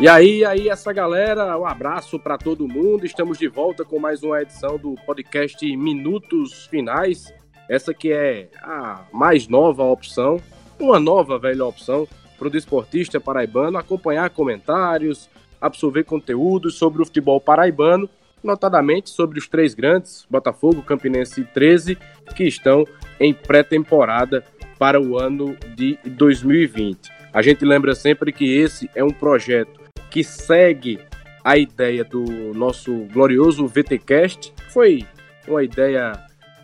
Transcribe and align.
E 0.00 0.06
aí, 0.06 0.44
aí 0.44 0.68
essa 0.68 0.92
galera, 0.92 1.58
um 1.58 1.66
abraço 1.66 2.20
para 2.20 2.38
todo 2.38 2.68
mundo. 2.68 3.04
Estamos 3.04 3.36
de 3.36 3.48
volta 3.48 3.84
com 3.84 3.98
mais 3.98 4.22
uma 4.22 4.40
edição 4.40 4.78
do 4.78 4.94
podcast 5.04 5.76
Minutos 5.76 6.66
Finais. 6.66 7.34
Essa 7.68 7.92
que 7.92 8.12
é 8.12 8.48
a 8.62 9.00
mais 9.12 9.48
nova 9.48 9.82
opção, 9.82 10.40
uma 10.78 11.00
nova 11.00 11.36
velha 11.36 11.64
opção 11.64 12.06
para 12.38 12.46
o 12.46 12.50
desportista 12.50 13.18
paraibano 13.18 13.76
acompanhar 13.76 14.30
comentários, 14.30 15.28
absorver 15.60 16.04
conteúdos 16.04 16.76
sobre 16.76 17.02
o 17.02 17.04
futebol 17.04 17.40
paraibano, 17.40 18.08
notadamente 18.40 19.10
sobre 19.10 19.40
os 19.40 19.48
três 19.48 19.74
grandes, 19.74 20.24
Botafogo, 20.30 20.80
Campinense 20.80 21.40
e 21.40 21.44
13, 21.44 21.98
que 22.36 22.44
estão 22.44 22.84
em 23.18 23.34
pré-temporada 23.34 24.44
para 24.78 25.00
o 25.02 25.18
ano 25.18 25.56
de 25.74 25.98
2020. 26.04 27.10
A 27.32 27.42
gente 27.42 27.64
lembra 27.64 27.96
sempre 27.96 28.32
que 28.32 28.58
esse 28.58 28.88
é 28.94 29.02
um 29.02 29.10
projeto 29.10 29.87
que 30.10 30.24
segue 30.24 31.00
a 31.44 31.56
ideia 31.56 32.04
do 32.04 32.22
nosso 32.54 32.92
glorioso 33.12 33.66
VTcast. 33.66 34.52
Foi 34.68 35.06
uma 35.46 35.62
ideia 35.62 36.12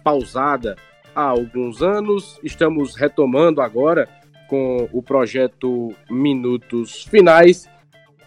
pausada 0.03 0.77
há 1.15 1.23
alguns 1.23 1.83
anos. 1.83 2.39
Estamos 2.43 2.95
retomando 2.95 3.61
agora 3.61 4.09
com 4.49 4.89
o 4.93 5.03
projeto 5.03 5.95
Minutos 6.11 7.05
Finais. 7.05 7.69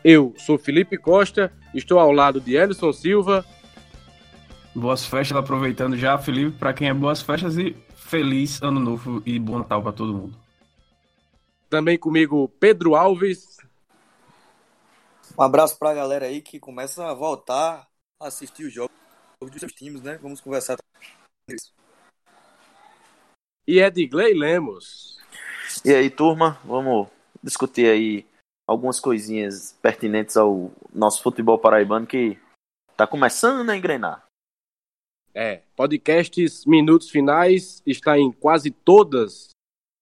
Eu 0.03 0.33
sou 0.37 0.57
Felipe 0.57 0.97
Costa, 0.97 1.51
estou 1.73 1.99
ao 1.99 2.11
lado 2.11 2.39
de 2.39 2.55
Elison 2.55 2.93
Silva. 2.93 3.45
Boas 4.73 5.05
festas, 5.05 5.37
aproveitando 5.37 5.97
já, 5.97 6.17
Felipe, 6.17 6.57
para 6.57 6.73
quem 6.73 6.87
é 6.87 6.93
boas 6.93 7.21
festas 7.21 7.57
e 7.57 7.75
feliz 7.95 8.61
ano 8.61 8.79
novo 8.79 9.21
e 9.25 9.37
bom 9.39 9.57
Natal 9.57 9.81
para 9.81 9.91
todo 9.91 10.13
mundo. 10.13 10.37
Também 11.69 11.97
comigo 11.97 12.47
Pedro 12.59 12.95
Alves. 12.95 13.56
Um 15.37 15.43
abraço 15.43 15.77
para 15.77 15.91
a 15.91 15.93
galera 15.93 16.25
aí 16.25 16.41
que 16.41 16.59
começa 16.59 17.05
a 17.05 17.13
voltar 17.13 17.87
a 18.19 18.27
assistir 18.27 18.65
os 18.65 18.73
jogos 18.73 18.91
dos 19.39 19.59
seus 19.59 19.71
times, 19.71 20.01
né? 20.01 20.17
Vamos 20.17 20.41
conversar 20.41 20.77
isso. 21.47 21.71
E 23.67 23.79
Edgley 23.79 24.33
Lemos. 24.33 25.19
E 25.85 25.93
aí, 25.93 26.09
turma, 26.09 26.59
vamos 26.65 27.07
discutir 27.43 27.87
aí 27.87 28.25
algumas 28.67 28.99
coisinhas 28.99 29.73
pertinentes 29.79 30.35
ao 30.35 30.71
nosso 30.91 31.21
futebol 31.21 31.59
paraibano 31.59 32.07
que 32.07 32.39
tá 32.95 33.05
começando 33.05 33.69
a 33.69 33.77
engrenar. 33.77 34.25
É, 35.35 35.61
podcasts 35.75 36.65
Minutos 36.65 37.11
Finais 37.11 37.83
está 37.85 38.17
em 38.17 38.31
quase 38.31 38.71
todas 38.71 39.49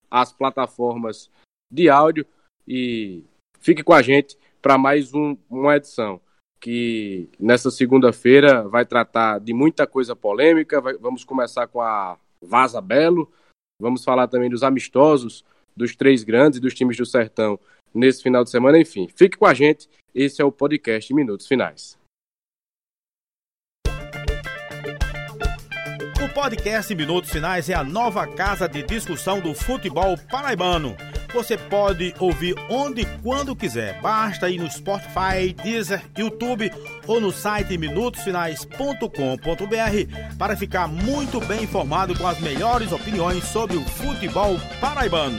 as 0.10 0.32
plataformas 0.32 1.30
de 1.70 1.90
áudio 1.90 2.26
e 2.66 3.26
fique 3.60 3.84
com 3.84 3.92
a 3.92 4.02
gente 4.02 4.38
para 4.66 4.80
mais 4.80 5.14
um, 5.14 5.38
uma 5.48 5.76
edição 5.76 6.20
que 6.60 7.30
nessa 7.40 7.70
segunda-feira 7.70 8.68
vai 8.68 8.84
tratar 8.84 9.40
de 9.40 9.54
muita 9.54 9.86
coisa 9.86 10.16
polêmica. 10.16 10.82
Vai, 10.82 10.98
vamos 10.98 11.24
começar 11.24 11.68
com 11.68 11.80
a 11.80 12.18
Vaza 12.42 12.82
Belo, 12.82 13.32
vamos 13.80 14.04
falar 14.04 14.28
também 14.28 14.50
dos 14.50 14.64
amistosos 14.64 15.46
dos 15.78 15.96
três 15.96 16.24
grandes 16.24 16.60
dos 16.60 16.74
times 16.74 16.98
do 16.98 17.06
Sertão 17.06 17.60
nesse 17.94 18.24
final 18.24 18.44
de 18.44 18.50
semana. 18.50 18.80
Enfim, 18.80 19.08
fique 19.16 19.38
com 19.38 19.46
a 19.46 19.54
gente. 19.54 19.88
Esse 20.16 20.42
é 20.42 20.46
o 20.46 20.52
podcast 20.52 21.14
Minutos 21.14 21.46
Finais. 21.46 21.96
O 26.24 26.34
podcast 26.34 26.96
Minutos 26.96 27.30
Finais 27.30 27.70
é 27.70 27.76
a 27.76 27.84
nova 27.84 28.26
casa 28.26 28.68
de 28.68 28.82
discussão 28.82 29.40
do 29.40 29.54
futebol 29.54 30.18
paraibano 30.32 30.98
você 31.36 31.58
pode 31.58 32.16
ouvir 32.18 32.56
onde 32.70 33.02
e 33.02 33.06
quando 33.22 33.54
quiser. 33.54 34.02
Basta 34.02 34.50
ir 34.50 34.58
no 34.58 34.72
Spotify, 34.72 35.52
Deezer, 35.62 36.02
YouTube 36.18 36.72
ou 37.06 37.20
no 37.20 37.30
site 37.30 37.78
minutosfinais.com.br 37.78 40.38
para 40.40 40.56
ficar 40.56 40.88
muito 40.88 41.42
bem 41.42 41.64
informado 41.64 42.18
com 42.18 42.26
as 42.26 42.40
melhores 42.40 42.94
opiniões 42.94 43.44
sobre 43.44 43.76
o 43.76 43.82
futebol 43.82 44.56
paraibano. 44.80 45.38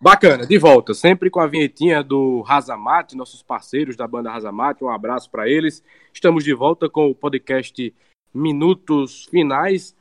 Bacana, 0.00 0.46
de 0.46 0.58
volta, 0.58 0.94
sempre 0.94 1.30
com 1.30 1.38
a 1.38 1.46
vinhetinha 1.46 2.02
do 2.02 2.40
Razamate, 2.40 3.16
nossos 3.16 3.42
parceiros 3.42 3.96
da 3.96 4.06
banda 4.06 4.32
Razamate, 4.32 4.82
um 4.82 4.90
abraço 4.90 5.30
para 5.30 5.48
eles. 5.48 5.82
Estamos 6.12 6.42
de 6.42 6.54
volta 6.54 6.88
com 6.88 7.08
o 7.08 7.14
podcast 7.14 7.94
minutos 8.38 9.24
finais. 9.26 9.94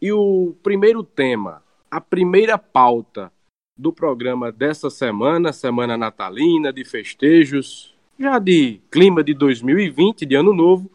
E 0.00 0.12
o 0.12 0.54
primeiro 0.62 1.02
tema, 1.04 1.62
a 1.90 2.00
primeira 2.00 2.58
pauta 2.58 3.32
do 3.76 3.92
programa 3.92 4.50
dessa 4.50 4.90
semana, 4.90 5.52
semana 5.52 5.96
natalina, 5.96 6.72
de 6.72 6.84
festejos, 6.84 7.94
já 8.18 8.38
de 8.38 8.80
clima 8.90 9.22
de 9.22 9.34
2020, 9.34 10.26
de 10.26 10.34
ano 10.34 10.52
novo, 10.52 10.90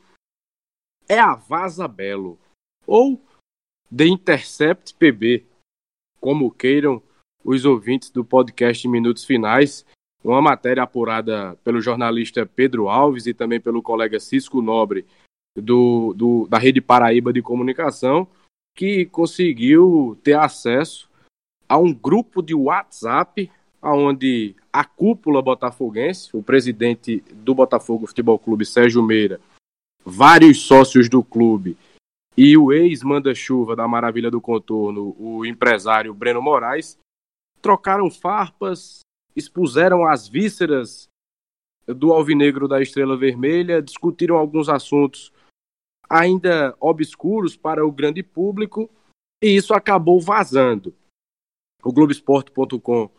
é 1.08 1.20
a 1.20 1.36
Vaza 1.36 1.88
Belo, 1.88 2.38
ou 2.86 3.22
The 3.96 4.06
Intercept 4.06 4.94
PB, 4.96 5.46
como 6.22 6.52
queiram 6.52 7.02
os 7.44 7.66
ouvintes 7.66 8.10
do 8.10 8.24
podcast 8.24 8.88
Minutos 8.88 9.26
Finais, 9.26 9.86
uma 10.24 10.42
matéria 10.42 10.84
apurada 10.84 11.56
pelo 11.64 11.82
jornalista 11.82 12.46
Pedro 12.46 12.90
Alves 12.90 13.26
e 13.26 13.34
também 13.34 13.60
pelo 13.60 13.82
colega 13.82 14.20
Cisco 14.20 14.62
Nobre 14.62 15.06
do, 15.62 16.14
do, 16.16 16.48
da 16.48 16.58
Rede 16.58 16.82
Paraíba 16.82 17.32
de 17.34 17.42
Comunicação, 17.42 18.28
que 18.76 19.06
conseguiu 19.06 20.18
ter 20.24 20.38
acesso 20.38 21.10
a 21.68 21.78
um 21.78 21.94
grupo 21.94 22.42
de 22.42 22.56
WhatsApp 22.56 23.52
onde 23.82 24.56
a 24.72 24.84
cúpula 24.84 25.42
botafoguense, 25.42 26.36
o 26.36 26.44
presidente 26.44 27.24
do 27.32 27.56
Botafogo 27.56 28.08
Futebol 28.08 28.38
Clube, 28.38 28.66
Sérgio 28.66 29.02
Meira, 29.04 29.40
vários 30.04 30.62
sócios 30.62 31.10
do 31.10 31.24
clube 31.24 31.78
e 32.38 32.58
o 32.58 32.72
ex-manda-chuva 32.72 33.76
da 33.76 33.88
Maravilha 33.88 34.32
do 34.32 34.40
Contorno, 34.40 35.16
o 35.20 35.46
empresário 35.46 36.14
Breno 36.14 36.42
Moraes, 36.42 36.98
trocaram 37.62 38.10
farpas, 38.10 39.02
expuseram 39.36 40.06
as 40.06 40.28
vísceras 40.28 41.10
do 41.86 42.14
alvinegro 42.14 42.68
da 42.68 42.82
Estrela 42.82 43.18
Vermelha, 43.18 43.82
discutiram 43.82 44.38
alguns 44.38 44.70
assuntos 44.70 45.34
ainda 46.10 46.76
obscuros 46.80 47.56
para 47.56 47.86
o 47.86 47.92
grande 47.92 48.24
público, 48.24 48.90
e 49.42 49.56
isso 49.56 49.74
acabou 49.74 50.20
vazando. 50.20 50.94
O 51.84 51.94
Globoesporte.com 51.94 53.10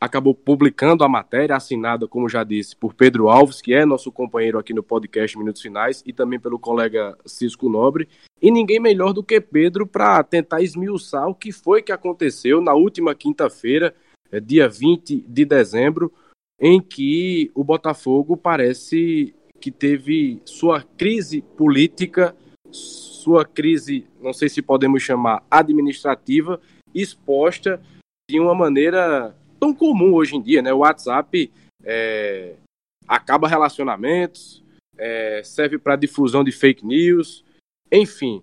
acabou 0.00 0.34
publicando 0.34 1.02
a 1.02 1.08
matéria, 1.08 1.56
assinada, 1.56 2.06
como 2.06 2.28
já 2.28 2.44
disse, 2.44 2.76
por 2.76 2.92
Pedro 2.92 3.28
Alves, 3.28 3.62
que 3.62 3.72
é 3.72 3.86
nosso 3.86 4.12
companheiro 4.12 4.58
aqui 4.58 4.74
no 4.74 4.82
podcast 4.82 5.38
Minutos 5.38 5.62
Finais, 5.62 6.02
e 6.04 6.12
também 6.12 6.38
pelo 6.38 6.58
colega 6.58 7.16
Cisco 7.24 7.70
Nobre. 7.70 8.08
E 8.42 8.50
ninguém 8.50 8.78
melhor 8.78 9.14
do 9.14 9.22
que 9.22 9.40
Pedro 9.40 9.86
para 9.86 10.22
tentar 10.22 10.60
esmiuçar 10.60 11.26
o 11.26 11.34
que 11.34 11.52
foi 11.52 11.80
que 11.80 11.92
aconteceu 11.92 12.60
na 12.60 12.74
última 12.74 13.14
quinta-feira, 13.14 13.94
eh, 14.30 14.40
dia 14.40 14.68
20 14.68 15.24
de 15.26 15.44
dezembro, 15.46 16.12
em 16.60 16.80
que 16.80 17.50
o 17.54 17.64
Botafogo 17.64 18.36
parece 18.36 19.34
que 19.60 19.70
teve 19.70 20.40
sua 20.44 20.82
crise 20.82 21.42
política, 21.42 22.36
sua 22.70 23.44
crise, 23.44 24.06
não 24.20 24.32
sei 24.32 24.48
se 24.48 24.60
podemos 24.60 25.02
chamar 25.02 25.42
administrativa, 25.50 26.60
exposta 26.94 27.80
de 28.30 28.38
uma 28.38 28.54
maneira 28.54 29.34
tão 29.58 29.74
comum 29.74 30.14
hoje 30.14 30.36
em 30.36 30.42
dia, 30.42 30.60
né? 30.60 30.72
O 30.72 30.78
WhatsApp 30.78 31.50
é, 31.82 32.56
acaba 33.08 33.48
relacionamentos, 33.48 34.62
é, 34.96 35.42
serve 35.42 35.78
para 35.78 35.96
difusão 35.96 36.44
de 36.44 36.52
fake 36.52 36.86
news, 36.86 37.44
enfim, 37.90 38.42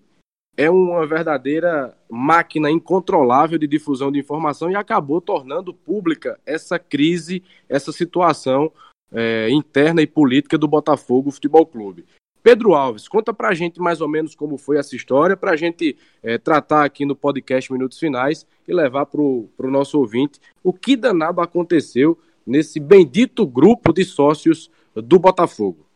é 0.56 0.70
uma 0.70 1.06
verdadeira 1.06 1.96
máquina 2.10 2.70
incontrolável 2.70 3.58
de 3.58 3.66
difusão 3.66 4.12
de 4.12 4.18
informação 4.18 4.70
e 4.70 4.76
acabou 4.76 5.20
tornando 5.20 5.72
pública 5.72 6.38
essa 6.44 6.78
crise, 6.78 7.42
essa 7.68 7.90
situação 7.90 8.70
é, 9.12 9.50
interna 9.50 10.02
e 10.02 10.06
política 10.06 10.56
do 10.56 10.66
Botafogo 10.66 11.30
Futebol 11.30 11.66
Clube. 11.66 12.04
Pedro 12.42 12.74
Alves, 12.74 13.06
conta 13.06 13.32
pra 13.32 13.54
gente 13.54 13.80
mais 13.80 14.00
ou 14.00 14.08
menos 14.08 14.34
como 14.34 14.58
foi 14.58 14.76
essa 14.76 14.96
história, 14.96 15.36
pra 15.36 15.54
gente 15.54 15.96
é, 16.22 16.38
tratar 16.38 16.84
aqui 16.84 17.04
no 17.04 17.14
podcast 17.14 17.72
Minutos 17.72 17.98
Finais 17.98 18.44
e 18.66 18.74
levar 18.74 19.06
pro, 19.06 19.48
pro 19.56 19.70
nosso 19.70 19.98
ouvinte 19.98 20.40
o 20.62 20.72
que 20.72 20.96
danado 20.96 21.40
aconteceu 21.40 22.18
nesse 22.44 22.80
bendito 22.80 23.46
grupo 23.46 23.92
de 23.92 24.04
sócios 24.04 24.68
do 24.94 25.18
Botafogo. 25.20 25.86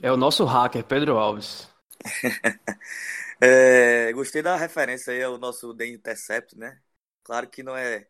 É 0.00 0.10
o 0.10 0.16
nosso 0.16 0.44
hacker, 0.44 0.84
Pedro 0.84 1.18
Alves. 1.18 1.68
é, 3.40 4.12
gostei 4.14 4.40
da 4.42 4.56
referência 4.56 5.12
aí 5.12 5.22
ao 5.22 5.36
nosso 5.36 5.74
The 5.74 5.86
Intercept, 5.86 6.56
né? 6.56 6.78
Claro 7.22 7.48
que 7.48 7.62
não 7.62 7.76
é 7.76 8.06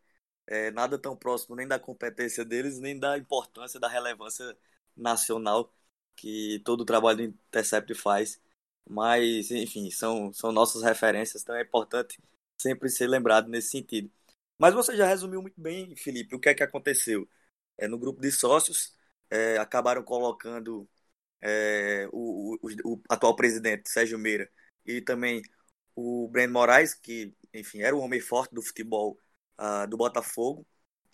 é, 0.47 0.71
nada 0.71 0.99
tão 0.99 1.17
próximo 1.17 1.57
nem 1.57 1.67
da 1.67 1.79
competência 1.79 2.45
deles, 2.45 2.79
nem 2.79 2.99
da 2.99 3.19
importância, 3.19 3.81
da 3.81 3.89
relevância 3.89 4.57
nacional 4.97 5.73
que 6.17 6.61
todo 6.65 6.83
o 6.83 6.85
trabalho 6.85 7.19
do 7.19 7.25
Intercept 7.25 7.95
faz. 7.95 8.41
Mas, 8.89 9.51
enfim, 9.51 9.91
são, 9.91 10.33
são 10.33 10.53
nossas 10.53 10.83
referências, 10.83 11.43
então 11.43 11.57
é 11.57 11.63
importante 11.63 12.19
sempre 12.59 12.89
ser 12.89 13.09
lembrado 13.09 13.49
nesse 13.49 13.71
sentido. 13.71 14.11
Mas 14.59 14.75
você 14.75 14.97
já 14.97 15.07
resumiu 15.07 15.43
muito 15.43 15.61
bem, 15.61 15.95
Felipe, 15.97 16.35
o 16.35 16.41
que 16.41 16.49
é 16.49 16.55
que 16.55 16.63
aconteceu. 16.63 17.29
É, 17.79 17.89
no 17.89 17.99
grupo 17.99 18.21
de 18.21 18.31
sócios, 18.33 18.95
é, 19.31 19.59
acabaram 19.59 20.03
colocando 20.03 20.89
é, 21.41 22.09
o, 22.13 22.57
o, 22.63 22.95
o, 22.95 23.03
atual 23.09 23.37
presidente, 23.37 23.91
Sérgio 23.91 24.19
Meira, 24.19 24.51
e 24.85 25.01
também 25.03 25.43
o 25.95 26.29
Breno 26.29 26.55
Moraes, 26.55 26.95
que, 26.95 27.35
enfim, 27.53 27.81
era 27.83 27.95
o 27.97 28.01
homem 28.01 28.21
forte 28.21 28.55
do 28.55 28.63
futebol 28.63 29.19
uh, 29.59 29.87
do 29.89 29.97
Botafogo, 29.97 30.67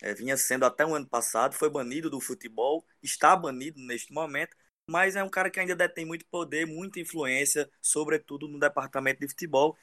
é, 0.02 0.14
vinha 0.14 0.36
sendo 0.36 0.64
até 0.64 0.84
o 0.84 0.94
ano 0.94 1.08
passado, 1.08 1.54
foi 1.54 1.70
banido 1.70 2.10
do 2.10 2.20
futebol, 2.20 2.84
está 3.02 3.36
banido 3.36 3.80
neste 3.80 4.12
momento, 4.12 4.56
mas 4.86 5.16
é 5.16 5.22
um 5.22 5.28
cara 5.30 5.50
que 5.50 5.60
ainda 5.60 5.76
detém 5.76 6.04
muito 6.04 6.26
poder, 6.26 6.66
muita 6.66 7.00
influência, 7.00 7.70
sobretudo 7.80 8.48
no 8.48 8.58
departamento 8.58 9.20
de 9.20 9.28
futebol. 9.28 9.76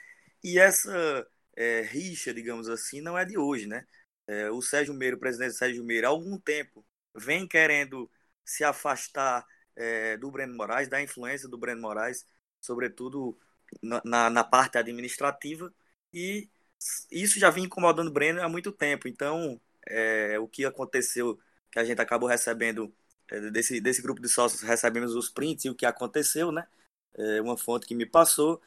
E 0.43 0.59
essa 0.59 1.27
é, 1.55 1.81
rixa, 1.81 2.33
digamos 2.33 2.69
assim, 2.69 3.01
não 3.01 3.17
é 3.17 3.25
de 3.25 3.37
hoje, 3.37 3.65
né? 3.67 3.85
É, 4.27 4.51
o 4.51 4.61
Sérgio 4.61 4.93
Meira, 4.93 5.15
o 5.15 5.19
presidente 5.19 5.55
Sérgio 5.55 5.83
Meira, 5.83 6.07
há 6.07 6.09
algum 6.11 6.37
tempo 6.37 6.85
vem 7.15 7.47
querendo 7.47 8.09
se 8.45 8.63
afastar 8.63 9.45
é, 9.75 10.17
do 10.17 10.29
Breno 10.31 10.55
Moraes, 10.55 10.87
da 10.87 11.01
influência 11.01 11.47
do 11.47 11.57
Breno 11.57 11.81
Moraes, 11.81 12.25
sobretudo 12.61 13.37
na, 13.81 14.01
na, 14.05 14.29
na 14.29 14.43
parte 14.43 14.77
administrativa, 14.77 15.73
e 16.13 16.49
isso 17.11 17.39
já 17.39 17.49
vinha 17.49 17.65
incomodando 17.65 18.07
o 18.07 18.11
Breno 18.11 18.41
há 18.41 18.49
muito 18.49 18.71
tempo. 18.71 19.07
Então, 19.07 19.59
é, 19.87 20.39
o 20.39 20.47
que 20.47 20.65
aconteceu, 20.65 21.39
que 21.71 21.79
a 21.79 21.83
gente 21.83 22.01
acabou 22.01 22.29
recebendo 22.29 22.93
é, 23.29 23.51
desse, 23.51 23.81
desse 23.81 24.01
grupo 24.01 24.21
de 24.21 24.29
sócios, 24.29 24.61
recebemos 24.61 25.15
os 25.15 25.29
prints 25.29 25.65
e 25.65 25.69
o 25.69 25.75
que 25.75 25.85
aconteceu, 25.85 26.51
né? 26.51 26.67
É, 27.15 27.41
uma 27.41 27.57
fonte 27.57 27.85
que 27.85 27.95
me 27.95 28.05
passou, 28.05 28.61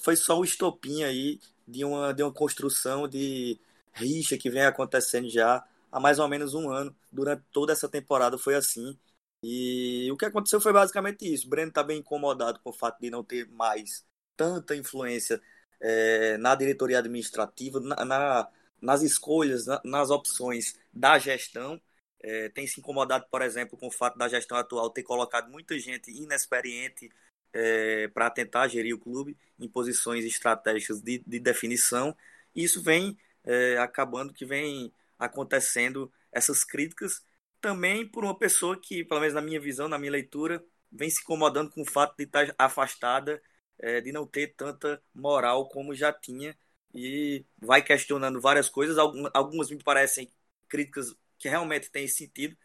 foi 0.00 0.16
só 0.16 0.38
o 0.38 0.44
estopim 0.44 1.02
aí 1.04 1.40
de 1.66 1.84
uma, 1.84 2.12
de 2.12 2.22
uma 2.22 2.32
construção 2.32 3.08
de 3.08 3.58
rixa 3.92 4.38
que 4.38 4.50
vem 4.50 4.64
acontecendo 4.64 5.28
já 5.28 5.64
há 5.90 6.00
mais 6.00 6.18
ou 6.18 6.28
menos 6.28 6.54
um 6.54 6.70
ano. 6.70 6.94
Durante 7.10 7.44
toda 7.52 7.72
essa 7.72 7.88
temporada 7.88 8.38
foi 8.38 8.54
assim. 8.54 8.98
E 9.42 10.10
o 10.12 10.16
que 10.16 10.24
aconteceu 10.24 10.60
foi 10.60 10.72
basicamente 10.72 11.32
isso. 11.32 11.46
O 11.46 11.50
Breno 11.50 11.68
está 11.68 11.82
bem 11.82 11.98
incomodado 11.98 12.60
com 12.60 12.70
o 12.70 12.72
fato 12.72 13.00
de 13.00 13.10
não 13.10 13.24
ter 13.24 13.48
mais 13.50 14.04
tanta 14.36 14.74
influência 14.76 15.40
é, 15.82 16.38
na 16.38 16.54
diretoria 16.54 16.98
administrativa, 17.00 17.80
na, 17.80 18.04
na 18.04 18.48
nas 18.82 19.02
escolhas, 19.02 19.64
na, 19.64 19.80
nas 19.84 20.10
opções 20.10 20.76
da 20.92 21.18
gestão. 21.18 21.80
É, 22.20 22.48
tem 22.50 22.66
se 22.66 22.80
incomodado, 22.80 23.26
por 23.30 23.42
exemplo, 23.42 23.78
com 23.78 23.86
o 23.86 23.90
fato 23.90 24.18
da 24.18 24.28
gestão 24.28 24.56
atual 24.56 24.90
ter 24.90 25.02
colocado 25.02 25.50
muita 25.50 25.78
gente 25.78 26.10
inexperiente 26.10 27.10
é, 27.52 28.08
para 28.08 28.30
tentar 28.30 28.68
gerir 28.68 28.94
o 28.94 28.98
clube 28.98 29.36
em 29.58 29.68
posições 29.68 30.24
estratégicas 30.24 31.00
de, 31.00 31.22
de 31.26 31.38
definição. 31.40 32.16
E 32.54 32.64
isso 32.64 32.82
vem 32.82 33.16
é, 33.44 33.78
acabando 33.78 34.32
que 34.32 34.44
vem 34.44 34.92
acontecendo 35.18 36.12
essas 36.32 36.64
críticas 36.64 37.24
também 37.60 38.06
por 38.06 38.24
uma 38.24 38.36
pessoa 38.36 38.76
que, 38.80 39.04
pelo 39.04 39.20
menos 39.20 39.34
na 39.34 39.40
minha 39.40 39.60
visão, 39.60 39.88
na 39.88 39.98
minha 39.98 40.12
leitura, 40.12 40.64
vem 40.90 41.08
se 41.10 41.22
incomodando 41.22 41.70
com 41.70 41.82
o 41.82 41.90
fato 41.90 42.16
de 42.16 42.24
estar 42.24 42.52
afastada, 42.58 43.40
é, 43.82 44.00
de 44.00 44.12
não 44.12 44.26
ter 44.26 44.54
tanta 44.54 45.02
moral 45.14 45.68
como 45.68 45.94
já 45.94 46.12
tinha 46.12 46.56
e 46.94 47.44
vai 47.60 47.82
questionando 47.82 48.40
várias 48.40 48.70
coisas. 48.70 48.96
Algumas 49.34 49.70
me 49.70 49.82
parecem 49.82 50.30
críticas 50.68 51.14
que 51.38 51.48
realmente 51.48 51.90
têm 51.90 52.06
sentido, 52.08 52.56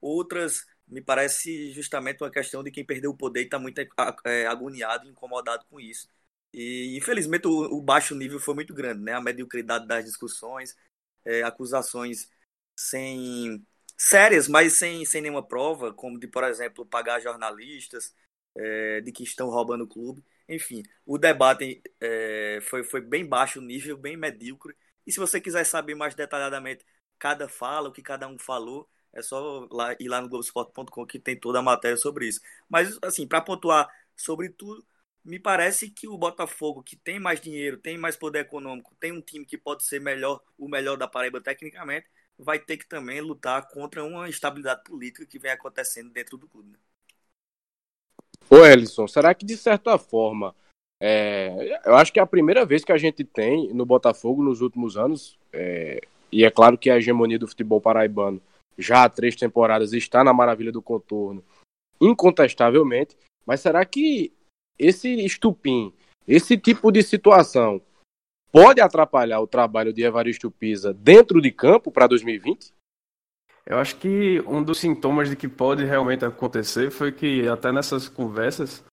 outras 0.00 0.66
me 0.88 1.00
parece 1.00 1.70
justamente 1.72 2.22
uma 2.22 2.30
questão 2.30 2.62
de 2.62 2.70
quem 2.70 2.84
perdeu 2.84 3.10
o 3.10 3.16
poder 3.16 3.42
e 3.42 3.44
está 3.44 3.58
muito 3.58 3.80
é, 4.24 4.46
agoniado, 4.46 5.08
incomodado 5.08 5.64
com 5.70 5.78
isso. 5.80 6.08
E 6.52 6.96
infelizmente 6.96 7.46
o, 7.46 7.78
o, 7.78 7.80
baixo 7.80 8.14
nível 8.14 8.38
foi 8.40 8.54
muito 8.54 8.74
grande, 8.74 9.02
né? 9.02 9.12
A 9.12 9.20
mediocridade 9.20 9.86
das 9.86 10.04
discussões, 10.04 10.76
é, 11.24 11.42
acusações 11.42 12.30
sem 12.76 13.64
sérias, 13.96 14.48
mas 14.48 14.74
sem, 14.74 15.04
sem 15.04 15.22
nenhuma 15.22 15.46
prova, 15.46 15.92
como 15.94 16.18
de, 16.18 16.26
por 16.26 16.44
exemplo, 16.44 16.84
pagar 16.84 17.20
jornalistas 17.20 18.14
é, 18.56 19.00
de 19.00 19.12
que 19.12 19.22
estão 19.22 19.48
roubando 19.48 19.84
o 19.84 19.88
clube. 19.88 20.22
Enfim, 20.52 20.82
o 21.06 21.16
debate 21.16 21.82
é, 21.98 22.58
foi, 22.62 22.84
foi 22.84 23.00
bem 23.00 23.26
baixo 23.26 23.60
nível, 23.60 23.96
bem 23.96 24.16
medíocre. 24.18 24.76
E 25.06 25.10
se 25.12 25.18
você 25.18 25.40
quiser 25.40 25.64
saber 25.64 25.94
mais 25.94 26.14
detalhadamente 26.14 26.84
cada 27.18 27.48
fala, 27.48 27.88
o 27.88 27.92
que 27.92 28.02
cada 28.02 28.28
um 28.28 28.38
falou, 28.38 28.86
é 29.14 29.22
só 29.22 29.66
lá, 29.70 29.96
ir 29.98 30.08
lá 30.08 30.20
no 30.20 30.28
Globoesporte.com 30.28 31.06
que 31.06 31.18
tem 31.18 31.38
toda 31.38 31.60
a 31.60 31.62
matéria 31.62 31.96
sobre 31.96 32.26
isso. 32.28 32.40
Mas, 32.68 32.98
assim, 33.02 33.26
para 33.26 33.40
pontuar 33.40 33.88
sobre 34.14 34.50
tudo, 34.50 34.86
me 35.24 35.38
parece 35.38 35.90
que 35.90 36.06
o 36.06 36.18
Botafogo, 36.18 36.82
que 36.82 36.96
tem 36.96 37.18
mais 37.18 37.40
dinheiro, 37.40 37.78
tem 37.78 37.96
mais 37.96 38.16
poder 38.16 38.40
econômico, 38.40 38.94
tem 39.00 39.12
um 39.12 39.22
time 39.22 39.46
que 39.46 39.56
pode 39.56 39.84
ser 39.84 40.00
melhor, 40.00 40.42
o 40.58 40.68
melhor 40.68 40.96
da 40.98 41.08
Paraíba 41.08 41.40
tecnicamente, 41.40 42.06
vai 42.38 42.58
ter 42.58 42.76
que 42.76 42.86
também 42.86 43.20
lutar 43.22 43.68
contra 43.68 44.04
uma 44.04 44.28
instabilidade 44.28 44.82
política 44.84 45.24
que 45.26 45.38
vem 45.38 45.52
acontecendo 45.52 46.10
dentro 46.10 46.36
do 46.36 46.48
clube. 46.48 46.72
Né? 46.72 46.78
Ô 48.52 48.66
Ellison, 48.66 49.08
será 49.08 49.34
que 49.34 49.46
de 49.46 49.56
certa 49.56 49.96
forma, 49.96 50.54
é, 51.00 51.80
eu 51.86 51.96
acho 51.96 52.12
que 52.12 52.20
é 52.20 52.22
a 52.22 52.26
primeira 52.26 52.66
vez 52.66 52.84
que 52.84 52.92
a 52.92 52.98
gente 52.98 53.24
tem 53.24 53.72
no 53.72 53.86
Botafogo 53.86 54.42
nos 54.42 54.60
últimos 54.60 54.94
anos, 54.94 55.38
é, 55.50 56.02
e 56.30 56.44
é 56.44 56.50
claro 56.50 56.76
que 56.76 56.90
a 56.90 56.98
hegemonia 56.98 57.38
do 57.38 57.48
futebol 57.48 57.80
paraibano 57.80 58.42
já 58.76 59.04
há 59.04 59.08
três 59.08 59.34
temporadas 59.36 59.94
está 59.94 60.22
na 60.22 60.34
maravilha 60.34 60.70
do 60.70 60.82
contorno, 60.82 61.42
incontestavelmente, 61.98 63.16
mas 63.46 63.60
será 63.60 63.86
que 63.86 64.30
esse 64.78 65.08
estupim, 65.24 65.90
esse 66.28 66.58
tipo 66.58 66.92
de 66.92 67.02
situação 67.02 67.80
pode 68.52 68.82
atrapalhar 68.82 69.40
o 69.40 69.46
trabalho 69.46 69.94
de 69.94 70.02
Evaristo 70.02 70.50
Pisa 70.50 70.92
dentro 70.92 71.40
de 71.40 71.50
campo 71.50 71.90
para 71.90 72.06
2020? 72.06 72.70
Eu 73.66 73.78
acho 73.78 73.96
que 73.96 74.42
um 74.46 74.62
dos 74.62 74.78
sintomas 74.78 75.28
de 75.30 75.36
que 75.36 75.48
pode 75.48 75.84
realmente 75.84 76.24
acontecer 76.24 76.90
foi 76.90 77.12
que 77.12 77.46
até 77.48 77.70
nessas 77.70 78.08
conversas 78.08 78.84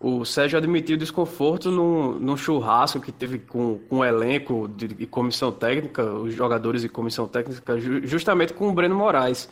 o 0.00 0.24
Sérgio 0.24 0.58
admitiu 0.58 0.96
desconforto 0.96 1.70
num, 1.70 2.18
num 2.18 2.36
churrasco 2.36 3.00
que 3.00 3.12
teve 3.12 3.38
com, 3.38 3.78
com 3.88 3.98
o 3.98 4.04
elenco 4.04 4.68
de, 4.68 4.88
de 4.88 5.06
comissão 5.06 5.50
técnica, 5.50 6.04
os 6.04 6.34
jogadores 6.34 6.82
de 6.82 6.88
comissão 6.88 7.26
técnica, 7.26 7.78
justamente 8.02 8.52
com 8.52 8.68
o 8.68 8.72
Breno 8.72 8.94
Moraes. 8.94 9.48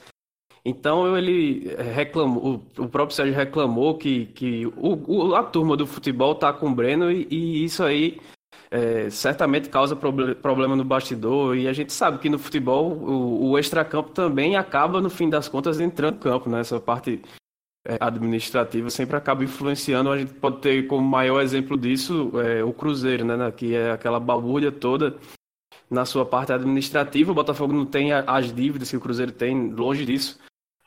Então 0.64 1.16
ele 1.16 1.74
reclamou, 1.76 2.62
o 2.78 2.88
próprio 2.88 3.16
Sérgio 3.16 3.34
reclamou 3.34 3.98
que, 3.98 4.26
que 4.26 4.66
o, 4.76 5.34
a 5.34 5.42
turma 5.42 5.76
do 5.76 5.86
futebol 5.86 6.34
tá 6.34 6.52
com 6.52 6.68
o 6.68 6.74
Breno 6.74 7.10
e, 7.10 7.26
e 7.30 7.64
isso 7.64 7.82
aí 7.82 8.20
é, 8.72 9.10
certamente 9.10 9.68
causa 9.68 9.94
problema 9.94 10.74
no 10.74 10.82
bastidor 10.82 11.54
e 11.54 11.68
a 11.68 11.74
gente 11.74 11.92
sabe 11.92 12.16
que 12.16 12.30
no 12.30 12.38
futebol 12.38 12.90
o, 12.90 13.50
o 13.50 13.58
extracampo 13.58 14.10
também 14.10 14.56
acaba 14.56 14.98
no 14.98 15.10
fim 15.10 15.28
das 15.28 15.46
contas 15.46 15.78
entrando 15.78 16.14
no 16.14 16.20
campo, 16.20 16.48
né? 16.48 16.60
Essa 16.60 16.80
parte 16.80 17.20
é, 17.86 17.98
administrativa 18.00 18.88
sempre 18.88 19.14
acaba 19.14 19.44
influenciando. 19.44 20.10
A 20.10 20.16
gente 20.16 20.32
pode 20.32 20.62
ter 20.62 20.86
como 20.86 21.06
maior 21.06 21.42
exemplo 21.42 21.76
disso 21.76 22.32
é, 22.40 22.64
o 22.64 22.72
Cruzeiro, 22.72 23.26
né? 23.26 23.52
Que 23.52 23.74
é 23.74 23.90
aquela 23.90 24.18
balbúrdia 24.18 24.72
toda 24.72 25.18
na 25.90 26.06
sua 26.06 26.24
parte 26.24 26.50
administrativa. 26.50 27.30
O 27.30 27.34
Botafogo 27.34 27.74
não 27.74 27.84
tem 27.84 28.10
as 28.12 28.54
dívidas 28.54 28.88
que 28.88 28.96
o 28.96 29.00
Cruzeiro 29.00 29.32
tem, 29.32 29.70
longe 29.70 30.06
disso 30.06 30.38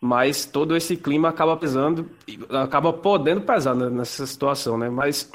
mas 0.02 0.46
todo 0.46 0.76
esse 0.76 0.96
clima 0.96 1.30
acaba 1.30 1.58
pesando, 1.58 2.10
acaba 2.50 2.94
podendo 2.94 3.42
pesar 3.42 3.74
nessa 3.74 4.28
situação, 4.28 4.78
né? 4.78 4.90
Mas 4.90 5.32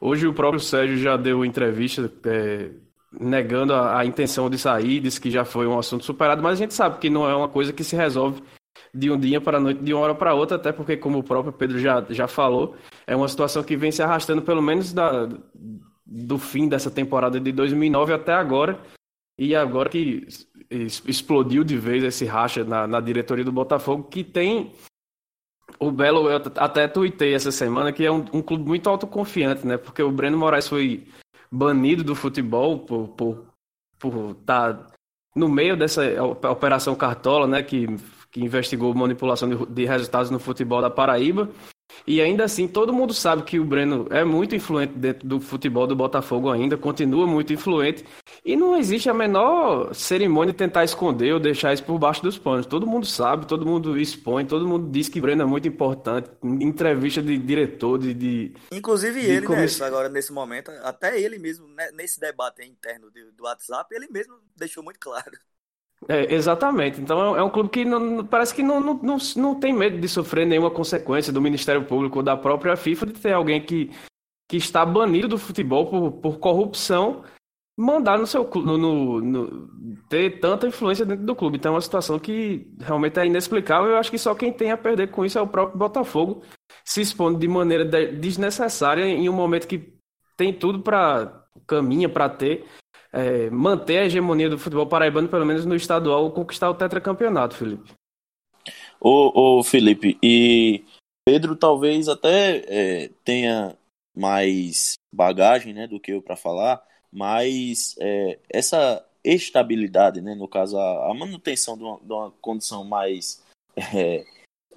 hoje 0.00 0.26
o 0.26 0.32
próprio 0.32 0.60
Sérgio 0.60 0.96
já 0.96 1.16
deu 1.16 1.44
entrevista 1.44 2.10
é, 2.24 2.70
negando 3.12 3.74
a, 3.74 3.98
a, 3.98 4.04
intenção 4.04 4.48
de 4.48 4.58
sair, 4.58 5.00
disse 5.00 5.20
que 5.20 5.30
já 5.30 5.44
foi 5.44 5.66
um 5.66 5.78
assunto 5.78 6.04
superado, 6.04 6.42
mas 6.42 6.52
a 6.52 6.62
gente 6.62 6.74
sabe 6.74 6.98
que 6.98 7.10
não 7.10 7.28
é 7.28 7.34
uma 7.34 7.48
coisa 7.48 7.72
que 7.72 7.84
se 7.84 7.96
resolve 7.96 8.42
de 8.94 9.10
um 9.10 9.18
dia 9.18 9.40
para 9.40 9.58
a 9.58 9.60
noite, 9.60 9.82
de 9.82 9.92
uma 9.92 10.02
hora 10.02 10.14
para 10.14 10.34
outra, 10.34 10.56
até 10.56 10.72
porque, 10.72 10.96
como 10.96 11.18
o 11.18 11.22
próprio 11.22 11.52
Pedro 11.52 11.78
já, 11.78 12.04
já 12.10 12.26
falou, 12.26 12.76
é 13.06 13.14
uma 13.14 13.28
situação 13.28 13.62
que 13.62 13.76
vem 13.76 13.92
se 13.92 14.02
arrastando 14.02 14.42
pelo 14.42 14.62
menos 14.62 14.92
da, 14.92 15.28
do 16.06 16.38
fim 16.38 16.68
dessa 16.68 16.90
temporada 16.90 17.38
de 17.38 17.52
2009 17.52 18.12
até 18.12 18.32
agora, 18.32 18.80
e 19.38 19.54
agora 19.54 19.88
que 19.88 20.26
explodiu 20.70 21.64
de 21.64 21.76
vez 21.76 22.04
esse 22.04 22.24
racha 22.24 22.62
na, 22.62 22.86
na 22.86 23.00
diretoria 23.00 23.44
do 23.44 23.52
Botafogo, 23.52 24.04
que 24.04 24.22
tem 24.22 24.72
o 25.80 25.90
Belo, 25.90 26.30
eu 26.30 26.42
até 26.56 26.86
tuitei 26.86 27.34
essa 27.34 27.50
semana 27.50 27.90
que 27.92 28.04
é 28.04 28.12
um, 28.12 28.24
um, 28.34 28.42
clube 28.42 28.64
muito 28.64 28.88
autoconfiante, 28.88 29.66
né? 29.66 29.78
Porque 29.78 30.02
o 30.02 30.12
Breno 30.12 30.36
Moraes 30.36 30.68
foi 30.68 31.08
banido 31.50 32.04
do 32.04 32.14
futebol 32.14 32.80
por 32.80 33.08
por, 33.08 33.46
por 33.98 34.30
estar 34.32 34.74
tá 34.74 34.86
no 35.34 35.48
meio 35.48 35.76
dessa 35.76 36.02
operação 36.22 36.94
Cartola, 36.94 37.46
né? 37.46 37.62
Que, 37.62 37.86
que 38.30 38.44
investigou 38.44 38.94
manipulação 38.94 39.48
de, 39.48 39.66
de 39.72 39.86
resultados 39.86 40.30
no 40.30 40.38
futebol 40.38 40.82
da 40.82 40.90
Paraíba. 40.90 41.48
E 42.06 42.20
ainda 42.20 42.44
assim, 42.44 42.66
todo 42.66 42.92
mundo 42.92 43.12
sabe 43.12 43.42
que 43.42 43.58
o 43.58 43.64
Breno 43.64 44.06
é 44.10 44.24
muito 44.24 44.54
influente 44.54 44.94
dentro 44.94 45.26
do 45.26 45.40
futebol 45.40 45.86
do 45.86 45.94
Botafogo 45.94 46.50
ainda, 46.50 46.76
continua 46.76 47.26
muito 47.26 47.52
influente. 47.52 48.04
E 48.44 48.56
não 48.56 48.76
existe 48.76 49.08
a 49.08 49.14
menor 49.14 49.94
cerimônia 49.94 50.52
de 50.52 50.58
tentar 50.58 50.84
esconder 50.84 51.32
ou 51.32 51.40
deixar 51.40 51.72
isso 51.72 51.84
por 51.84 51.98
baixo 51.98 52.22
dos 52.22 52.38
panos. 52.38 52.66
Todo 52.66 52.86
mundo 52.86 53.06
sabe, 53.06 53.46
todo 53.46 53.66
mundo 53.66 53.98
expõe, 53.98 54.46
todo 54.46 54.66
mundo 54.66 54.90
diz 54.90 55.08
que 55.08 55.20
Breno 55.20 55.42
é 55.42 55.46
muito 55.46 55.68
importante. 55.68 56.30
Em 56.42 56.64
entrevista 56.64 57.22
de 57.22 57.36
diretor, 57.38 57.98
de. 57.98 58.14
de 58.14 58.54
Inclusive 58.72 59.20
de 59.20 59.26
ele, 59.26 59.48
né, 59.48 59.66
agora 59.82 60.08
nesse 60.08 60.32
momento, 60.32 60.70
até 60.82 61.20
ele 61.20 61.38
mesmo, 61.38 61.66
né, 61.68 61.90
nesse 61.92 62.18
debate 62.18 62.64
interno 62.64 63.10
do 63.10 63.44
WhatsApp, 63.44 63.94
ele 63.94 64.08
mesmo 64.10 64.34
deixou 64.56 64.82
muito 64.82 64.98
claro. 64.98 65.32
É, 66.08 66.34
exatamente. 66.34 67.00
Então 67.00 67.36
é 67.36 67.42
um 67.42 67.50
clube 67.50 67.68
que 67.68 67.84
não, 67.84 68.24
parece 68.24 68.54
que 68.54 68.62
não, 68.62 68.80
não, 68.80 69.18
não, 69.36 69.54
tem 69.60 69.72
medo 69.72 69.98
de 69.98 70.08
sofrer 70.08 70.46
nenhuma 70.46 70.70
consequência 70.70 71.32
do 71.32 71.42
Ministério 71.42 71.84
Público 71.84 72.18
ou 72.18 72.22
da 72.22 72.36
própria 72.36 72.76
FIFA 72.76 73.06
de 73.06 73.12
ter 73.14 73.32
alguém 73.32 73.60
que, 73.60 73.90
que 74.48 74.56
está 74.56 74.84
banido 74.84 75.28
do 75.28 75.38
futebol 75.38 75.86
por, 75.86 76.12
por 76.12 76.38
corrupção 76.38 77.22
mandar 77.80 78.18
no 78.18 78.26
seu 78.26 78.44
no, 78.56 78.76
no, 78.76 79.20
no, 79.20 79.68
ter 80.08 80.38
tanta 80.38 80.66
influência 80.66 81.06
dentro 81.06 81.24
do 81.24 81.34
clube. 81.34 81.56
Então 81.56 81.72
é 81.72 81.74
uma 81.76 81.80
situação 81.80 82.18
que 82.18 82.70
realmente 82.78 83.18
é 83.18 83.26
inexplicável. 83.26 83.90
Eu 83.90 83.96
acho 83.96 84.10
que 84.10 84.18
só 84.18 84.34
quem 84.34 84.52
tem 84.52 84.70
a 84.70 84.76
perder 84.76 85.10
com 85.10 85.24
isso 85.24 85.38
é 85.38 85.42
o 85.42 85.46
próprio 85.46 85.78
Botafogo, 85.78 86.42
se 86.84 87.00
expondo 87.00 87.38
de 87.38 87.48
maneira 87.48 87.84
desnecessária 87.84 89.04
em 89.04 89.28
um 89.28 89.32
momento 89.32 89.66
que 89.66 89.94
tem 90.36 90.52
tudo 90.52 90.80
para 90.80 91.42
caminha 91.66 92.08
para 92.08 92.28
ter 92.28 92.66
é, 93.12 93.50
manter 93.50 93.98
a 93.98 94.04
hegemonia 94.04 94.48
do 94.48 94.58
futebol 94.58 94.86
paraibano, 94.86 95.28
pelo 95.28 95.46
menos 95.46 95.64
no 95.64 95.74
estadual, 95.74 96.30
conquistar 96.30 96.70
o 96.70 96.74
tetracampeonato, 96.74 97.56
Felipe. 97.56 97.92
Ô, 99.00 99.58
ô 99.58 99.62
Felipe, 99.62 100.18
e 100.22 100.84
Pedro 101.24 101.56
talvez 101.56 102.08
até 102.08 102.62
é, 102.66 103.10
tenha 103.24 103.76
mais 104.14 104.94
bagagem 105.12 105.72
né, 105.72 105.86
do 105.86 105.98
que 105.98 106.12
eu 106.12 106.22
para 106.22 106.36
falar, 106.36 106.82
mas 107.12 107.96
é, 107.98 108.38
essa 108.48 109.04
estabilidade, 109.24 110.20
né, 110.20 110.34
no 110.34 110.48
caso 110.48 110.78
a, 110.78 111.10
a 111.10 111.14
manutenção 111.14 111.76
de 111.76 111.84
uma, 111.84 111.98
de 112.00 112.12
uma, 112.12 112.30
condição 112.40 112.84
mais 112.84 113.42
é, 113.94 114.24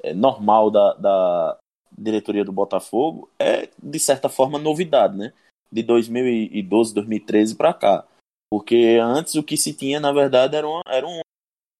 é 0.01 0.13
normal 0.13 0.69
da, 0.69 0.93
da 0.93 1.57
diretoria 1.97 2.43
do 2.43 2.51
Botafogo 2.51 3.29
é 3.39 3.69
de 3.81 3.99
certa 3.99 4.29
forma 4.29 4.57
novidade, 4.57 5.17
né? 5.17 5.33
De 5.71 5.81
2012, 5.83 6.93
2013 6.93 7.55
para 7.55 7.73
cá. 7.73 8.05
Porque 8.53 8.99
antes 9.01 9.33
o 9.33 9.41
que 9.41 9.57
se 9.57 9.73
tinha, 9.73 9.99
na 9.99 10.11
verdade, 10.11 10.55
era, 10.55 10.69
uma, 10.69 10.83
era 10.85 11.07
um 11.07 11.21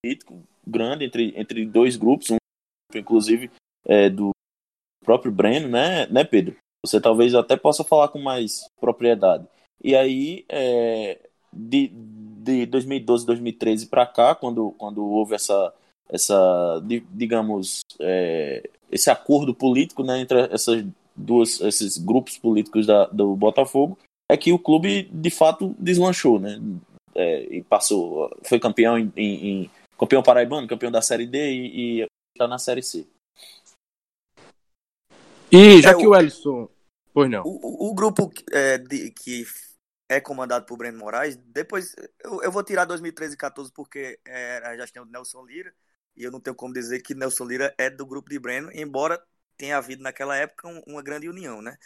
político 0.04 0.42
grande 0.66 1.06
entre, 1.06 1.32
entre 1.38 1.68
dois 1.68 1.96
grupos, 1.96 2.32
um 2.32 2.38
inclusive 2.96 3.52
é, 3.86 4.10
do 4.10 4.32
próprio 5.06 5.32
Breno, 5.32 5.68
né, 5.68 6.08
né, 6.08 6.24
Pedro? 6.24 6.56
Você 6.84 7.00
talvez 7.00 7.36
até 7.36 7.56
possa 7.56 7.84
falar 7.84 8.08
com 8.08 8.18
mais 8.18 8.66
propriedade. 8.82 9.48
E 9.84 9.96
aí, 9.96 10.46
é, 10.50 11.30
de, 11.54 11.90
de 11.90 12.66
2012, 12.66 13.24
2013 13.24 13.86
para 13.86 14.08
cá, 14.08 14.34
quando, 14.34 14.72
quando 14.72 15.06
houve 15.06 15.36
essa, 15.36 15.72
essa 16.10 16.84
digamos, 17.12 17.82
é, 18.00 18.68
esse 18.92 19.12
acordo 19.12 19.54
político 19.54 20.04
né, 20.04 20.22
entre 20.22 20.52
essas 20.52 20.84
duas, 21.16 21.62
esses 21.62 22.00
grupos 22.00 22.40
políticos 22.40 22.88
da, 22.88 23.06
do 23.06 23.36
Botafogo, 23.36 23.96
é 24.30 24.38
que 24.38 24.52
o 24.52 24.60
clube 24.60 25.04
de 25.12 25.30
fato 25.30 25.76
deslanchou, 25.78 26.40
né? 26.40 26.60
É, 27.16 27.44
e 27.58 27.64
passou, 27.64 28.36
foi 28.44 28.60
campeão 28.60 28.98
em, 28.98 29.12
em, 29.16 29.48
em, 29.48 29.72
campeão 29.98 30.24
paraibano, 30.24 30.68
campeão 30.68 30.92
da 30.92 31.02
série 31.02 31.28
D 31.28 31.52
e, 31.52 32.08
está 32.36 32.48
na 32.48 32.58
série 32.58 32.82
C. 32.82 33.08
E 35.52 35.82
já 35.82 35.92
é, 35.92 35.96
que 35.96 36.08
o 36.08 36.16
Ellison, 36.16 36.68
pois 37.14 37.30
não. 37.30 37.44
O, 37.46 37.92
o 37.92 37.94
grupo 37.94 38.32
é, 38.52 38.80
de, 38.80 39.12
que 39.12 39.46
é 40.10 40.20
comandado 40.20 40.66
por 40.66 40.78
Breno 40.78 40.98
Moraes, 40.98 41.36
depois 41.36 41.96
eu, 42.24 42.42
eu 42.42 42.52
vou 42.52 42.64
tirar 42.64 42.86
2013 42.86 43.36
e 43.36 43.38
14 43.38 43.72
porque 43.72 44.20
é, 44.26 44.76
já 44.78 44.88
tem 44.88 45.02
o 45.02 45.06
Nelson 45.06 45.46
Lira 45.46 45.72
e 46.16 46.24
eu 46.24 46.32
não 46.32 46.40
tenho 46.40 46.56
como 46.56 46.74
dizer 46.74 47.02
que 47.02 47.14
Nelson 47.14 47.46
Lira 47.46 47.74
é 47.78 47.90
do 47.90 48.06
grupo 48.06 48.30
de 48.30 48.40
Breno, 48.40 48.72
embora 48.74 49.22
tenha 49.64 49.78
havido 49.78 50.04
naquela 50.04 50.36
época 50.36 50.68
uma 50.86 51.02
grande 51.02 51.30
união, 51.30 51.62
né? 51.62 51.78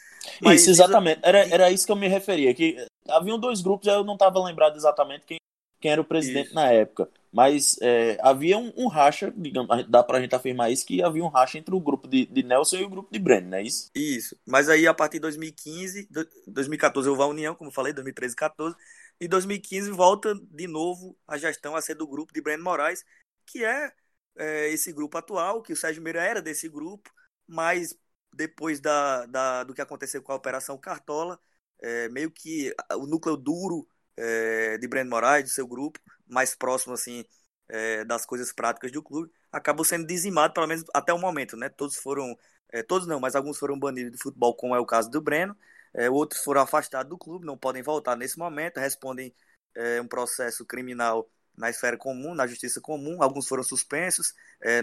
Mas 0.42 0.62
isso, 0.62 0.72
exatamente. 0.72 1.22
Era, 1.22 1.48
era 1.48 1.72
isso 1.72 1.86
que 1.86 1.92
eu 1.92 1.96
me 1.96 2.08
referia, 2.08 2.52
que 2.56 2.76
haviam 3.08 3.38
dois 3.38 3.62
grupos, 3.62 3.88
eu 3.88 4.04
não 4.04 4.16
estava 4.16 4.44
lembrado 4.44 4.76
exatamente 4.76 5.28
quem, 5.28 5.38
quem 5.80 5.92
era 5.92 6.02
o 6.02 6.06
presidente 6.06 6.48
isso. 6.48 6.56
na 6.56 6.72
época. 6.72 7.08
Mas 7.32 7.78
é, 7.80 8.18
havia 8.20 8.58
um, 8.58 8.74
um, 8.76 8.88
racha, 8.88 9.32
digamos, 9.38 9.88
dá 9.88 10.04
pra 10.04 10.20
gente 10.20 10.34
afirmar 10.34 10.72
isso, 10.72 10.88
que 10.88 11.04
havia 11.04 11.24
um 11.24 11.28
racha 11.28 11.60
entre 11.60 11.76
o 11.76 11.80
grupo 11.80 12.08
de, 12.08 12.26
de 12.26 12.42
Nelson 12.42 12.78
e 12.78 12.84
o 12.84 12.90
grupo 12.90 13.12
de 13.12 13.20
Breno, 13.20 13.52
não 13.52 13.60
é 13.60 13.62
isso? 13.62 13.92
Isso. 13.94 14.36
Mas 14.44 14.70
aí, 14.70 14.88
a 14.88 14.94
partir 14.94 15.18
de 15.18 15.22
2015, 15.22 16.10
2014 16.48 17.08
houve 17.08 17.22
a 17.22 17.28
união, 17.28 17.54
como 17.54 17.70
falei, 17.70 17.94
2013 17.94 18.34
e 18.34 18.38
14, 18.38 18.76
e 19.20 19.28
2015 19.28 19.92
volta 19.92 20.34
de 20.34 20.66
novo 20.66 21.16
a 21.28 21.38
gestão 21.38 21.76
a 21.76 21.82
ser 21.82 21.94
do 21.94 22.08
grupo 22.08 22.34
de 22.34 22.42
Breno 22.42 22.64
Moraes, 22.64 23.06
que 23.46 23.64
é, 23.64 23.92
é 24.36 24.70
esse 24.70 24.92
grupo 24.92 25.16
atual, 25.16 25.62
que 25.62 25.74
o 25.74 25.78
Sérgio 25.78 26.02
Meira 26.02 26.24
era 26.24 26.42
desse 26.42 26.68
grupo, 26.68 27.12
mas 27.48 27.96
depois 28.34 28.80
da, 28.80 29.26
da, 29.26 29.64
do 29.64 29.74
que 29.74 29.82
aconteceu 29.82 30.22
com 30.22 30.32
a 30.32 30.36
Operação 30.36 30.78
Cartola, 30.78 31.40
é, 31.80 32.10
meio 32.10 32.32
que 32.32 32.74
o 32.96 33.06
núcleo 33.08 33.38
duro 33.38 33.88
é, 34.16 34.78
de 34.78 34.88
Breno 34.88 35.10
Moraes, 35.10 35.46
do 35.46 35.50
seu 35.50 35.68
grupo, 35.68 36.00
mais 36.28 36.56
próximo 36.56 36.94
assim 36.94 37.26
é, 37.70 38.04
das 38.06 38.26
coisas 38.26 38.52
práticas 38.54 38.92
do 38.92 39.04
clube, 39.04 39.32
acabou 39.52 39.86
sendo 39.86 40.06
dizimado, 40.06 40.54
pelo 40.54 40.68
menos 40.68 40.84
até 40.94 41.14
o 41.14 41.20
momento, 41.20 41.58
né? 41.58 41.70
Todos 41.70 41.98
foram, 41.98 42.38
é, 42.72 42.84
todos 42.84 43.08
não, 43.08 43.20
mas 43.20 43.36
alguns 43.36 43.58
foram 43.58 43.78
banidos 43.78 44.12
do 44.14 44.18
futebol, 44.20 44.56
como 44.56 44.76
é 44.76 44.80
o 44.80 44.86
caso 44.86 45.10
do 45.10 45.22
Breno, 45.22 45.56
é, 45.94 46.10
outros 46.10 46.44
foram 46.44 46.62
afastados 46.62 47.10
do 47.10 47.18
clube, 47.18 47.46
não 47.46 47.58
podem 47.58 47.82
voltar 47.84 48.16
nesse 48.16 48.38
momento, 48.38 48.80
respondem 48.80 49.34
é, 49.76 50.02
um 50.02 50.08
processo 50.08 50.66
criminal 50.66 51.30
na 51.56 51.70
esfera 51.70 51.98
comum, 51.98 52.36
na 52.36 52.46
justiça 52.46 52.80
comum, 52.80 53.22
alguns 53.22 53.48
foram 53.48 53.64
suspensos 53.64 54.32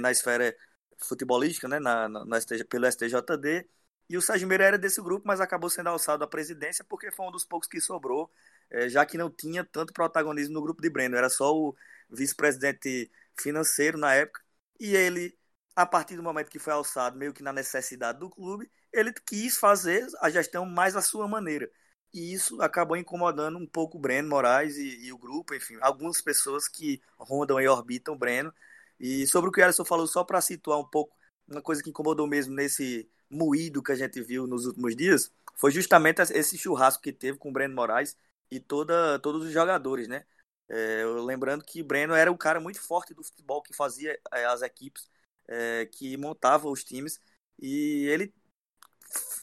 na 0.00 0.10
esfera 0.10 0.56
futebolística, 0.98 1.68
né, 1.68 1.78
na, 1.78 2.08
na, 2.08 2.38
STJ, 2.38 2.64
pelo 2.64 2.86
STJD. 2.86 3.68
E 4.08 4.16
o 4.16 4.22
Sérgio 4.22 4.46
Meira 4.46 4.64
era 4.64 4.78
desse 4.78 5.00
grupo, 5.02 5.26
mas 5.26 5.40
acabou 5.40 5.70
sendo 5.70 5.88
alçado 5.88 6.24
à 6.24 6.26
presidência 6.26 6.84
porque 6.84 7.10
foi 7.10 7.26
um 7.26 7.30
dos 7.30 7.44
poucos 7.44 7.68
que 7.68 7.80
sobrou, 7.80 8.30
é, 8.70 8.88
já 8.88 9.06
que 9.06 9.16
não 9.16 9.30
tinha 9.30 9.64
tanto 9.64 9.92
protagonismo 9.92 10.54
no 10.54 10.62
grupo 10.62 10.82
de 10.82 10.90
Breno, 10.90 11.16
era 11.16 11.30
só 11.30 11.54
o 11.54 11.74
vice-presidente 12.10 13.10
financeiro 13.38 13.98
na 13.98 14.14
época. 14.14 14.42
E 14.78 14.94
ele, 14.94 15.36
a 15.74 15.86
partir 15.86 16.16
do 16.16 16.22
momento 16.22 16.50
que 16.50 16.58
foi 16.58 16.72
alçado, 16.72 17.16
meio 17.16 17.32
que 17.32 17.42
na 17.42 17.52
necessidade 17.52 18.18
do 18.18 18.28
clube, 18.30 18.70
ele 18.92 19.12
quis 19.12 19.56
fazer 19.56 20.06
a 20.20 20.30
gestão 20.30 20.66
mais 20.66 20.96
à 20.96 21.02
sua 21.02 21.26
maneira. 21.26 21.70
E 22.12 22.32
isso 22.32 22.60
acabou 22.62 22.96
incomodando 22.96 23.58
um 23.58 23.66
pouco 23.66 23.98
o 23.98 24.00
Breno 24.00 24.28
Moraes 24.28 24.76
e, 24.76 25.06
e 25.06 25.12
o 25.12 25.18
grupo, 25.18 25.54
enfim, 25.54 25.76
algumas 25.80 26.20
pessoas 26.22 26.68
que 26.68 27.02
rondam 27.18 27.60
e 27.60 27.66
orbitam 27.66 28.14
o 28.14 28.18
Breno 28.18 28.54
e 28.98 29.26
sobre 29.26 29.48
o 29.50 29.52
que 29.52 29.60
o 29.60 29.64
Alisson 29.64 29.84
falou, 29.84 30.06
só 30.06 30.24
para 30.24 30.40
situar 30.40 30.78
um 30.78 30.84
pouco, 30.84 31.16
uma 31.48 31.62
coisa 31.62 31.82
que 31.82 31.90
incomodou 31.90 32.26
mesmo 32.26 32.54
nesse 32.54 33.08
moído 33.30 33.82
que 33.82 33.92
a 33.92 33.96
gente 33.96 34.20
viu 34.22 34.46
nos 34.46 34.66
últimos 34.66 34.96
dias, 34.96 35.32
foi 35.56 35.70
justamente 35.70 36.20
esse 36.20 36.56
churrasco 36.58 37.02
que 37.02 37.12
teve 37.12 37.38
com 37.38 37.50
o 37.50 37.52
Breno 37.52 37.74
Moraes 37.74 38.16
e 38.50 38.60
toda, 38.60 39.18
todos 39.18 39.46
os 39.46 39.52
jogadores, 39.52 40.08
né? 40.08 40.24
É, 40.68 41.04
lembrando 41.24 41.64
que 41.64 41.82
o 41.82 41.84
Breno 41.84 42.14
era 42.14 42.30
um 42.32 42.36
cara 42.36 42.58
muito 42.60 42.80
forte 42.80 43.12
do 43.14 43.22
futebol, 43.22 43.62
que 43.62 43.74
fazia 43.74 44.18
é, 44.32 44.44
as 44.46 44.62
equipes, 44.62 45.08
é, 45.48 45.86
que 45.86 46.16
montava 46.16 46.68
os 46.68 46.82
times, 46.82 47.20
e 47.58 48.06
ele, 48.08 48.32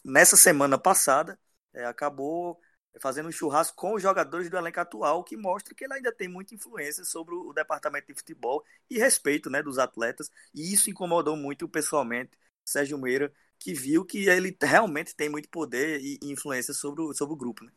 nessa 0.03 0.35
semana 0.35 0.77
passada, 0.77 1.39
é, 1.73 1.85
acabou 1.85 2.59
fazendo 2.99 3.29
um 3.29 3.31
churrasco 3.31 3.75
com 3.75 3.95
os 3.95 4.01
jogadores 4.01 4.49
do 4.49 4.57
elenco 4.57 4.79
atual, 4.79 5.23
que 5.23 5.37
mostra 5.37 5.73
que 5.73 5.83
ele 5.83 5.93
ainda 5.93 6.11
tem 6.11 6.27
muita 6.27 6.53
influência 6.53 7.03
sobre 7.03 7.35
o 7.35 7.53
departamento 7.53 8.07
de 8.07 8.13
futebol 8.13 8.63
e 8.89 8.97
respeito 8.97 9.49
né, 9.49 9.63
dos 9.63 9.77
atletas. 9.77 10.29
E 10.53 10.73
isso 10.73 10.89
incomodou 10.89 11.35
muito 11.35 11.67
pessoalmente 11.67 12.31
Sérgio 12.65 12.97
Meira, 12.97 13.31
que 13.59 13.73
viu 13.73 14.03
que 14.05 14.27
ele 14.27 14.55
realmente 14.61 15.15
tem 15.15 15.29
muito 15.29 15.49
poder 15.49 16.01
e 16.01 16.19
influência 16.23 16.73
sobre 16.73 17.01
o, 17.01 17.13
sobre 17.13 17.33
o 17.33 17.37
grupo. 17.37 17.63
Né? 17.63 17.71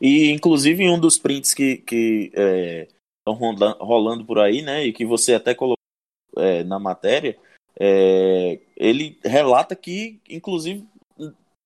E 0.00 0.30
inclusive 0.30 0.88
um 0.88 0.98
dos 0.98 1.18
prints 1.18 1.54
que, 1.54 1.78
que 1.78 2.26
estão 2.26 3.34
é, 3.34 3.76
rolando, 3.80 4.24
por 4.24 4.38
aí, 4.38 4.62
né, 4.62 4.84
e 4.84 4.92
que 4.92 5.04
você 5.04 5.34
até 5.34 5.54
colocou 5.54 5.76
é, 6.36 6.64
na 6.64 6.78
matéria, 6.78 7.38
é, 7.78 8.60
ele 8.76 9.18
relata 9.24 9.74
que, 9.74 10.20
inclusive, 10.28 10.86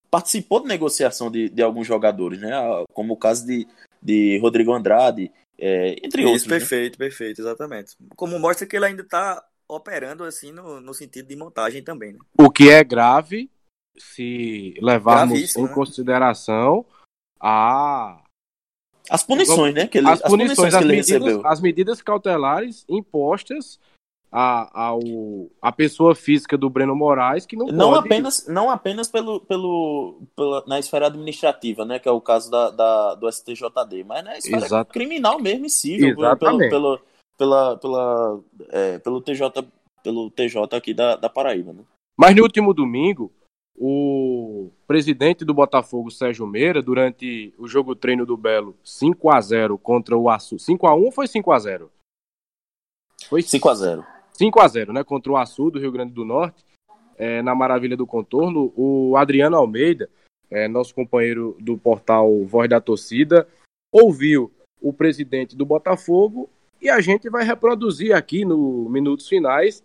participou 0.09 0.61
de 0.61 0.67
negociação 0.67 1.29
de, 1.29 1.49
de 1.49 1.61
alguns 1.61 1.87
jogadores, 1.87 2.39
né? 2.39 2.51
Como 2.93 3.13
o 3.13 3.17
caso 3.17 3.45
de, 3.45 3.67
de 4.01 4.39
Rodrigo 4.39 4.73
Andrade, 4.73 5.31
é, 5.57 5.95
entre 6.03 6.21
Isso, 6.21 6.31
outros. 6.31 6.47
Né? 6.47 6.57
Perfeito, 6.59 6.93
né? 6.93 6.97
perfeito, 6.97 7.41
exatamente. 7.41 7.95
Como 8.15 8.39
mostra 8.39 8.67
que 8.67 8.75
ele 8.75 8.85
ainda 8.85 9.01
está 9.01 9.43
operando 9.67 10.23
assim 10.23 10.51
no, 10.51 10.79
no 10.79 10.93
sentido 10.93 11.27
de 11.27 11.35
montagem 11.35 11.83
também. 11.83 12.13
Né? 12.13 12.19
O 12.37 12.49
que 12.49 12.69
é 12.69 12.83
grave 12.83 13.49
se 13.97 14.75
levarmos 14.81 15.55
em 15.55 15.63
né? 15.63 15.73
consideração 15.73 16.85
a 17.39 18.23
as 19.09 19.23
punições, 19.23 19.73
né? 19.73 19.87
Que 19.87 19.99
ele, 19.99 20.07
as, 20.07 20.21
punições, 20.21 20.73
as, 20.73 20.81
punições 20.81 21.09
as, 21.09 21.21
medidas, 21.21 21.45
as 21.45 21.61
medidas 21.61 22.01
cautelares 22.01 22.85
impostas 22.89 23.79
a, 24.31 24.87
ao, 24.87 24.99
a 25.61 25.71
pessoa 25.71 26.13
física 26.13 26.57
do 26.57 26.69
Breno 26.69 26.95
Moraes 26.95 27.45
que 27.45 27.55
não, 27.55 27.67
não 27.67 27.93
pode... 27.93 28.07
apenas 28.07 28.47
não 28.47 28.69
apenas 28.69 29.07
pelo, 29.07 29.39
pelo 29.39 30.21
pela, 30.35 30.63
na 30.67 30.79
esfera 30.79 31.07
administrativa 31.07 31.85
né 31.85 31.97
que 31.97 32.09
é 32.09 32.11
o 32.11 32.19
caso 32.19 32.51
da, 32.51 32.69
da 32.69 33.15
do 33.15 33.31
STJD 33.31 34.03
mas 34.05 34.23
na 34.23 34.37
esfera 34.37 34.65
Exato. 34.65 34.91
criminal 34.91 35.39
mesmo 35.39 35.65
e 35.65 35.69
civil 35.69 36.09
Exatamente. 36.09 36.69
pelo, 36.69 36.99
pela, 37.37 37.77
pela, 37.77 38.39
é, 38.69 38.99
pelo 38.99 39.21
TJ 39.21 39.65
pelo 40.03 40.29
TJ 40.29 40.75
aqui 40.75 40.93
da, 40.93 41.15
da 41.15 41.29
Paraíba 41.29 41.71
né? 41.71 41.83
mas 42.17 42.35
no 42.35 42.43
último 42.43 42.73
domingo 42.73 43.31
o 43.79 44.71
presidente 44.87 45.45
do 45.45 45.53
Botafogo 45.53 46.09
Sérgio 46.11 46.47
Meira 46.47 46.81
durante 46.81 47.53
o 47.57 47.67
jogo 47.67 47.95
treino 47.95 48.25
do 48.25 48.35
Belo 48.35 48.75
5 48.83 49.29
a 49.29 49.39
0 49.39 49.77
contra 49.77 50.17
o 50.17 50.29
Açu 50.29 50.59
5 50.59 50.85
a 50.85 50.93
1 50.93 51.05
ou 51.05 51.11
foi 51.11 51.27
5 51.27 51.51
a 51.51 51.59
0 51.59 51.91
foi 53.29 53.41
5 53.41 53.69
a 53.69 53.73
0 53.73 54.16
5 54.37 54.59
a 54.61 54.67
0 54.67 54.93
né, 54.93 55.03
contra 55.03 55.31
o 55.31 55.37
Açu 55.37 55.71
do 55.71 55.79
Rio 55.79 55.91
Grande 55.91 56.13
do 56.13 56.23
Norte, 56.23 56.63
é, 57.17 57.41
na 57.41 57.55
Maravilha 57.55 57.97
do 57.97 58.05
Contorno. 58.05 58.71
O 58.75 59.17
Adriano 59.17 59.57
Almeida, 59.57 60.09
é, 60.49 60.67
nosso 60.67 60.93
companheiro 60.93 61.57
do 61.59 61.75
portal 61.75 62.45
Voz 62.45 62.69
da 62.69 62.79
Torcida, 62.79 63.47
ouviu 63.91 64.51
o 64.79 64.93
presidente 64.93 65.55
do 65.55 65.65
Botafogo 65.65 66.47
e 66.79 66.87
a 66.87 67.01
gente 67.01 67.29
vai 67.29 67.43
reproduzir 67.43 68.15
aqui 68.15 68.45
no 68.45 68.87
Minutos 68.89 69.27
Finais 69.27 69.83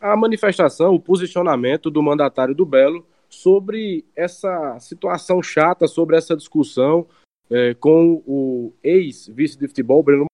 a 0.00 0.16
manifestação, 0.16 0.94
o 0.94 1.00
posicionamento 1.00 1.90
do 1.90 2.02
mandatário 2.02 2.54
do 2.54 2.64
Belo 2.64 3.06
sobre 3.28 4.02
essa 4.16 4.78
situação 4.80 5.42
chata, 5.42 5.86
sobre 5.86 6.16
essa 6.16 6.34
discussão 6.34 7.06
é, 7.50 7.74
com 7.74 8.22
o 8.26 8.72
ex-vice 8.82 9.58
de 9.58 9.68
futebol, 9.68 10.02
Breno 10.02 10.24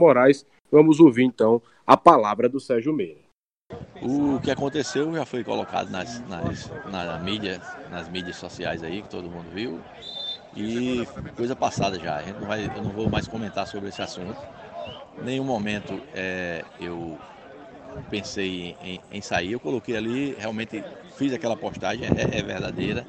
Moraes. 0.00 0.46
Vamos 0.70 1.00
ouvir 1.00 1.24
então 1.24 1.60
a 1.86 1.96
palavra 1.96 2.48
do 2.48 2.60
Sérgio 2.60 2.92
Meira. 2.92 3.20
O 4.02 4.40
que 4.40 4.50
aconteceu 4.50 5.12
já 5.12 5.24
foi 5.24 5.44
colocado 5.44 5.90
nas, 5.90 6.20
nas, 6.28 6.70
na 6.90 7.18
mídia, 7.18 7.60
nas 7.90 8.08
mídias 8.08 8.36
sociais 8.36 8.82
aí, 8.82 9.02
que 9.02 9.08
todo 9.08 9.28
mundo 9.28 9.50
viu. 9.52 9.80
E 10.56 11.06
coisa 11.36 11.54
passada 11.54 11.98
já. 11.98 12.22
Não 12.40 12.46
vai, 12.46 12.64
eu 12.64 12.82
não 12.82 12.90
vou 12.90 13.08
mais 13.08 13.28
comentar 13.28 13.66
sobre 13.66 13.88
esse 13.88 14.00
assunto. 14.00 14.38
Em 15.20 15.24
nenhum 15.24 15.44
momento 15.44 16.00
é, 16.14 16.64
eu 16.80 17.18
pensei 18.08 18.76
em, 18.82 19.00
em, 19.12 19.20
sair. 19.20 19.52
Eu 19.52 19.60
coloquei 19.60 19.96
ali, 19.96 20.34
realmente 20.38 20.82
fiz 21.20 21.34
aquela 21.34 21.54
postagem, 21.54 22.06
é, 22.06 22.38
é, 22.38 22.42
verdadeira, 22.42 23.06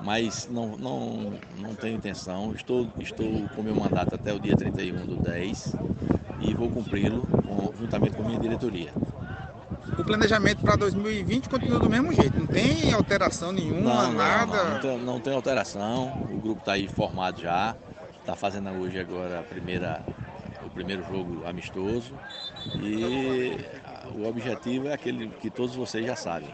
mas 0.00 0.48
não, 0.50 0.76
não, 0.76 1.32
não 1.58 1.74
tenho 1.76 1.96
intenção. 1.96 2.52
Estou, 2.56 2.88
estou 2.98 3.48
com 3.54 3.62
meu 3.62 3.76
mandato 3.76 4.16
até 4.16 4.34
o 4.34 4.40
dia 4.40 4.56
31 4.56 5.06
do 5.06 5.14
10 5.22 5.76
e 6.40 6.54
vou 6.54 6.68
cumpri-lo 6.68 7.22
juntamente 7.78 8.16
com 8.16 8.24
a 8.24 8.26
minha 8.26 8.40
diretoria. 8.40 8.92
O 9.96 10.02
planejamento 10.02 10.60
para 10.62 10.74
2020 10.74 11.48
continua 11.48 11.78
do 11.78 11.88
mesmo 11.88 12.12
jeito, 12.12 12.36
não 12.36 12.46
tem 12.48 12.92
alteração 12.92 13.52
nenhuma, 13.52 14.08
não, 14.08 14.12
nada? 14.14 14.64
Não, 14.64 14.70
não, 14.72 14.80
tem, 14.80 14.98
não 14.98 15.20
tem 15.20 15.34
alteração, 15.34 16.26
o 16.32 16.40
grupo 16.40 16.60
está 16.60 16.72
aí 16.72 16.88
formado 16.88 17.40
já, 17.40 17.76
está 18.18 18.34
fazendo 18.34 18.70
hoje 18.70 18.98
agora 18.98 19.38
a 19.38 19.42
primeira, 19.44 20.04
o 20.66 20.70
primeiro 20.70 21.04
jogo 21.04 21.46
amistoso 21.46 22.12
e 22.74 23.56
o 24.16 24.26
objetivo 24.26 24.88
é 24.88 24.94
aquele 24.94 25.28
que 25.28 25.50
todos 25.50 25.76
vocês 25.76 26.04
já 26.04 26.16
sabem, 26.16 26.48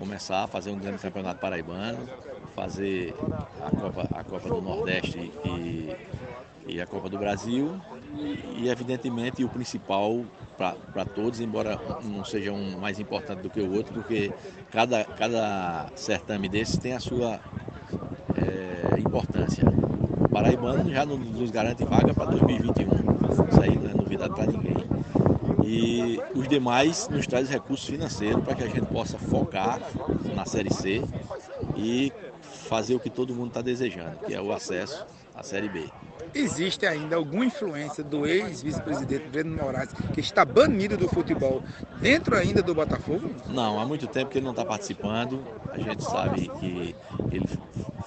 começar 0.00 0.44
a 0.44 0.46
fazer 0.48 0.70
um 0.70 0.78
grande 0.78 0.98
campeonato 0.98 1.40
paraibano, 1.40 2.08
fazer 2.56 3.14
a 3.60 3.70
Copa, 3.70 4.08
a 4.12 4.24
Copa 4.24 4.48
do 4.48 4.60
Nordeste 4.60 5.30
e 5.44 5.94
e 6.70 6.80
a 6.80 6.86
Copa 6.86 7.08
do 7.08 7.18
Brasil. 7.18 7.80
E, 8.56 8.68
evidentemente, 8.68 9.44
o 9.44 9.48
principal 9.48 10.24
para 10.56 11.04
todos, 11.04 11.40
embora 11.40 11.78
não 12.04 12.24
seja 12.24 12.52
um 12.52 12.78
mais 12.78 12.98
importante 12.98 13.40
do 13.40 13.50
que 13.50 13.60
o 13.60 13.72
outro, 13.72 13.94
porque 13.94 14.32
cada, 14.70 15.04
cada 15.04 15.86
certame 15.94 16.48
desses 16.48 16.76
tem 16.76 16.92
a 16.92 17.00
sua 17.00 17.40
é, 18.36 18.98
importância. 18.98 19.64
O 20.20 20.28
Paraibano 20.28 20.90
já 20.90 21.04
nos 21.06 21.50
garante 21.50 21.84
vaga 21.84 22.12
para 22.12 22.26
2021. 22.26 22.86
Isso 23.50 23.62
aí 23.62 23.76
não 23.76 23.90
é 23.90 23.94
novidade 23.94 24.34
para 24.34 24.46
ninguém. 24.46 24.76
E 25.64 26.20
os 26.34 26.48
demais 26.48 27.08
nos 27.08 27.26
traz 27.26 27.48
recursos 27.48 27.86
financeiros 27.86 28.42
para 28.42 28.54
que 28.54 28.62
a 28.62 28.68
gente 28.68 28.86
possa 28.86 29.18
focar 29.18 29.80
na 30.34 30.44
Série 30.44 30.72
C 30.72 31.02
e 31.76 32.12
fazer 32.68 32.94
o 32.94 33.00
que 33.00 33.10
todo 33.10 33.34
mundo 33.34 33.48
está 33.48 33.62
desejando, 33.62 34.18
que 34.26 34.34
é 34.34 34.40
o 34.40 34.52
acesso 34.52 35.04
à 35.34 35.42
Série 35.42 35.68
B 35.68 35.88
existe 36.34 36.86
ainda 36.86 37.16
alguma 37.16 37.44
influência 37.44 38.02
do 38.04 38.26
ex-vice-presidente 38.26 39.28
Breno 39.28 39.56
Moraes, 39.56 39.92
que 40.14 40.20
está 40.20 40.44
banido 40.44 40.96
do 40.96 41.08
futebol, 41.08 41.62
dentro 42.00 42.36
ainda 42.36 42.62
do 42.62 42.74
Botafogo? 42.74 43.30
Não, 43.48 43.78
há 43.80 43.86
muito 43.86 44.06
tempo 44.06 44.30
que 44.30 44.38
ele 44.38 44.44
não 44.44 44.52
está 44.52 44.64
participando. 44.64 45.44
A 45.72 45.78
gente 45.78 46.04
sabe 46.04 46.48
que 46.60 46.94
ele 47.30 47.48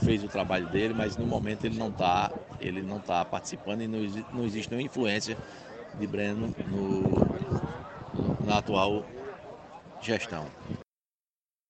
fez 0.04 0.24
o 0.24 0.28
trabalho 0.28 0.68
dele, 0.68 0.94
mas 0.94 1.18
no 1.18 1.26
momento 1.26 1.66
ele 1.66 1.78
não 1.78 1.89
está 1.89 2.32
ele 2.60 2.82
não 2.82 3.00
tá 3.00 3.26
participando 3.26 3.82
e 3.82 3.88
não, 3.88 4.00
não 4.32 4.46
existe 4.46 4.72
nenhuma 4.72 4.86
influência 4.86 5.38
de 6.00 6.08
Breno 6.08 6.54
no, 6.70 8.46
na 8.46 8.58
atual 8.58 9.06
gestão. 10.02 10.46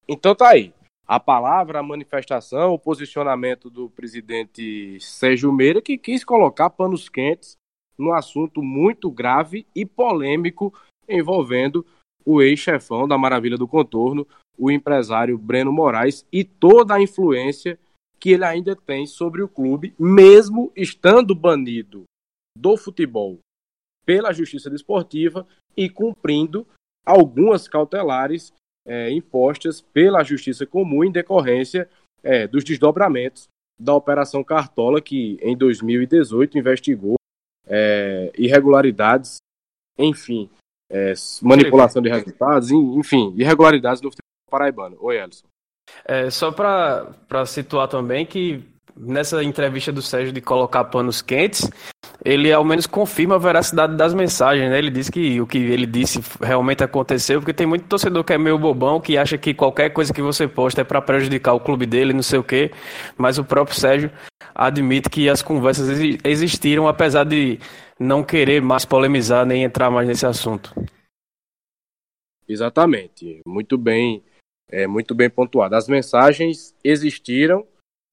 Então 0.08 0.36
tá 0.36 0.50
aí 0.50 0.74
a 1.06 1.20
palavra, 1.20 1.80
a 1.80 1.84
manifestação, 1.84 2.74
o 2.74 2.80
posicionamento 2.80 3.70
do 3.70 3.90
presidente 3.90 4.98
Sérgio 5.02 5.52
Meira, 5.52 5.82
que 5.82 5.98
quis 5.98 6.24
colocar 6.24 6.70
panos 6.70 7.10
quentes 7.10 7.58
no 7.98 8.14
assunto 8.14 8.64
muito 8.64 9.12
grave 9.12 9.68
e 9.76 9.86
polêmico 9.86 10.74
envolvendo 11.08 11.86
o 12.26 12.42
ex-chefão 12.42 13.08
da 13.08 13.18
Maravilha 13.18 13.58
do 13.58 13.68
Contorno, 13.68 14.26
o 14.58 14.72
empresário 14.72 15.38
Breno 15.38 15.74
Moraes, 15.74 16.26
e 16.32 16.44
toda 16.44 16.96
a 16.96 17.02
influência 17.02 17.78
que 18.20 18.32
ele 18.32 18.46
ainda 18.46 18.76
tem 18.76 19.06
sobre 19.06 19.44
o 19.44 19.50
clube, 19.50 19.94
mesmo 20.00 20.72
estando 20.76 21.36
banido 21.36 22.06
do 22.58 22.78
futebol 22.78 23.40
pela 24.06 24.34
Justiça 24.34 24.70
Desportiva 24.70 25.48
e 25.76 25.89
cumprindo 25.89 26.68
algumas 27.06 27.68
cautelares 27.68 28.54
é, 28.86 29.12
impostas 29.12 29.82
pela 29.82 30.24
Justiça 30.24 30.66
Comum 30.66 31.04
em 31.04 31.12
decorrência 31.12 31.89
é, 32.22 32.48
dos 32.48 32.63
desdobramentos 32.63 33.48
da 33.80 33.94
Operação 33.94 34.44
Cartola, 34.44 35.02
que 35.02 35.38
em 35.42 35.58
2018 35.58 36.58
investigou 36.58 37.16
é, 37.66 38.32
irregularidades, 38.38 39.38
enfim, 39.98 40.50
é, 40.89 41.13
manipulação 41.42 42.02
de 42.02 42.10
resultados, 42.10 42.72
enfim, 42.72 43.34
irregularidades 43.38 44.02
no 44.02 44.10
futebol 44.10 44.24
paraibano. 44.50 44.98
Oi, 45.00 45.18
Elson. 45.18 45.48
É, 46.06 46.30
só 46.30 46.52
para 46.52 47.46
situar 47.46 47.88
também 47.88 48.26
que 48.26 48.63
nessa 48.95 49.43
entrevista 49.43 49.91
do 49.91 50.01
Sérgio 50.01 50.32
de 50.32 50.41
colocar 50.41 50.86
panos 50.86 51.21
quentes, 51.21 51.69
ele 52.23 52.51
ao 52.51 52.63
menos 52.63 52.88
confirma 52.88 53.36
a 53.36 53.39
veracidade 53.39 53.95
das 53.95 54.13
mensagens, 54.13 54.69
né? 54.69 54.77
Ele 54.77 54.89
disse 54.89 55.12
que 55.12 55.41
o 55.41 55.47
que 55.47 55.58
ele 55.58 55.86
disse 55.86 56.21
realmente 56.41 56.84
aconteceu, 56.84 57.39
porque 57.39 57.53
tem 57.53 57.67
muito 57.67 57.86
torcedor 57.86 58.23
que 58.23 58.34
é 58.34 58.38
meio 58.38 58.58
bobão, 58.58 59.01
que 59.01 59.17
acha 59.17 59.38
que 59.38 59.53
qualquer 59.53 59.89
coisa 59.89 60.13
que 60.13 60.21
você 60.21 60.47
posta 60.47 60.82
é 60.82 60.84
para 60.84 61.01
prejudicar 61.01 61.53
o 61.53 61.60
clube 61.60 61.86
dele, 61.86 62.13
não 62.13 62.23
sei 62.23 62.39
o 62.39 62.43
quê, 62.43 62.71
mas 63.17 63.38
o 63.38 63.43
próprio 63.43 63.75
Sérgio 63.75 64.12
admite 64.56 65.10
que 65.10 65.27
as 65.27 65.41
conversas 65.41 65.99
existiram, 66.23 66.88
apesar 66.88 67.23
de 67.25 67.60
não 67.99 68.23
querer 68.23 68.62
mais 68.62 68.86
polemizar 68.86 69.45
nem 69.45 69.63
entrar 69.63 69.89
mais 69.89 70.08
nesse 70.08 70.25
assunto. 70.25 70.73
Exatamente, 72.47 73.41
muito 73.45 73.77
bem, 73.77 74.23
é, 74.69 74.86
muito 74.86 75.15
bem 75.15 75.29
pontuado. 75.29 75.75
As 75.75 75.88
mensagens 75.88 76.75
existiram, 76.84 77.65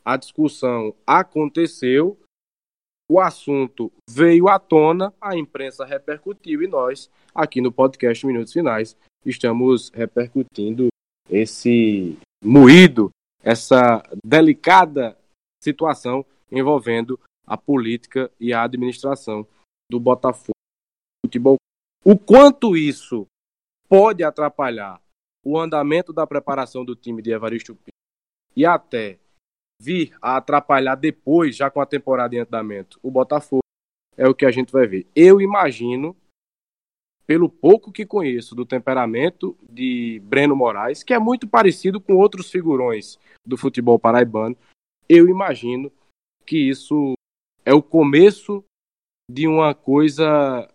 a 0.04 0.16
discussão 0.16 0.94
aconteceu, 1.06 2.18
o 3.10 3.20
assunto 3.20 3.92
veio 4.08 4.48
à 4.48 4.58
tona, 4.58 5.12
a 5.20 5.36
imprensa 5.36 5.84
repercutiu 5.84 6.62
e 6.62 6.68
nós, 6.68 7.10
aqui 7.34 7.60
no 7.60 7.72
podcast 7.72 8.24
Minutos 8.26 8.52
Finais, 8.52 8.96
estamos 9.24 9.90
repercutindo 9.90 10.88
esse 11.28 12.16
moído, 12.42 13.10
essa 13.42 14.02
delicada 14.24 15.16
situação 15.62 16.24
envolvendo 16.50 17.18
a 17.46 17.56
política 17.56 18.30
e 18.38 18.52
a 18.52 18.62
administração 18.62 19.46
do 19.90 19.98
Botafogo 19.98 20.54
Futebol. 21.24 21.56
O 22.04 22.16
quanto 22.16 22.76
isso 22.76 23.26
pode 23.88 24.22
atrapalhar 24.22 25.00
o 25.44 25.58
andamento 25.58 26.12
da 26.12 26.26
preparação 26.26 26.84
do 26.84 26.94
time 26.94 27.20
de 27.20 27.32
Evaristo 27.32 27.74
Pinto 27.74 27.90
e 28.56 28.64
até 28.64 29.18
vir 29.80 30.12
a 30.20 30.36
atrapalhar 30.36 30.94
depois, 30.94 31.56
já 31.56 31.70
com 31.70 31.80
a 31.80 31.86
temporada 31.86 32.36
em 32.36 32.40
andamento, 32.40 33.00
o 33.02 33.10
Botafogo, 33.10 33.62
é 34.16 34.28
o 34.28 34.34
que 34.34 34.44
a 34.44 34.50
gente 34.50 34.70
vai 34.70 34.86
ver. 34.86 35.06
Eu 35.16 35.40
imagino, 35.40 36.14
pelo 37.26 37.48
pouco 37.48 37.90
que 37.90 38.04
conheço 38.04 38.54
do 38.54 38.66
temperamento 38.66 39.56
de 39.62 40.20
Breno 40.24 40.54
Moraes, 40.54 41.02
que 41.02 41.14
é 41.14 41.18
muito 41.18 41.48
parecido 41.48 42.00
com 42.00 42.14
outros 42.16 42.50
figurões 42.50 43.18
do 43.46 43.56
futebol 43.56 43.98
paraibano, 43.98 44.56
eu 45.08 45.26
imagino 45.28 45.90
que 46.44 46.58
isso 46.58 47.14
é 47.64 47.72
o 47.72 47.82
começo 47.82 48.62
de 49.30 49.48
uma 49.48 49.74
coisa 49.74 50.68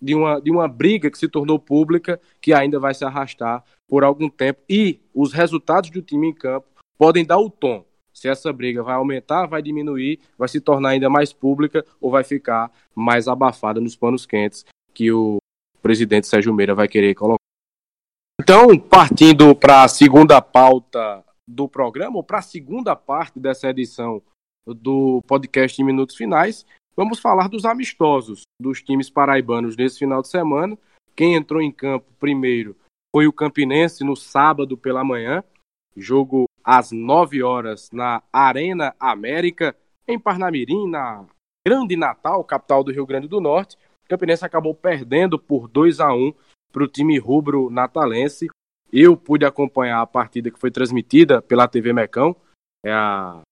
de 0.00 0.14
uma, 0.14 0.40
de 0.40 0.50
uma 0.50 0.68
briga 0.68 1.10
que 1.10 1.18
se 1.18 1.28
tornou 1.28 1.58
pública, 1.58 2.20
que 2.40 2.52
ainda 2.52 2.78
vai 2.78 2.94
se 2.94 3.04
arrastar 3.04 3.64
por 3.88 4.04
algum 4.04 4.28
tempo. 4.28 4.60
E 4.68 5.00
os 5.14 5.32
resultados 5.32 5.90
do 5.90 6.02
time 6.02 6.28
em 6.28 6.34
campo 6.34 6.66
podem 6.98 7.24
dar 7.24 7.38
o 7.38 7.50
tom. 7.50 7.84
Se 8.16 8.28
essa 8.28 8.50
briga 8.50 8.82
vai 8.82 8.94
aumentar, 8.94 9.44
vai 9.44 9.60
diminuir, 9.60 10.18
vai 10.38 10.48
se 10.48 10.58
tornar 10.58 10.90
ainda 10.90 11.10
mais 11.10 11.34
pública 11.34 11.84
ou 12.00 12.10
vai 12.10 12.24
ficar 12.24 12.72
mais 12.94 13.28
abafada 13.28 13.78
nos 13.78 13.94
panos 13.94 14.24
quentes 14.24 14.64
que 14.94 15.12
o 15.12 15.36
presidente 15.82 16.26
Sérgio 16.26 16.54
Meira 16.54 16.74
vai 16.74 16.88
querer 16.88 17.14
colocar. 17.14 17.36
Então, 18.40 18.78
partindo 18.78 19.54
para 19.54 19.82
a 19.82 19.88
segunda 19.88 20.40
pauta 20.40 21.22
do 21.46 21.68
programa, 21.68 22.16
ou 22.16 22.24
para 22.24 22.38
a 22.38 22.42
segunda 22.42 22.96
parte 22.96 23.38
dessa 23.38 23.68
edição 23.68 24.22
do 24.66 25.20
podcast 25.26 25.80
em 25.80 25.84
Minutos 25.84 26.16
Finais, 26.16 26.64
vamos 26.96 27.18
falar 27.18 27.50
dos 27.50 27.66
amistosos 27.66 28.44
dos 28.58 28.82
times 28.82 29.10
paraibanos 29.10 29.76
nesse 29.76 29.98
final 29.98 30.22
de 30.22 30.28
semana. 30.28 30.78
Quem 31.14 31.34
entrou 31.34 31.60
em 31.60 31.70
campo 31.70 32.06
primeiro 32.18 32.74
foi 33.14 33.26
o 33.26 33.32
Campinense 33.32 34.02
no 34.02 34.16
sábado 34.16 34.74
pela 34.74 35.04
manhã, 35.04 35.44
jogo 35.94 36.46
às 36.66 36.90
9 36.90 37.44
horas 37.44 37.92
na 37.92 38.20
Arena 38.32 38.92
América, 38.98 39.76
em 40.08 40.18
Parnamirim, 40.18 40.90
na 40.90 41.24
Grande 41.64 41.96
Natal, 41.96 42.42
capital 42.42 42.82
do 42.82 42.90
Rio 42.90 43.06
Grande 43.06 43.28
do 43.28 43.40
Norte. 43.40 43.76
O 44.04 44.08
Campinense 44.08 44.44
acabou 44.44 44.74
perdendo 44.74 45.38
por 45.38 45.68
2 45.68 46.00
a 46.00 46.12
1 46.12 46.34
para 46.72 46.82
o 46.82 46.88
time 46.88 47.18
rubro 47.18 47.70
natalense. 47.70 48.48
Eu 48.92 49.16
pude 49.16 49.44
acompanhar 49.44 50.00
a 50.00 50.06
partida 50.06 50.50
que 50.50 50.58
foi 50.58 50.70
transmitida 50.70 51.40
pela 51.40 51.68
TV 51.68 51.92
Mecão, 51.92 52.34
é 52.84 52.92
a 52.92 53.42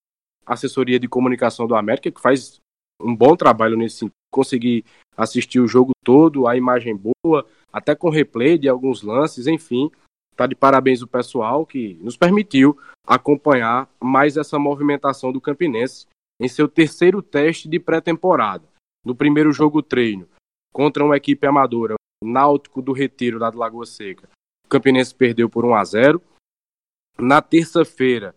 assessoria 0.46 0.98
de 0.98 1.08
comunicação 1.08 1.66
do 1.66 1.74
América, 1.74 2.10
que 2.10 2.20
faz 2.20 2.60
um 3.00 3.14
bom 3.14 3.36
trabalho 3.36 3.76
nesse 3.76 3.98
sentido. 3.98 4.14
Consegui 4.32 4.84
assistir 5.16 5.60
o 5.60 5.68
jogo 5.68 5.92
todo, 6.04 6.48
a 6.48 6.56
imagem 6.56 6.96
boa, 6.96 7.46
até 7.72 7.94
com 7.94 8.10
replay 8.10 8.58
de 8.58 8.68
alguns 8.68 9.02
lances, 9.02 9.46
enfim. 9.46 9.90
Tá 10.36 10.46
de 10.46 10.54
parabéns 10.54 11.00
o 11.00 11.06
pessoal 11.06 11.64
que 11.64 11.94
nos 12.00 12.16
permitiu 12.16 12.76
acompanhar 13.06 13.88
mais 14.02 14.36
essa 14.36 14.58
movimentação 14.58 15.32
do 15.32 15.40
Campinense 15.40 16.06
em 16.40 16.48
seu 16.48 16.68
terceiro 16.68 17.22
teste 17.22 17.68
de 17.68 17.78
pré-temporada. 17.78 18.64
No 19.04 19.14
primeiro 19.14 19.52
jogo 19.52 19.82
treino, 19.82 20.28
contra 20.72 21.04
uma 21.04 21.16
equipe 21.16 21.46
amadora, 21.46 21.94
Náutico 22.22 22.82
do 22.82 22.92
Retiro, 22.92 23.38
lá 23.38 23.50
do 23.50 23.58
Lagoa 23.58 23.86
Seca, 23.86 24.28
o 24.64 24.68
Campinense 24.68 25.14
perdeu 25.14 25.48
por 25.48 25.64
1 25.64 25.74
a 25.74 25.84
0 25.84 26.22
Na 27.18 27.40
terça-feira, 27.40 28.34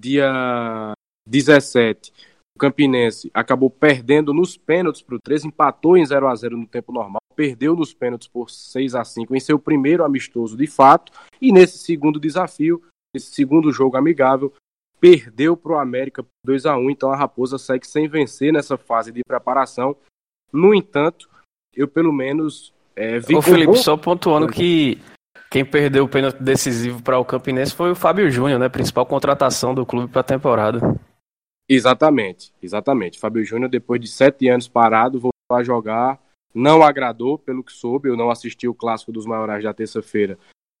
dia 0.00 0.92
17, 1.28 2.12
o 2.56 2.58
Campinense 2.58 3.30
acabou 3.32 3.70
perdendo 3.70 4.32
nos 4.34 4.56
pênaltis 4.56 5.02
para 5.02 5.14
o 5.14 5.20
13, 5.20 5.46
empatou 5.46 5.96
em 5.96 6.04
0 6.04 6.26
a 6.26 6.34
0 6.34 6.56
no 6.56 6.66
tempo 6.66 6.90
normal, 6.90 7.20
perdeu 7.38 7.76
nos 7.76 7.94
pênaltis 7.94 8.26
por 8.26 8.50
6 8.50 8.96
a 8.96 9.04
5 9.04 9.36
em 9.36 9.38
seu 9.38 9.60
primeiro 9.60 10.04
amistoso 10.04 10.56
de 10.56 10.66
fato, 10.66 11.12
e 11.40 11.52
nesse 11.52 11.78
segundo 11.78 12.18
desafio, 12.18 12.82
nesse 13.14 13.32
segundo 13.32 13.70
jogo 13.70 13.96
amigável, 13.96 14.52
perdeu 14.98 15.56
para 15.56 15.74
o 15.74 15.78
América 15.78 16.24
por 16.24 16.32
2 16.44 16.66
a 16.66 16.76
1 16.76 16.90
então 16.90 17.12
a 17.12 17.16
Raposa 17.16 17.56
segue 17.56 17.86
sem 17.86 18.08
vencer 18.08 18.52
nessa 18.52 18.76
fase 18.76 19.12
de 19.12 19.22
preparação. 19.24 19.96
No 20.52 20.74
entanto, 20.74 21.30
eu 21.72 21.86
pelo 21.86 22.12
menos 22.12 22.74
é, 22.96 23.20
vi. 23.20 23.36
Ô, 23.36 23.40
Felipe, 23.40 23.66
bom... 23.66 23.74
só 23.74 23.96
pontuando 23.96 24.48
que 24.48 24.98
quem 25.48 25.64
perdeu 25.64 26.06
o 26.06 26.08
pênalti 26.08 26.42
decisivo 26.42 27.00
para 27.04 27.20
o 27.20 27.24
Campinense 27.24 27.72
foi 27.72 27.92
o 27.92 27.94
Fábio 27.94 28.28
Júnior, 28.32 28.58
né? 28.58 28.68
Principal 28.68 29.06
contratação 29.06 29.72
do 29.72 29.86
clube 29.86 30.10
para 30.10 30.22
a 30.22 30.24
temporada. 30.24 30.80
Exatamente, 31.68 32.52
exatamente. 32.60 33.16
Fábio 33.16 33.44
Júnior, 33.44 33.70
depois 33.70 34.00
de 34.00 34.08
sete 34.08 34.48
anos 34.48 34.66
parado, 34.66 35.20
voltou 35.20 35.56
a 35.56 35.62
jogar. 35.62 36.18
Não 36.54 36.82
agradou, 36.82 37.38
pelo 37.38 37.62
que 37.62 37.72
soube. 37.72 38.08
Eu 38.08 38.16
não 38.16 38.30
assisti 38.30 38.66
o 38.66 38.74
clássico 38.74 39.12
dos 39.12 39.26
maiorais 39.26 39.62
da 39.62 39.74
terça-feira, 39.74 40.38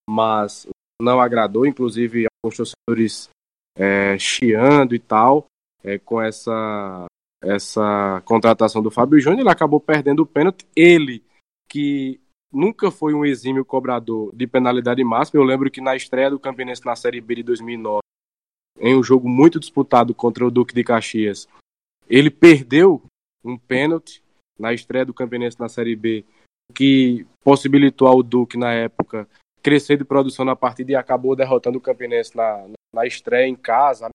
mas 0.08 0.66
não 1.00 1.20
agradou. 1.20 1.66
Inclusive, 1.66 2.26
alguns 2.42 2.56
torcedores 2.56 3.28
é, 3.76 4.18
chiando 4.18 4.94
e 4.94 4.98
tal, 4.98 5.46
é, 5.84 5.98
com 5.98 6.20
essa, 6.20 7.06
essa 7.42 8.22
contratação 8.24 8.82
do 8.82 8.90
Fábio 8.90 9.20
Júnior. 9.20 9.40
Ele 9.40 9.50
acabou 9.50 9.80
perdendo 9.80 10.20
o 10.20 10.26
pênalti. 10.26 10.66
Ele, 10.74 11.22
que 11.68 12.20
nunca 12.52 12.90
foi 12.90 13.14
um 13.14 13.24
exímio 13.24 13.64
cobrador 13.64 14.34
de 14.34 14.46
penalidade 14.46 15.02
máxima. 15.04 15.40
Eu 15.40 15.44
lembro 15.44 15.70
que 15.70 15.80
na 15.80 15.94
estreia 15.94 16.30
do 16.30 16.40
Campinense 16.40 16.84
na 16.84 16.96
Série 16.96 17.20
B 17.20 17.36
de 17.36 17.42
2009, 17.44 18.00
em 18.80 18.96
um 18.96 19.02
jogo 19.02 19.28
muito 19.28 19.60
disputado 19.60 20.14
contra 20.14 20.46
o 20.46 20.50
Duque 20.50 20.74
de 20.74 20.84
Caxias. 20.84 21.48
Ele 22.08 22.30
perdeu 22.30 23.02
um 23.44 23.56
pênalti 23.58 24.22
na 24.58 24.72
estreia 24.72 25.04
do 25.04 25.14
Campinense 25.14 25.58
na 25.58 25.68
Série 25.68 25.96
B, 25.96 26.24
que 26.74 27.26
possibilitou 27.42 28.08
ao 28.08 28.22
Duque, 28.22 28.58
na 28.58 28.72
época, 28.72 29.28
crescer 29.62 29.96
de 29.96 30.04
produção 30.04 30.44
na 30.44 30.56
partida 30.56 30.92
e 30.92 30.94
acabou 30.94 31.34
derrotando 31.36 31.78
o 31.78 31.80
Campinense 31.80 32.36
na, 32.36 32.66
na 32.94 33.06
estreia 33.06 33.46
em 33.46 33.56
casa, 33.56 34.08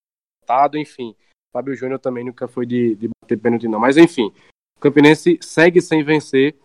apertado, 0.43 0.77
enfim. 0.77 1.15
Fábio 1.53 1.75
Júnior 1.75 1.99
também 1.99 2.23
nunca 2.23 2.47
foi 2.47 2.65
de, 2.65 2.95
de 2.95 3.09
bater 3.21 3.37
pênalti, 3.37 3.67
não. 3.67 3.79
Mas, 3.79 3.97
enfim, 3.97 4.33
o 4.77 4.79
Campinense 4.79 5.37
segue 5.41 5.81
sem 5.81 6.03
vencer 6.03 6.55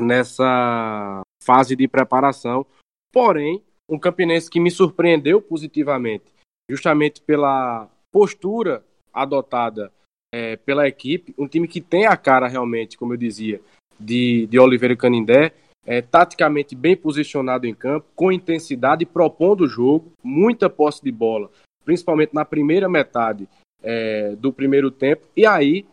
nessa 0.00 1.22
fase 1.42 1.76
de 1.76 1.88
preparação. 1.88 2.64
Porém, 3.12 3.62
um 3.90 3.98
Campinense 3.98 4.48
que 4.48 4.60
me 4.60 4.70
surpreendeu 4.70 5.42
positivamente 5.42 6.32
justamente 6.70 7.20
pela 7.20 7.90
postura 8.10 8.84
adotada 9.12 9.92
é, 10.32 10.56
pela 10.56 10.88
equipe, 10.88 11.34
um 11.38 11.46
time 11.46 11.68
que 11.68 11.80
tem 11.80 12.06
a 12.06 12.16
cara 12.16 12.48
realmente, 12.48 12.96
como 12.96 13.12
eu 13.12 13.16
dizia, 13.16 13.60
de, 14.00 14.46
de 14.46 14.58
Oliveira 14.58 14.96
Canindé, 14.96 15.52
é, 15.84 16.00
taticamente 16.00 16.74
bem 16.74 16.96
posicionado 16.96 17.66
em 17.66 17.74
campo, 17.74 18.06
com 18.14 18.32
intensidade, 18.32 19.04
propondo 19.04 19.62
o 19.62 19.68
jogo, 19.68 20.12
muita 20.22 20.70
posse 20.70 21.02
de 21.02 21.12
bola, 21.12 21.50
principalmente 21.84 22.34
na 22.34 22.44
primeira 22.44 22.88
metade 22.88 23.48
é, 23.82 24.34
do 24.36 24.52
primeiro 24.52 24.90
tempo, 24.90 25.26
e 25.36 25.44
aí 25.44 25.84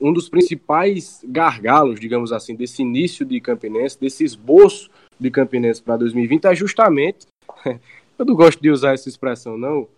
um 0.00 0.12
dos 0.12 0.28
principais 0.28 1.24
gargalos, 1.24 2.00
digamos 2.00 2.32
assim, 2.32 2.54
desse 2.54 2.82
início 2.82 3.24
de 3.24 3.40
Campinense, 3.40 3.98
desse 3.98 4.24
esboço 4.24 4.90
de 5.18 5.30
Campinense 5.30 5.80
para 5.82 5.96
2020 5.96 6.46
é 6.46 6.54
justamente 6.54 7.26
Eu 8.18 8.24
não 8.24 8.34
gosto 8.34 8.60
de 8.60 8.70
usar 8.70 8.94
essa 8.94 9.08
expressão, 9.08 9.58
não. 9.58 9.88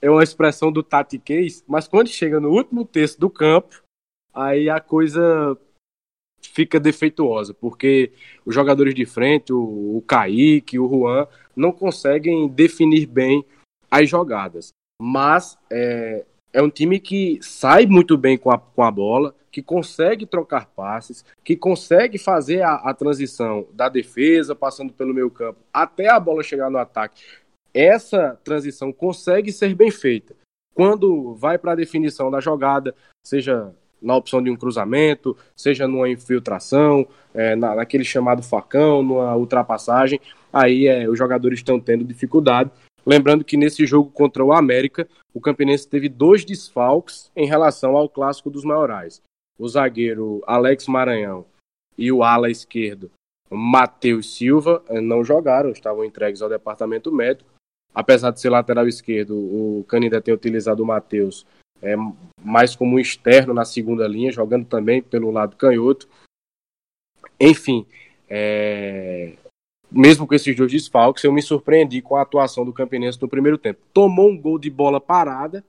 É 0.00 0.10
uma 0.10 0.22
expressão 0.22 0.70
do 0.70 0.82
tatiquês, 0.82 1.64
mas 1.66 1.88
quando 1.88 2.08
chega 2.08 2.40
no 2.40 2.50
último 2.50 2.84
terço 2.84 3.18
do 3.18 3.30
campo, 3.30 3.82
aí 4.34 4.68
a 4.68 4.80
coisa 4.80 5.56
fica 6.42 6.78
defeituosa, 6.78 7.52
porque 7.52 8.12
os 8.44 8.54
jogadores 8.54 8.94
de 8.94 9.04
frente, 9.04 9.52
o, 9.52 9.96
o 9.96 10.02
Kaique, 10.06 10.78
o 10.78 10.88
Juan, 10.88 11.26
não 11.54 11.72
conseguem 11.72 12.48
definir 12.48 13.06
bem 13.06 13.44
as 13.90 14.08
jogadas. 14.08 14.72
Mas 15.00 15.58
é, 15.70 16.24
é 16.52 16.62
um 16.62 16.70
time 16.70 16.98
que 16.98 17.38
sai 17.42 17.86
muito 17.86 18.16
bem 18.16 18.38
com 18.38 18.50
a, 18.50 18.58
com 18.58 18.82
a 18.82 18.90
bola, 18.90 19.34
que 19.50 19.62
consegue 19.62 20.26
trocar 20.26 20.66
passes, 20.66 21.24
que 21.42 21.56
consegue 21.56 22.18
fazer 22.18 22.62
a, 22.62 22.74
a 22.74 22.94
transição 22.94 23.66
da 23.72 23.88
defesa, 23.88 24.54
passando 24.54 24.92
pelo 24.92 25.14
meio 25.14 25.30
campo, 25.30 25.60
até 25.72 26.08
a 26.08 26.20
bola 26.20 26.42
chegar 26.42 26.70
no 26.70 26.78
ataque. 26.78 27.22
Essa 27.76 28.38
transição 28.42 28.92
consegue 28.92 29.52
ser 29.52 29.74
bem 29.74 29.90
feita. 29.90 30.34
Quando 30.74 31.34
vai 31.34 31.58
para 31.58 31.72
a 31.72 31.76
definição 31.76 32.30
da 32.30 32.40
jogada, 32.40 32.94
seja 33.24 33.74
na 34.00 34.14
opção 34.14 34.42
de 34.42 34.50
um 34.50 34.56
cruzamento, 34.56 35.36
seja 35.54 35.88
numa 35.88 36.08
infiltração, 36.08 37.06
é, 37.34 37.56
na, 37.56 37.74
naquele 37.74 38.04
chamado 38.04 38.42
facão, 38.42 39.02
numa 39.02 39.36
ultrapassagem, 39.36 40.20
aí 40.52 40.86
é, 40.86 41.08
os 41.08 41.18
jogadores 41.18 41.58
estão 41.58 41.80
tendo 41.80 42.04
dificuldade. 42.04 42.70
Lembrando 43.04 43.44
que 43.44 43.56
nesse 43.56 43.86
jogo 43.86 44.10
contra 44.10 44.44
o 44.44 44.52
América, 44.52 45.08
o 45.32 45.40
Campinense 45.40 45.88
teve 45.88 46.08
dois 46.08 46.44
desfalques 46.44 47.30
em 47.34 47.46
relação 47.46 47.96
ao 47.96 48.08
clássico 48.08 48.50
dos 48.50 48.64
maiorais 48.64 49.22
o 49.58 49.68
zagueiro 49.68 50.42
Alex 50.46 50.86
Maranhão 50.86 51.46
e 51.96 52.12
o 52.12 52.22
ala 52.22 52.50
esquerdo 52.50 53.10
Matheus 53.50 54.36
Silva 54.36 54.82
eh, 54.88 55.00
não 55.00 55.24
jogaram, 55.24 55.70
estavam 55.70 56.04
entregues 56.04 56.42
ao 56.42 56.48
departamento 56.48 57.12
médico. 57.12 57.48
Apesar 57.96 58.30
de 58.30 58.38
ser 58.42 58.50
lateral 58.50 58.86
esquerdo, 58.86 59.34
o 59.34 59.82
Canindé 59.88 60.20
tem 60.20 60.34
utilizado 60.34 60.82
o 60.82 60.86
Matheus 60.86 61.46
é, 61.80 61.94
mais 62.44 62.76
como 62.76 63.00
externo 63.00 63.54
na 63.54 63.64
segunda 63.64 64.06
linha, 64.06 64.30
jogando 64.30 64.66
também 64.66 65.00
pelo 65.00 65.30
lado 65.30 65.56
canhoto. 65.56 66.06
Enfim, 67.40 67.86
é... 68.28 69.32
mesmo 69.90 70.26
com 70.26 70.34
esses 70.34 70.54
dois 70.54 70.70
desfalques, 70.70 71.24
eu 71.24 71.32
me 71.32 71.40
surpreendi 71.40 72.02
com 72.02 72.16
a 72.16 72.22
atuação 72.22 72.66
do 72.66 72.72
Campinense 72.72 73.20
no 73.20 73.30
primeiro 73.30 73.56
tempo. 73.56 73.80
Tomou 73.94 74.28
um 74.28 74.38
gol 74.38 74.58
de 74.58 74.68
bola 74.68 75.00
parada, 75.00 75.64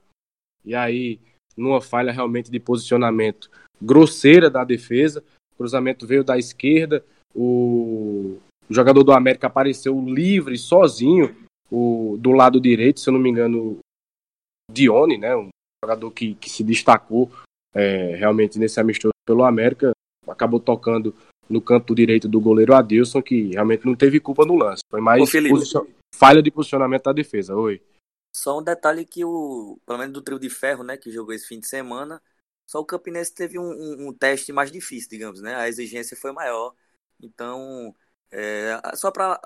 e 0.62 0.74
aí, 0.74 1.18
numa 1.56 1.80
falha 1.80 2.12
realmente 2.12 2.50
de 2.50 2.60
posicionamento, 2.60 3.50
grosseira 3.80 4.50
da 4.50 4.64
defesa. 4.64 5.24
O 5.54 5.56
cruzamento 5.56 6.06
veio 6.06 6.22
da 6.22 6.36
esquerda, 6.36 7.02
o 7.34 8.36
jogador 8.68 9.02
do 9.02 9.12
América 9.12 9.46
apareceu 9.46 9.98
livre, 10.04 10.58
sozinho, 10.58 11.34
o, 11.70 12.16
do 12.18 12.30
lado 12.32 12.60
direito, 12.60 13.00
se 13.00 13.08
eu 13.08 13.12
não 13.12 13.20
me 13.20 13.28
engano, 13.30 13.78
Dione, 14.70 15.18
né? 15.18 15.36
Um 15.36 15.48
jogador 15.84 16.10
que, 16.10 16.34
que 16.34 16.50
se 16.50 16.62
destacou 16.62 17.30
é, 17.74 18.14
realmente 18.16 18.58
nesse 18.58 18.80
amistoso 18.80 19.12
pelo 19.26 19.44
América, 19.44 19.92
acabou 20.26 20.60
tocando 20.60 21.14
no 21.48 21.60
canto 21.60 21.94
direito 21.94 22.28
do 22.28 22.40
goleiro 22.40 22.74
Adilson, 22.74 23.22
que 23.22 23.52
realmente 23.52 23.86
não 23.86 23.94
teve 23.94 24.20
culpa 24.20 24.44
no 24.44 24.56
lance. 24.56 24.82
Foi 24.90 25.00
mais 25.00 25.22
Ô, 25.22 25.26
Felipe. 25.26 25.54
posicion- 25.54 25.86
falha 26.14 26.42
de 26.42 26.50
posicionamento 26.50 27.04
da 27.04 27.12
defesa. 27.12 27.54
Oi. 27.54 27.80
Só 28.34 28.58
um 28.58 28.62
detalhe 28.62 29.04
que 29.04 29.24
o, 29.24 29.78
pelo 29.86 29.98
menos 29.98 30.12
do 30.12 30.22
trio 30.22 30.38
de 30.38 30.50
ferro, 30.50 30.84
né, 30.84 30.96
que 30.96 31.10
jogou 31.10 31.32
esse 31.32 31.46
fim 31.46 31.58
de 31.58 31.66
semana, 31.66 32.20
só 32.66 32.80
o 32.80 32.84
Campinense 32.84 33.34
teve 33.34 33.58
um, 33.58 33.64
um- 33.70 34.08
um 34.08 34.12
teste 34.12 34.52
mais 34.52 34.70
difícil, 34.70 35.08
digamos, 35.08 35.40
né? 35.40 35.54
A 35.54 35.68
exigência 35.68 36.16
foi 36.16 36.32
maior. 36.32 36.74
Então, 37.20 37.94
é, 38.30 38.78
só 38.94 39.10
para 39.10 39.40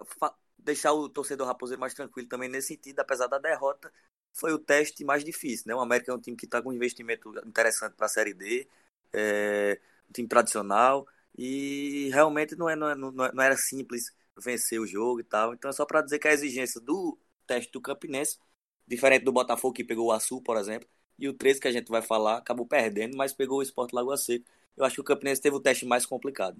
deixar 0.62 0.92
o 0.92 1.08
torcedor 1.08 1.46
raposeiro 1.46 1.80
mais 1.80 1.94
tranquilo 1.94 2.28
também 2.28 2.48
nesse 2.48 2.68
sentido, 2.68 3.00
apesar 3.00 3.26
da 3.26 3.38
derrota, 3.38 3.92
foi 4.32 4.52
o 4.52 4.58
teste 4.58 5.04
mais 5.04 5.24
difícil, 5.24 5.64
né? 5.68 5.74
O 5.74 5.80
América 5.80 6.12
é 6.12 6.14
um 6.14 6.20
time 6.20 6.36
que 6.36 6.46
está 6.46 6.62
com 6.62 6.70
um 6.70 6.72
investimento 6.72 7.30
interessante 7.46 7.94
para 7.96 8.06
a 8.06 8.08
Série 8.08 8.34
D, 8.34 8.66
é, 9.12 9.78
um 10.08 10.12
time 10.12 10.28
tradicional 10.28 11.06
e 11.36 12.10
realmente 12.12 12.56
não, 12.56 12.68
é, 12.68 12.76
não, 12.76 12.88
é- 12.90 12.94
não 12.94 13.24
é- 13.24 13.32
não 13.32 13.42
era 13.42 13.56
simples 13.56 14.04
vencer 14.38 14.80
o 14.80 14.86
jogo 14.86 15.20
e 15.20 15.24
tal. 15.24 15.52
Então 15.54 15.70
é 15.70 15.72
só 15.72 15.84
para 15.84 16.02
dizer 16.02 16.18
que 16.18 16.28
a 16.28 16.32
exigência 16.32 16.80
do 16.80 17.18
teste 17.46 17.70
do 17.72 17.80
Campinense 17.80 18.38
Diferente 18.86 19.24
do 19.24 19.32
Botafogo 19.32 19.72
que 19.74 19.84
pegou 19.84 20.06
o 20.08 20.12
Açu, 20.12 20.40
por 20.42 20.56
exemplo, 20.56 20.88
e 21.18 21.28
o 21.28 21.32
13 21.32 21.60
que 21.60 21.68
a 21.68 21.72
gente 21.72 21.88
vai 21.88 22.02
falar 22.02 22.38
acabou 22.38 22.66
perdendo, 22.66 23.16
mas 23.16 23.32
pegou 23.32 23.58
o 23.58 23.62
Sport 23.62 23.92
Lagoa 23.92 24.16
Seca. 24.16 24.44
Eu 24.76 24.84
acho 24.84 24.96
que 24.96 25.00
o 25.00 25.04
Campinense 25.04 25.40
teve 25.40 25.56
o 25.56 25.60
teste 25.60 25.86
mais 25.86 26.04
complicado. 26.04 26.56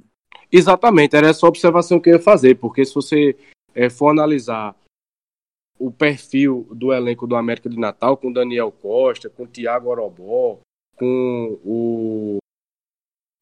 Exatamente, 0.50 1.16
era 1.16 1.28
essa 1.28 1.46
observação 1.46 2.00
que 2.00 2.10
eu 2.10 2.14
ia 2.14 2.20
fazer, 2.20 2.56
porque 2.56 2.84
se 2.84 2.94
você 2.94 3.36
eh, 3.74 3.90
for 3.90 4.10
analisar 4.10 4.76
o 5.78 5.90
perfil 5.90 6.66
do 6.70 6.92
elenco 6.92 7.26
do 7.26 7.34
América 7.34 7.68
de 7.68 7.78
Natal, 7.78 8.16
com 8.16 8.32
Daniel 8.32 8.70
Costa, 8.70 9.28
com 9.28 9.46
Thiago 9.46 9.90
Orobó, 9.90 10.60
com 10.96 11.58
o, 11.64 12.38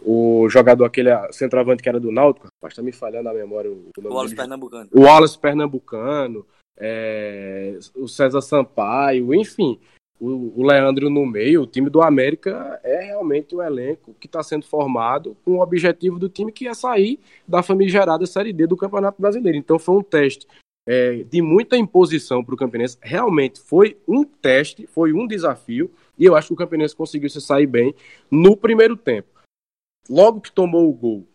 o 0.03 0.49
jogador, 0.49 0.85
aquele 0.85 1.11
centroavante 1.33 1.83
que 1.83 1.89
era 1.89 2.01
do 2.01 2.11
Náutico, 2.11 2.47
rapaz, 2.47 2.75
tá 2.75 2.83
me 2.83 2.93
falhando 2.93 3.29
a 3.29 3.35
memória. 3.35 3.71
O, 3.71 3.91
O 3.99 4.09
Wallace 4.09 4.35
dele. 4.35 4.37
Pernambucano. 4.37 4.91
o 4.93 5.01
Wallace 5.03 5.39
Pernambucano, 5.39 6.47
é, 6.79 7.79
o 7.95 8.09
César 8.09 8.41
Sampaio, 8.41 9.35
enfim, 9.35 9.79
o, 10.21 10.63
Leandro 10.63 11.09
no 11.09 11.25
meio, 11.25 11.63
o 11.63 11.67
time 11.67 11.89
do 11.89 12.03
América 12.03 12.79
é 12.85 13.05
realmente 13.05 13.57
um 13.57 13.63
elenco 13.63 14.15
que 14.21 14.27
está 14.27 14.43
sendo 14.43 14.67
formado 14.67 15.35
com 15.45 15.53
o 15.53 15.63
objetivo 15.63 16.19
do 16.19 16.29
time 16.29 16.53
que 16.53 16.69
é 16.69 16.75
sair 16.75 17.19
da 17.49 17.63
famigerada 17.63 18.27
Série 18.27 18.53
D 18.53 18.67
do 18.67 18.77
Campeonato 18.77 19.21
Brasileiro. 19.21 19.57
Então 19.57 19.79
foi 19.79 19.97
um 19.97 20.03
teste 20.03 20.47
é, 20.87 21.23
de 21.23 21.41
muita 21.41 21.77
imposição 21.77 22.45
para 22.45 22.55
o 22.55 22.59
Campinense. 22.59 22.99
Realmente 23.01 23.61
foi 23.61 23.97
um 24.07 24.23
teste, 24.23 24.87
foi 24.87 25.13
um 25.15 25.27
desafio, 25.27 25.91
e 26.19 26.27
eu 26.27 26.37
acho 26.37 26.49
que 26.49 26.55
o 26.55 26.57
Campinense 26.57 26.95
conseguiu 26.95 27.31
se 27.31 27.41
sair 27.41 27.67
bem 27.67 27.95
no 28.31 28.55
primeiro 28.55 28.99
tempo. 28.99 29.29
Logo 30.09 30.41
que 30.41 30.53
tomou 30.53 30.89
o 30.91 30.93
gol, 30.93 31.27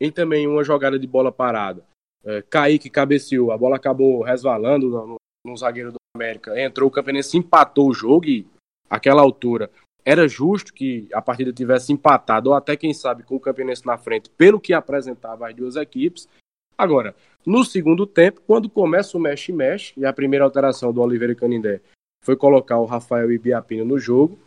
em 0.00 0.10
também 0.10 0.46
uma 0.46 0.64
jogada 0.64 0.98
de 0.98 1.06
bola 1.06 1.30
parada, 1.30 1.84
é, 2.24 2.42
Kaique 2.42 2.88
cabeceou, 2.88 3.52
a 3.52 3.58
bola 3.58 3.76
acabou 3.76 4.22
resvalando 4.22 5.18
no, 5.44 5.56
zagueiro 5.56 5.92
do 5.92 5.98
América. 6.14 6.60
Entrou, 6.60 6.88
o 6.88 6.92
Campinense 6.92 7.36
empatou 7.36 7.88
o 7.88 7.94
jogo 7.94 8.26
e, 8.26 8.46
àquela 8.88 9.22
altura, 9.22 9.70
era 10.04 10.26
justo 10.26 10.72
que 10.72 11.08
a 11.12 11.20
partida 11.20 11.52
tivesse 11.52 11.92
empatado, 11.92 12.50
ou 12.50 12.54
até, 12.54 12.76
quem 12.76 12.92
sabe, 12.92 13.22
com 13.22 13.36
o 13.36 13.40
Campinense 13.40 13.86
na 13.86 13.98
frente, 13.98 14.30
pelo 14.30 14.60
que 14.60 14.72
apresentava 14.72 15.48
as 15.48 15.54
duas 15.54 15.76
equipes. 15.76 16.28
Agora, 16.76 17.14
no 17.44 17.64
segundo 17.64 18.06
tempo, 18.06 18.40
quando 18.46 18.68
começa 18.68 19.16
o 19.16 19.20
mexe-mexe, 19.20 19.92
e 19.96 20.04
a 20.04 20.12
primeira 20.12 20.44
alteração 20.44 20.92
do 20.92 21.00
Oliveira 21.00 21.34
Canindé 21.34 21.80
foi 22.24 22.36
colocar 22.36 22.78
o 22.78 22.86
Rafael 22.86 23.30
Ibiapino 23.30 23.84
no 23.84 23.98
jogo, 23.98 24.38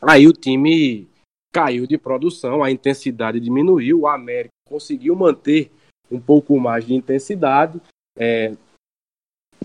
aí 0.00 0.26
o 0.26 0.32
time 0.32 1.08
caiu 1.52 1.86
de 1.86 1.96
produção, 1.96 2.62
a 2.62 2.70
intensidade 2.70 3.40
diminuiu, 3.40 4.00
o 4.00 4.06
América 4.06 4.50
conseguiu 4.68 5.16
manter 5.16 5.70
um 6.10 6.20
pouco 6.20 6.58
mais 6.60 6.84
de 6.84 6.94
intensidade, 6.94 7.80
é, 8.18 8.54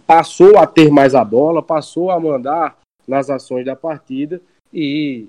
passou 0.06 0.58
a 0.58 0.68
ter 0.68 0.92
mais 0.92 1.16
a 1.16 1.24
bola, 1.24 1.62
passou 1.62 2.12
a 2.12 2.20
mandar 2.20 2.78
nas 3.08 3.30
ações 3.30 3.66
da 3.66 3.76
partida 3.76 4.42
e 4.74 5.28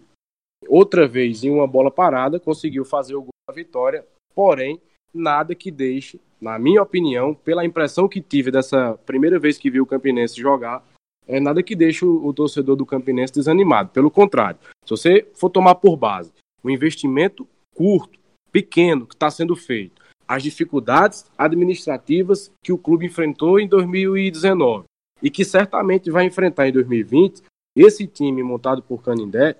outra 0.68 1.06
vez 1.06 1.44
em 1.44 1.50
uma 1.50 1.66
bola 1.66 1.90
parada 1.90 2.38
conseguiu 2.38 2.84
fazer 2.84 3.14
o 3.14 3.22
gol 3.22 3.30
da 3.48 3.54
vitória, 3.54 4.04
porém 4.34 4.80
nada 5.12 5.54
que 5.54 5.70
deixe, 5.70 6.20
na 6.40 6.58
minha 6.58 6.82
opinião, 6.82 7.34
pela 7.34 7.64
impressão 7.64 8.08
que 8.08 8.20
tive 8.20 8.50
dessa 8.50 8.98
primeira 9.04 9.38
vez 9.38 9.58
que 9.58 9.70
vi 9.70 9.80
o 9.80 9.86
Campinense 9.86 10.40
jogar, 10.40 10.84
é 11.26 11.38
nada 11.38 11.62
que 11.62 11.76
deixe 11.76 12.04
o, 12.04 12.24
o 12.24 12.32
torcedor 12.32 12.76
do 12.76 12.86
Campinense 12.86 13.32
desanimado. 13.32 13.90
Pelo 13.90 14.10
contrário, 14.10 14.58
se 14.84 14.90
você 14.90 15.28
for 15.34 15.50
tomar 15.50 15.76
por 15.76 15.96
base 15.96 16.32
um 16.64 16.70
investimento 16.70 17.46
curto, 17.74 18.18
pequeno 18.50 19.06
que 19.06 19.14
está 19.14 19.30
sendo 19.30 19.54
feito, 19.54 20.01
as 20.26 20.42
dificuldades 20.42 21.24
administrativas 21.36 22.50
que 22.62 22.72
o 22.72 22.78
clube 22.78 23.06
enfrentou 23.06 23.58
em 23.58 23.68
2019 23.68 24.84
e 25.22 25.30
que 25.30 25.44
certamente 25.44 26.10
vai 26.10 26.24
enfrentar 26.24 26.68
em 26.68 26.72
2020, 26.72 27.42
esse 27.76 28.06
time 28.06 28.42
montado 28.42 28.82
por 28.82 29.02
Canindé, 29.02 29.56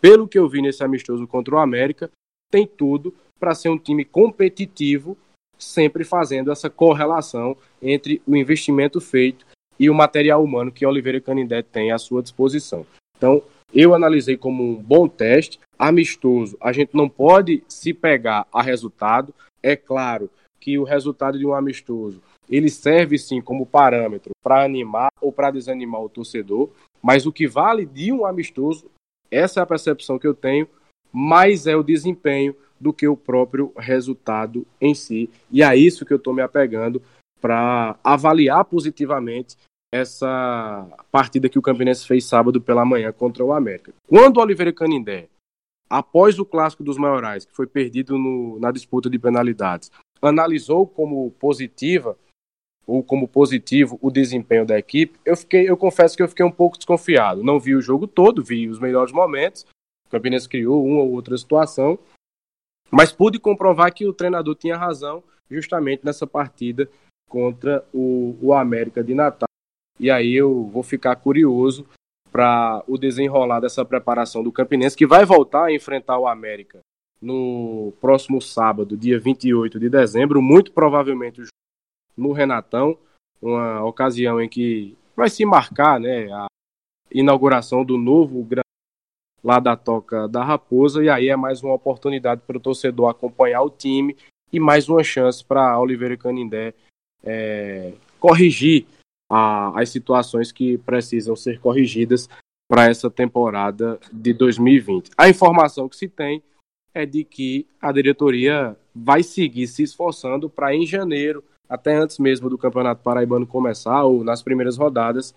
pelo 0.00 0.28
que 0.28 0.38
eu 0.38 0.48
vi 0.48 0.62
nesse 0.62 0.82
amistoso 0.82 1.26
contra 1.26 1.54
o 1.54 1.58
América, 1.58 2.10
tem 2.50 2.66
tudo 2.66 3.14
para 3.38 3.54
ser 3.54 3.68
um 3.68 3.78
time 3.78 4.04
competitivo, 4.04 5.16
sempre 5.58 6.04
fazendo 6.04 6.52
essa 6.52 6.70
correlação 6.70 7.56
entre 7.80 8.22
o 8.26 8.36
investimento 8.36 9.00
feito 9.00 9.44
e 9.78 9.90
o 9.90 9.94
material 9.94 10.44
humano 10.44 10.70
que 10.70 10.86
Oliveira 10.86 11.20
Canindé 11.20 11.62
tem 11.62 11.90
à 11.90 11.98
sua 11.98 12.22
disposição. 12.22 12.86
Então, 13.16 13.42
eu 13.72 13.94
analisei 13.94 14.36
como 14.36 14.62
um 14.62 14.76
bom 14.76 15.08
teste, 15.08 15.58
amistoso. 15.78 16.56
A 16.60 16.72
gente 16.72 16.94
não 16.94 17.08
pode 17.08 17.62
se 17.66 17.94
pegar 17.94 18.46
a 18.52 18.62
resultado. 18.62 19.34
É 19.62 19.74
claro 19.76 20.30
que 20.60 20.78
o 20.78 20.84
resultado 20.84 21.38
de 21.38 21.46
um 21.46 21.54
amistoso 21.54 22.22
ele 22.48 22.68
serve 22.68 23.18
sim 23.18 23.40
como 23.40 23.64
parâmetro 23.64 24.32
para 24.42 24.62
animar 24.62 25.10
ou 25.20 25.32
para 25.32 25.50
desanimar 25.50 26.02
o 26.02 26.08
torcedor, 26.08 26.70
mas 27.02 27.24
o 27.24 27.32
que 27.32 27.46
vale 27.46 27.86
de 27.86 28.12
um 28.12 28.26
amistoso, 28.26 28.90
essa 29.30 29.60
é 29.60 29.62
a 29.62 29.66
percepção 29.66 30.18
que 30.18 30.26
eu 30.26 30.34
tenho, 30.34 30.68
mais 31.10 31.66
é 31.66 31.74
o 31.74 31.82
desempenho 31.82 32.54
do 32.78 32.92
que 32.92 33.08
o 33.08 33.16
próprio 33.16 33.72
resultado 33.76 34.66
em 34.80 34.94
si. 34.94 35.30
E 35.50 35.62
é 35.62 35.76
isso 35.76 36.04
que 36.04 36.12
eu 36.12 36.16
estou 36.16 36.34
me 36.34 36.42
apegando 36.42 37.00
para 37.40 37.96
avaliar 38.04 38.64
positivamente 38.64 39.56
essa 39.92 40.88
partida 41.10 41.50
que 41.50 41.58
o 41.58 41.62
Campinense 41.62 42.06
fez 42.06 42.24
sábado 42.24 42.60
pela 42.60 42.84
manhã 42.84 43.12
contra 43.12 43.44
o 43.44 43.52
América. 43.52 43.92
Quando 44.08 44.38
o 44.38 44.40
Oliveira 44.40 44.72
Canindé, 44.72 45.28
após 45.88 46.38
o 46.38 46.46
clássico 46.46 46.82
dos 46.82 46.96
maiorais, 46.96 47.44
que 47.44 47.54
foi 47.54 47.66
perdido 47.66 48.16
no, 48.16 48.58
na 48.58 48.72
disputa 48.72 49.10
de 49.10 49.18
penalidades, 49.18 49.90
analisou 50.22 50.86
como 50.86 51.30
positiva 51.32 52.16
ou 52.86 53.04
como 53.04 53.28
positivo 53.28 53.98
o 54.00 54.10
desempenho 54.10 54.64
da 54.64 54.78
equipe, 54.78 55.18
eu 55.24 55.36
fiquei, 55.36 55.68
eu 55.68 55.76
confesso 55.76 56.16
que 56.16 56.22
eu 56.22 56.28
fiquei 56.28 56.44
um 56.44 56.50
pouco 56.50 56.78
desconfiado. 56.78 57.44
Não 57.44 57.60
vi 57.60 57.74
o 57.74 57.82
jogo 57.82 58.06
todo, 58.06 58.42
vi 58.42 58.68
os 58.68 58.78
melhores 58.78 59.12
momentos. 59.12 59.66
O 60.06 60.10
Campinense 60.10 60.48
criou 60.48 60.84
uma 60.84 61.02
ou 61.02 61.12
outra 61.12 61.36
situação, 61.36 61.98
mas 62.90 63.12
pude 63.12 63.38
comprovar 63.38 63.92
que 63.92 64.06
o 64.06 64.12
treinador 64.12 64.54
tinha 64.54 64.76
razão 64.76 65.22
justamente 65.50 66.04
nessa 66.04 66.26
partida 66.26 66.88
contra 67.28 67.84
o, 67.92 68.36
o 68.40 68.54
América 68.54 69.04
de 69.04 69.14
Natal. 69.14 69.51
E 69.98 70.10
aí 70.10 70.34
eu 70.34 70.64
vou 70.64 70.82
ficar 70.82 71.16
curioso 71.16 71.86
para 72.30 72.82
o 72.88 72.96
desenrolar 72.96 73.60
dessa 73.60 73.84
preparação 73.84 74.42
do 74.42 74.50
Campinense, 74.50 74.96
que 74.96 75.06
vai 75.06 75.24
voltar 75.24 75.66
a 75.66 75.72
enfrentar 75.72 76.18
o 76.18 76.26
América 76.26 76.80
no 77.20 77.92
próximo 78.00 78.40
sábado, 78.40 78.96
dia 78.96 79.20
28 79.20 79.78
de 79.78 79.88
dezembro, 79.88 80.42
muito 80.42 80.72
provavelmente 80.72 81.42
no 82.16 82.32
Renatão, 82.32 82.98
uma 83.40 83.84
ocasião 83.84 84.40
em 84.40 84.48
que 84.48 84.96
vai 85.14 85.28
se 85.28 85.44
marcar 85.44 86.00
né, 86.00 86.32
a 86.32 86.46
inauguração 87.12 87.84
do 87.84 87.96
novo 87.96 88.42
Gran 88.42 88.62
lá 89.44 89.58
da 89.58 89.76
Toca 89.76 90.28
da 90.28 90.42
Raposa, 90.42 91.04
e 91.04 91.08
aí 91.08 91.28
é 91.28 91.36
mais 91.36 91.62
uma 91.62 91.74
oportunidade 91.74 92.42
para 92.46 92.56
o 92.56 92.60
torcedor 92.60 93.10
acompanhar 93.10 93.62
o 93.62 93.70
time 93.70 94.16
e 94.52 94.60
mais 94.60 94.88
uma 94.88 95.02
chance 95.02 95.44
para 95.44 95.78
Oliveira 95.78 96.16
Canindé 96.16 96.74
é, 97.24 97.92
corrigir 98.20 98.86
a, 99.32 99.80
as 99.80 99.88
situações 99.88 100.52
que 100.52 100.76
precisam 100.76 101.34
ser 101.34 101.58
corrigidas 101.58 102.28
para 102.68 102.84
essa 102.84 103.10
temporada 103.10 103.98
de 104.12 104.34
2020. 104.34 105.10
A 105.16 105.30
informação 105.30 105.88
que 105.88 105.96
se 105.96 106.06
tem 106.06 106.42
é 106.94 107.06
de 107.06 107.24
que 107.24 107.66
a 107.80 107.90
diretoria 107.90 108.76
vai 108.94 109.22
seguir 109.22 109.66
se 109.66 109.82
esforçando 109.82 110.50
para 110.50 110.74
em 110.74 110.86
janeiro, 110.86 111.42
até 111.66 111.94
antes 111.94 112.18
mesmo 112.18 112.50
do 112.50 112.58
Campeonato 112.58 113.02
Paraibano 113.02 113.46
começar, 113.46 114.04
ou 114.04 114.22
nas 114.22 114.42
primeiras 114.42 114.76
rodadas, 114.76 115.34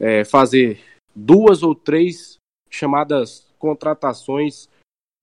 é, 0.00 0.24
fazer 0.24 0.80
duas 1.14 1.62
ou 1.62 1.74
três 1.74 2.38
chamadas 2.70 3.46
contratações 3.58 4.66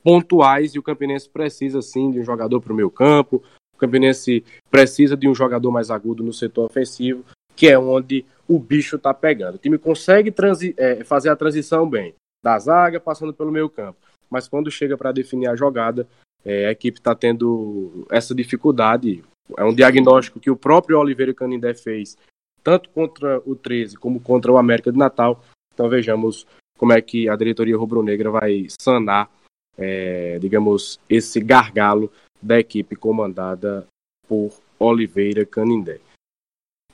pontuais 0.04 0.76
e 0.76 0.80
o 0.80 0.84
Campinense 0.84 1.28
precisa 1.28 1.82
sim 1.82 2.12
de 2.12 2.20
um 2.20 2.24
jogador 2.24 2.62
para 2.62 2.74
o 2.74 2.76
meio 2.76 2.92
campo, 2.92 3.42
o 3.74 3.78
Campinense 3.78 4.44
precisa 4.70 5.18
de 5.18 5.28
um 5.28 5.34
jogador 5.34 5.72
mais 5.72 5.90
agudo 5.90 6.24
no 6.24 6.34
setor 6.34 6.66
ofensivo, 6.66 7.26
que 7.56 7.68
é 7.68 7.78
onde 7.78 8.26
o 8.48 8.60
bicho 8.60 8.96
está 8.96 9.14
pegando. 9.14 9.56
O 9.56 9.60
time 9.60 9.78
consegue 9.78 10.34
é, 10.78 11.04
fazer 11.04 11.30
a 11.30 11.36
transição 11.36 11.90
bem, 11.90 12.14
da 12.44 12.60
zaga 12.60 13.00
passando 13.00 13.34
pelo 13.34 13.52
meio 13.52 13.70
campo, 13.70 13.98
mas 14.30 14.48
quando 14.48 14.70
chega 14.72 14.98
para 14.98 15.12
definir 15.12 15.48
a 15.48 15.56
jogada, 15.56 16.08
É, 16.46 16.68
a 16.68 16.72
equipe 16.72 17.00
está 17.00 17.16
tendo 17.16 18.06
essa 18.12 18.36
dificuldade. 18.36 19.24
É 19.58 19.64
um 19.64 19.74
diagnóstico 19.74 20.42
que 20.42 20.52
o 20.52 20.58
próprio 20.58 21.00
Oliveira 21.00 21.34
Canindé 21.34 21.74
fez, 21.74 22.18
tanto 22.62 22.90
contra 22.90 23.42
o 23.46 23.56
13 23.56 23.96
como 23.96 24.20
contra 24.20 24.52
o 24.52 24.58
América 24.58 24.92
de 24.92 24.98
Natal. 24.98 25.42
Então 25.74 25.88
vejamos 25.88 26.46
como 26.78 26.92
é 26.92 27.02
que 27.02 27.30
a 27.30 27.36
diretoria 27.38 27.78
rubro-negra 27.78 28.30
vai 28.30 28.68
sanar, 28.78 29.30
é, 29.78 30.38
digamos, 30.40 31.00
esse 31.10 31.40
gargalo 31.40 32.12
da 32.42 32.60
equipe 32.60 32.94
comandada 32.94 33.88
por 34.28 34.52
Oliveira 34.78 35.46
Canindé. 35.46 36.02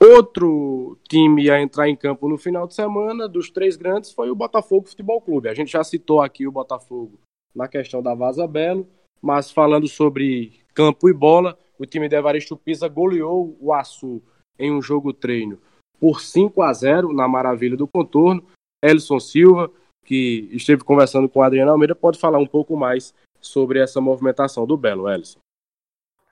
Outro 0.02 0.96
time 1.08 1.50
a 1.50 1.60
entrar 1.60 1.86
em 1.86 1.94
campo 1.94 2.26
no 2.26 2.38
final 2.38 2.66
de 2.66 2.74
semana, 2.74 3.28
dos 3.28 3.50
três 3.50 3.76
grandes, 3.76 4.10
foi 4.10 4.30
o 4.30 4.34
Botafogo 4.34 4.88
Futebol 4.88 5.20
Clube. 5.20 5.50
A 5.50 5.54
gente 5.54 5.72
já 5.72 5.84
citou 5.84 6.22
aqui 6.22 6.46
o 6.46 6.52
Botafogo 6.52 7.20
na 7.54 7.68
questão 7.68 8.02
da 8.02 8.14
Vaza 8.14 8.46
Belo, 8.46 8.88
mas 9.20 9.50
falando 9.50 9.86
sobre 9.86 10.60
campo 10.72 11.06
e 11.06 11.12
bola, 11.12 11.58
o 11.78 11.84
time 11.84 12.08
de 12.08 12.16
Evaristo 12.16 12.56
Pisa 12.56 12.88
goleou 12.88 13.54
o 13.60 13.74
Açu 13.74 14.22
em 14.58 14.72
um 14.72 14.80
jogo 14.80 15.12
treino 15.12 15.58
por 15.98 16.22
5 16.22 16.62
a 16.62 16.72
0 16.72 17.12
na 17.12 17.28
Maravilha 17.28 17.76
do 17.76 17.86
Contorno. 17.86 18.42
Elson 18.82 19.20
Silva, 19.20 19.70
que 20.06 20.48
esteve 20.52 20.82
conversando 20.82 21.28
com 21.28 21.40
o 21.40 21.42
Adriano 21.42 21.72
Almeida, 21.72 21.94
pode 21.94 22.18
falar 22.18 22.38
um 22.38 22.46
pouco 22.46 22.74
mais 22.74 23.14
sobre 23.38 23.78
essa 23.78 24.00
movimentação 24.00 24.66
do 24.66 24.78
Belo, 24.78 25.06
Elson. 25.06 25.38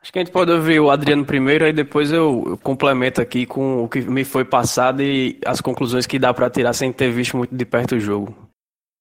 Acho 0.00 0.12
que 0.12 0.18
a 0.18 0.22
gente 0.22 0.32
pode 0.32 0.50
ouvir 0.52 0.78
o 0.80 0.90
Adriano 0.90 1.24
primeiro, 1.24 1.64
aí 1.64 1.72
depois 1.72 2.12
eu, 2.12 2.44
eu 2.46 2.58
complemento 2.58 3.20
aqui 3.20 3.44
com 3.44 3.84
o 3.84 3.88
que 3.88 4.00
me 4.00 4.24
foi 4.24 4.44
passado 4.44 5.02
e 5.02 5.38
as 5.44 5.60
conclusões 5.60 6.06
que 6.06 6.18
dá 6.18 6.32
para 6.32 6.48
tirar 6.48 6.72
sem 6.72 6.92
ter 6.92 7.10
visto 7.10 7.36
muito 7.36 7.54
de 7.54 7.64
perto 7.64 7.96
o 7.96 8.00
jogo. 8.00 8.34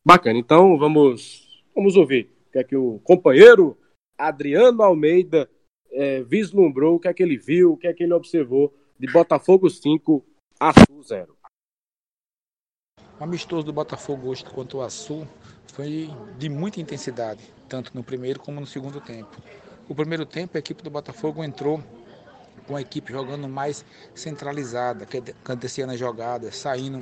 Bacana, 0.06 0.40
então 0.40 0.78
vamos, 0.78 1.64
vamos 1.76 1.96
ouvir 1.96 2.30
o 2.48 2.52
que 2.52 2.60
é 2.60 2.64
que 2.64 2.76
o 2.76 3.00
companheiro 3.04 3.78
Adriano 4.18 4.82
Almeida 4.82 5.50
é, 5.92 6.24
vislumbrou, 6.24 6.96
o 6.96 7.00
que 7.00 7.08
é 7.08 7.14
que 7.14 7.22
ele 7.22 7.38
viu, 7.38 7.74
o 7.74 7.78
que 7.78 7.88
é 7.88 7.94
que 7.94 8.04
ele 8.04 8.14
observou 8.14 8.74
de 9.00 9.12
Botafogo 9.12 9.70
5, 9.70 10.26
Açu 10.60 11.04
0. 11.04 11.38
O 13.20 13.24
amistoso 13.24 13.66
do 13.66 13.74
Botafogo 13.74 14.30
hoje 14.30 14.44
contra 14.46 14.78
o 14.78 14.82
Açu 14.82 15.28
foi 15.74 16.10
de 16.38 16.50
muita 16.50 16.82
intensidade, 16.82 17.44
tanto 17.70 17.92
no 17.94 18.04
primeiro 18.04 18.40
como 18.40 18.60
no 18.60 18.66
segundo 18.66 19.00
tempo. 19.00 19.38
O 19.90 19.96
primeiro 19.96 20.26
tempo 20.26 20.58
a 20.58 20.60
equipe 20.60 20.84
do 20.84 20.90
Botafogo 20.90 21.44
entrou 21.44 21.82
com 22.68 22.76
a 22.76 22.82
equipe 22.82 23.14
jogando 23.14 23.48
mais 23.48 23.86
centralizada, 24.14 25.06
que 25.06 25.24
acontecia 25.44 25.88
nas 25.88 25.98
jogadas, 25.98 26.58
saindo 26.58 27.00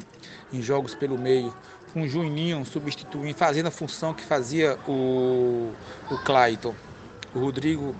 em 0.54 0.62
jogos 0.62 0.94
pelo 0.94 1.18
meio, 1.18 1.52
com 1.92 2.04
o 2.04 2.08
Juninho 2.08 2.64
substituindo, 2.64 3.36
fazendo 3.36 3.68
a 3.68 3.72
função 3.72 4.14
que 4.14 4.24
fazia 4.24 4.78
o, 4.88 5.74
o 6.12 6.18
Clayton. 6.24 6.76
O 7.34 7.40
Rodrigo 7.40 7.96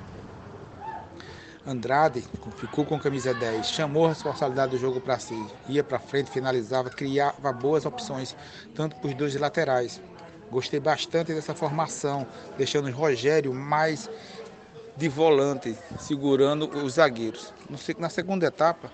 Andrade 1.66 2.24
ficou 2.58 2.86
com 2.86 3.00
camisa 3.00 3.34
10, 3.34 3.68
chamou 3.68 4.06
a 4.06 4.10
responsabilidade 4.10 4.74
do 4.74 4.78
jogo 4.78 5.02
para 5.02 5.18
si, 5.18 5.36
ia 5.68 5.84
para 5.84 5.98
frente, 5.98 6.30
finalizava, 6.30 6.92
criava 6.92 7.52
boas 7.52 7.88
opções, 7.88 8.36
tanto 8.76 8.96
para 8.98 9.08
os 9.08 9.16
dois 9.16 9.36
laterais. 9.36 10.00
Gostei 10.52 10.80
bastante 10.80 11.34
dessa 11.34 11.56
formação, 11.56 12.28
deixando 12.56 12.88
o 12.88 12.92
Rogério 12.92 13.52
mais 13.52 14.08
de 14.96 15.10
volante, 15.10 15.78
segurando 16.00 16.70
os 16.70 16.94
zagueiros. 16.94 17.54
Na 17.98 18.10
segunda 18.10 18.46
etapa, 18.46 18.90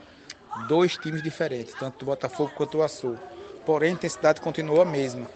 dois 0.67 0.97
times 0.97 1.21
diferentes, 1.21 1.73
tanto 1.79 1.99
do 1.99 2.05
Botafogo 2.05 2.51
quanto 2.55 2.77
do 2.77 2.83
Açul. 2.83 3.17
Porém, 3.65 3.91
a 3.91 3.93
intensidade 3.93 4.41
continuou 4.41 4.81
a 4.81 4.85
mesma. 4.85 5.27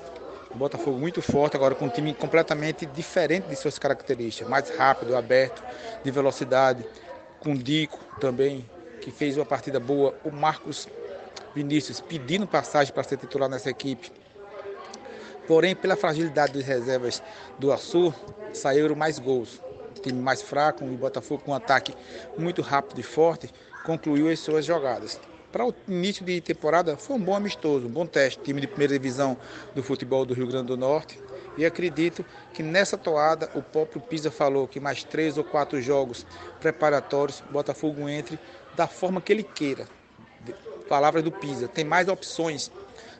O 0.49 0.57
Botafogo 0.57 0.97
muito 0.97 1.21
forte, 1.21 1.55
agora 1.55 1.75
com 1.75 1.85
um 1.85 1.89
time 1.89 2.13
completamente 2.13 2.85
diferente 2.85 3.47
de 3.47 3.55
suas 3.55 3.77
características, 3.77 4.49
mais 4.49 4.69
rápido, 4.75 5.15
aberto, 5.15 5.63
de 6.03 6.09
velocidade, 6.09 6.85
com 7.39 7.53
Dico 7.53 7.99
também, 8.19 8.67
que 9.01 9.11
fez 9.11 9.37
uma 9.37 9.45
partida 9.45 9.79
boa, 9.79 10.15
o 10.23 10.31
Marcos 10.31 10.87
Vinícius 11.53 12.01
pedindo 12.01 12.47
passagem 12.47 12.93
para 12.93 13.03
ser 13.03 13.17
titular 13.17 13.49
nessa 13.49 13.69
equipe. 13.69 14.11
Porém, 15.47 15.75
pela 15.75 15.95
fragilidade 15.95 16.53
das 16.53 16.65
reservas 16.65 17.21
do 17.59 17.71
Açul, 17.71 18.13
saíram 18.51 18.95
mais 18.95 19.19
gols 19.19 19.61
time 20.01 20.21
mais 20.21 20.41
fraco, 20.41 20.85
o 20.85 20.97
Botafogo 20.97 21.43
com 21.43 21.51
um 21.51 21.55
ataque 21.55 21.95
muito 22.37 22.61
rápido 22.61 22.99
e 22.99 23.03
forte, 23.03 23.49
concluiu 23.85 24.29
as 24.29 24.39
suas 24.39 24.65
jogadas. 24.65 25.19
Para 25.51 25.65
o 25.65 25.73
início 25.87 26.25
de 26.25 26.41
temporada, 26.41 26.97
foi 26.97 27.15
um 27.15 27.21
bom 27.21 27.33
amistoso, 27.33 27.87
um 27.87 27.89
bom 27.89 28.05
teste, 28.05 28.43
time 28.43 28.59
de 28.59 28.67
primeira 28.67 28.93
divisão 28.93 29.37
do 29.73 29.81
futebol 29.81 30.25
do 30.25 30.33
Rio 30.33 30.47
Grande 30.47 30.67
do 30.67 30.75
Norte. 30.75 31.17
E 31.57 31.65
acredito 31.65 32.25
que 32.53 32.61
nessa 32.61 32.97
toada, 32.97 33.49
o 33.55 33.61
próprio 33.61 34.01
Pisa 34.01 34.29
falou 34.29 34.67
que 34.67 34.79
mais 34.79 35.03
três 35.05 35.37
ou 35.37 35.43
quatro 35.43 35.81
jogos 35.81 36.25
preparatórios, 36.59 37.41
o 37.49 37.53
Botafogo 37.53 38.09
entre 38.09 38.37
da 38.75 38.87
forma 38.87 39.21
que 39.21 39.31
ele 39.31 39.43
queira. 39.43 39.87
Palavras 40.89 41.23
do 41.23 41.31
Pisa, 41.31 41.67
tem 41.67 41.85
mais 41.85 42.09
opções 42.09 42.69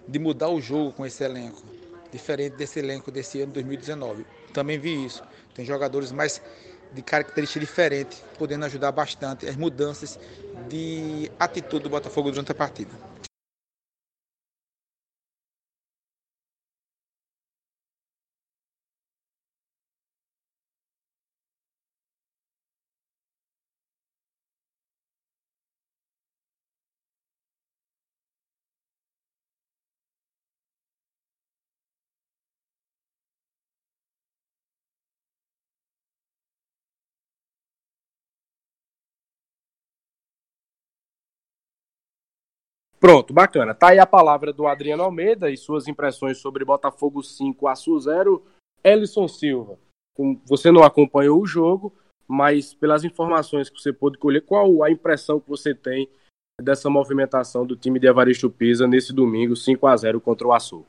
de 0.08 0.20
mudar 0.20 0.50
o 0.50 0.60
jogo 0.60 0.92
com 0.92 1.06
esse 1.06 1.24
elenco, 1.24 1.64
diferente 2.12 2.58
desse 2.58 2.80
elenco 2.80 3.10
desse 3.10 3.42
ano 3.42 3.54
2019. 3.54 4.26
Também 4.54 4.78
vi 4.78 5.06
isso. 5.06 5.24
Tem 5.56 5.66
jogadores 5.66 6.12
mais 6.12 6.42
de 6.92 7.02
característica 7.02 7.60
diferente, 7.60 8.22
podendo 8.38 8.66
ajudar 8.66 8.92
bastante 8.92 9.48
as 9.48 9.56
mudanças 9.56 10.20
de 10.70 11.32
atitude 11.40 11.84
do 11.84 11.90
Botafogo 11.90 12.30
durante 12.30 12.52
a 12.52 12.56
partida. 12.56 12.92
Pronto, 43.06 43.32
bacana. 43.32 43.76
Tá 43.76 43.90
aí 43.90 44.00
a 44.00 44.06
palavra 44.08 44.52
do 44.52 44.66
Adriano 44.66 45.04
Almeida 45.04 45.52
e 45.52 45.56
suas 45.56 45.88
impressões 45.88 46.40
sobre 46.40 46.66
Botafogo 46.66 47.22
5 47.22 47.68
a 47.68 47.76
0. 47.76 48.44
Ellison 48.84 49.28
Silva, 49.28 49.78
você 50.44 50.72
não 50.72 50.84
acompanhou 50.84 51.40
o 51.40 51.46
jogo, 51.46 51.94
mas 52.28 52.74
pelas 52.74 53.04
informações 53.04 53.70
que 53.70 53.80
você 53.80 53.94
pôde 53.94 54.18
colher, 54.18 54.44
qual 54.44 54.82
a 54.82 54.90
impressão 54.90 55.40
que 55.40 55.48
você 55.48 55.76
tem 55.76 56.10
dessa 56.60 56.90
movimentação 56.90 57.64
do 57.64 57.76
time 57.76 58.00
de 58.00 58.08
Evaristo 58.08 58.50
Pisa 58.50 58.88
nesse 58.88 59.14
domingo 59.14 59.56
5 59.56 59.86
a 59.86 59.96
0 59.96 60.20
contra 60.20 60.48
o 60.48 60.52
Açu? 60.52 60.84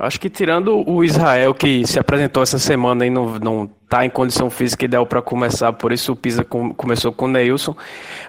Acho 0.00 0.18
que 0.18 0.30
tirando 0.30 0.82
o 0.88 1.04
Israel 1.04 1.52
que 1.52 1.86
se 1.86 1.98
apresentou 1.98 2.42
essa 2.42 2.58
semana 2.58 3.04
e 3.06 3.10
não, 3.10 3.38
não 3.38 3.70
tá 3.86 4.06
em 4.06 4.08
condição 4.08 4.48
física 4.48 4.84
ideal 4.84 5.04
para 5.04 5.20
começar, 5.20 5.72
por 5.74 5.92
isso 5.92 6.12
o 6.12 6.16
Pisa 6.16 6.42
com, 6.42 6.72
começou 6.72 7.12
com 7.12 7.26
o 7.26 7.28
Neilson. 7.28 7.76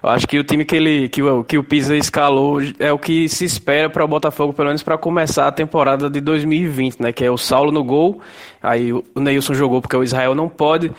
Eu 0.03 0.09
acho 0.09 0.27
que 0.27 0.37
o 0.37 0.43
time 0.43 0.65
que, 0.65 0.75
ele, 0.75 1.07
que, 1.07 1.23
o, 1.23 1.43
que 1.45 1.57
o 1.57 1.63
Pisa 1.63 1.95
escalou 1.95 2.59
é 2.77 2.91
o 2.91 2.99
que 2.99 3.29
se 3.29 3.45
espera 3.45 3.89
para 3.89 4.03
o 4.03 4.07
Botafogo, 4.07 4.51
pelo 4.51 4.67
menos 4.67 4.83
para 4.83 4.97
começar 4.97 5.47
a 5.47 5.51
temporada 5.51 6.09
de 6.09 6.19
2020, 6.19 6.99
né? 6.99 7.13
Que 7.13 7.23
é 7.23 7.31
o 7.31 7.37
Saulo 7.37 7.71
no 7.71 7.83
gol, 7.83 8.19
aí 8.61 8.91
o 8.91 9.05
Neilson 9.15 9.53
jogou 9.53 9.81
porque 9.81 9.95
o 9.95 10.03
Israel 10.03 10.35
não 10.35 10.49
pode 10.49 10.91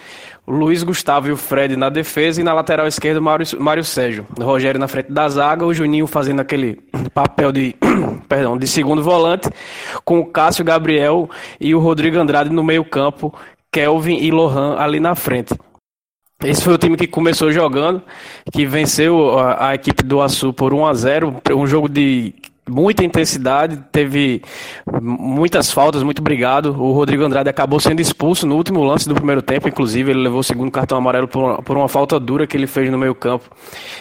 Luiz 0.47 0.83
Gustavo 0.83 1.29
e 1.29 1.33
o 1.33 1.37
Fred 1.37 1.77
na 1.77 1.89
defesa 1.89 2.41
e 2.41 2.45
na 2.45 2.53
lateral 2.53 2.87
esquerda 2.87 3.21
Mário, 3.21 3.47
Mário 3.61 3.85
Sérgio. 3.85 4.27
Rogério 4.41 4.81
na 4.81 4.89
frente 4.89 5.13
da 5.13 5.29
zaga, 5.29 5.65
o 5.65 5.73
Juninho 5.73 6.07
fazendo 6.07 6.41
aquele 6.41 6.81
papel 7.15 7.53
de, 7.53 7.77
perdão, 8.29 8.59
de 8.59 8.67
segundo 8.67 9.03
volante, 9.03 9.49
com 10.05 10.19
o 10.19 10.27
Cássio 10.27 10.65
Gabriel 10.65 11.31
e 11.61 11.75
o 11.75 11.79
Rodrigo 11.79 12.19
Andrade 12.19 12.51
no 12.51 12.65
meio 12.65 12.85
campo, 12.85 13.33
Kelvin 13.71 14.17
e 14.17 14.31
Lohan 14.31 14.77
ali 14.79 14.99
na 14.99 15.15
frente. 15.15 15.55
Esse 16.45 16.65
foi 16.65 16.75
o 16.75 16.79
time 16.79 16.97
que 16.97 17.07
começou 17.07 17.53
jogando, 17.53 18.03
que 18.53 18.67
venceu 18.67 19.39
a, 19.39 19.69
a 19.69 19.75
equipe 19.77 20.03
do 20.03 20.21
Açu 20.21 20.53
por 20.53 20.75
1 20.75 20.87
a 20.87 20.95
0 20.95 21.37
um 21.57 21.67
jogo 21.69 21.89
de 21.89 22.35
muita 22.68 23.05
intensidade, 23.05 23.77
teve 23.90 24.42
muitas 25.01 25.72
faltas, 25.72 26.03
muito 26.03 26.20
obrigado. 26.20 26.66
O 26.66 26.92
Rodrigo 26.92 27.25
Andrade 27.25 27.48
acabou 27.48 27.81
sendo 27.81 28.01
expulso 28.01 28.46
no 28.46 28.57
último 28.57 28.83
lance 28.85 29.09
do 29.09 29.14
primeiro 29.14 29.42
tempo, 29.42 29.68
inclusive 29.68 30.11
ele 30.11 30.20
levou 30.20 30.40
o 30.40 30.44
segundo 30.44 30.70
cartão 30.70 30.96
amarelo 30.96 31.29
por 31.29 31.77
uma, 31.77 31.88
falta 31.88 32.18
dura 32.20 32.46
que 32.46 32.57
ele 32.57 32.66
fez 32.66 32.90
no 32.90 32.98
meio 32.98 33.14
campo. 33.14 33.51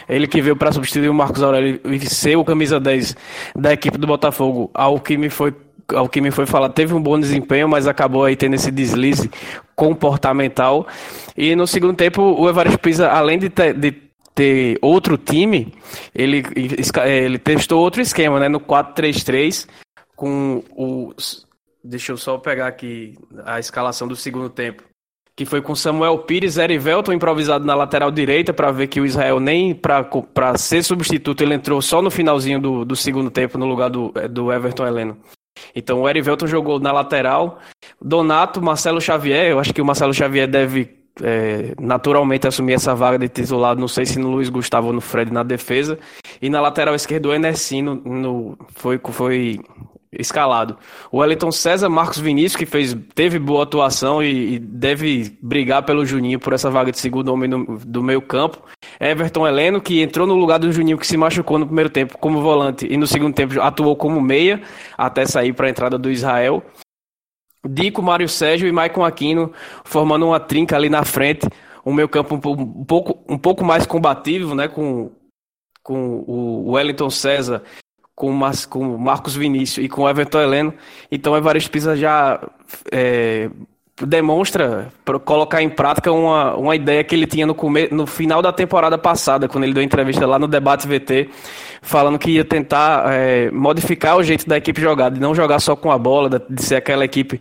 Ele 0.07 0.27
que 0.27 0.41
veio 0.41 0.55
para 0.55 0.71
substituir 0.71 1.09
o 1.09 1.13
Marcos 1.13 1.41
Aurélio 1.41 1.79
e 1.85 1.99
ser 2.01 2.35
o 2.35 2.45
camisa 2.45 2.79
10 2.79 3.15
da 3.55 3.73
equipe 3.73 3.97
do 3.97 4.07
Botafogo, 4.07 4.69
ao 4.73 4.99
que 4.99 5.17
me 5.17 5.29
foi 5.29 5.53
ao 5.93 6.07
que 6.07 6.21
me 6.21 6.31
foi 6.31 6.45
falar, 6.45 6.69
teve 6.69 6.93
um 6.93 7.01
bom 7.01 7.19
desempenho, 7.19 7.67
mas 7.67 7.85
acabou 7.85 8.23
aí 8.23 8.33
tendo 8.35 8.53
esse 8.55 8.71
deslize 8.71 9.29
comportamental. 9.75 10.87
E 11.35 11.53
no 11.53 11.67
segundo 11.67 11.95
tempo, 11.95 12.21
o 12.21 12.47
Evaristo 12.47 12.79
Pisa, 12.79 13.09
além 13.09 13.37
de, 13.37 13.49
ter, 13.49 13.73
de 13.73 13.91
ter 14.33 14.77
outro 14.81 15.17
time, 15.17 15.73
ele, 16.13 16.43
ele 17.05 17.39
testou 17.39 17.81
outro 17.81 18.01
esquema, 18.01 18.39
né? 18.39 18.47
No 18.47 18.59
4-3-3, 18.59 19.67
com 20.15 20.63
o. 20.71 21.13
Deixa 21.83 22.11
eu 22.11 22.17
só 22.17 22.37
pegar 22.37 22.67
aqui 22.67 23.17
a 23.43 23.59
escalação 23.59 24.07
do 24.07 24.15
segundo 24.15 24.49
tempo. 24.49 24.83
que 25.35 25.45
foi 25.45 25.61
com 25.61 25.73
Samuel 25.73 26.19
Pires, 26.19 26.57
Erivelton 26.57 27.13
improvisado 27.13 27.65
na 27.65 27.73
lateral 27.73 28.11
direita 28.11 28.53
para 28.53 28.71
ver 28.71 28.87
que 28.87 29.01
o 29.01 29.05
Israel 29.05 29.39
nem 29.39 29.73
para 29.73 30.57
ser 30.57 30.83
substituto 30.83 31.41
ele 31.41 31.55
entrou 31.55 31.81
só 31.81 32.01
no 32.01 32.11
finalzinho 32.11 32.59
do, 32.59 32.85
do 32.85 32.95
segundo 32.95 33.31
tempo 33.31 33.57
no 33.57 33.65
lugar 33.65 33.89
do, 33.89 34.13
do 34.29 34.51
Everton 34.51 34.85
Heleno. 34.85 35.17
Então 35.75 36.01
o 36.01 36.09
Erivelton 36.09 36.45
jogou 36.45 36.79
na 36.79 36.91
lateral, 36.91 37.59
Donato, 37.99 38.61
Marcelo 38.61 39.01
Xavier, 39.01 39.47
eu 39.47 39.59
acho 39.59 39.73
que 39.73 39.81
o 39.81 39.85
Marcelo 39.85 40.13
Xavier 40.13 40.47
deve 40.47 41.00
é, 41.23 41.73
naturalmente 41.79 42.47
assumir 42.47 42.73
essa 42.73 42.95
vaga 42.95 43.17
de 43.17 43.27
titular, 43.27 43.75
não 43.75 43.87
sei 43.87 44.05
se 44.05 44.19
no 44.19 44.29
Luiz 44.29 44.49
Gustavo 44.49 44.87
ou 44.87 44.93
no 44.93 45.01
Fred 45.01 45.31
na 45.31 45.43
defesa, 45.43 45.97
e 46.41 46.49
na 46.49 46.61
lateral 46.61 46.95
esquerda 46.95 47.29
o 47.29 47.33
Enesino 47.33 47.95
no, 48.05 48.57
foi, 48.75 48.99
foi 49.11 49.59
escalado. 50.11 50.77
O 51.11 51.19
Wellington 51.19 51.51
César, 51.51 51.89
Marcos 51.89 52.19
Vinícius, 52.19 52.57
que 52.57 52.65
fez, 52.65 52.95
teve 53.15 53.39
boa 53.39 53.63
atuação 53.63 54.21
e, 54.21 54.55
e 54.55 54.59
deve 54.59 55.37
brigar 55.41 55.83
pelo 55.83 56.05
Juninho 56.05 56.39
por 56.39 56.53
essa 56.53 56.69
vaga 56.69 56.91
de 56.91 56.99
segundo 56.99 57.31
homem 57.31 57.49
do 57.49 58.03
meio 58.03 58.21
campo. 58.21 58.61
Everton 58.99 59.47
Heleno, 59.47 59.79
que 59.79 60.01
entrou 60.01 60.27
no 60.27 60.35
lugar 60.35 60.59
do 60.59 60.71
Juninho, 60.71 60.97
que 60.97 61.07
se 61.07 61.15
machucou 61.15 61.57
no 61.57 61.65
primeiro 61.65 61.89
tempo 61.89 62.17
como 62.17 62.41
volante 62.41 62.85
e 62.89 62.97
no 62.97 63.07
segundo 63.07 63.33
tempo 63.33 63.61
atuou 63.61 63.95
como 63.95 64.19
meia, 64.19 64.61
até 64.97 65.25
sair 65.25 65.53
para 65.53 65.67
a 65.67 65.69
entrada 65.69 65.97
do 65.97 66.11
Israel. 66.11 66.61
Dico, 67.67 68.01
Mário 68.01 68.27
Sérgio 68.27 68.67
e 68.67 68.71
Maicon 68.71 69.05
Aquino 69.05 69.51
formando 69.83 70.27
uma 70.27 70.39
trinca 70.39 70.75
ali 70.75 70.89
na 70.89 71.05
frente. 71.05 71.47
Um 71.85 71.93
meio 71.93 72.09
campo 72.09 72.35
um, 72.35 72.85
pouco, 72.85 73.23
um 73.27 73.37
pouco 73.37 73.63
mais 73.63 73.85
combativo, 73.85 74.53
né? 74.55 74.67
Com, 74.67 75.11
com 75.83 76.23
o 76.27 76.71
Wellington 76.71 77.09
César 77.09 77.63
com, 78.21 78.39
com 78.69 78.97
Marcos 78.97 79.35
Vinícius 79.35 79.83
e 79.83 79.89
com 79.89 80.07
Everton 80.07 80.41
Heleno. 80.41 80.73
Então, 81.11 81.35
Evaristo 81.35 81.71
Pisa 81.71 81.95
já 81.95 82.39
é, 82.91 83.49
demonstra 84.05 84.89
para 85.03 85.17
colocar 85.19 85.61
em 85.61 85.69
prática 85.69 86.11
uma, 86.11 86.55
uma 86.55 86.75
ideia 86.75 87.03
que 87.03 87.15
ele 87.15 87.25
tinha 87.25 87.47
no, 87.47 87.55
come, 87.55 87.87
no 87.89 88.05
final 88.05 88.41
da 88.41 88.53
temporada 88.53 88.97
passada, 88.97 89.47
quando 89.47 89.63
ele 89.63 89.73
deu 89.73 89.81
entrevista 89.81 90.27
lá 90.27 90.37
no 90.37 90.47
Debate 90.47 90.87
VT, 90.87 91.29
falando 91.81 92.19
que 92.19 92.31
ia 92.31 92.45
tentar 92.45 93.11
é, 93.11 93.49
modificar 93.49 94.15
o 94.15 94.23
jeito 94.23 94.47
da 94.47 94.57
equipe 94.57 94.79
jogar, 94.79 95.09
de 95.09 95.19
não 95.19 95.33
jogar 95.33 95.59
só 95.59 95.75
com 95.75 95.91
a 95.91 95.97
bola, 95.97 96.41
de 96.47 96.63
ser 96.63 96.75
aquela 96.75 97.03
equipe 97.03 97.39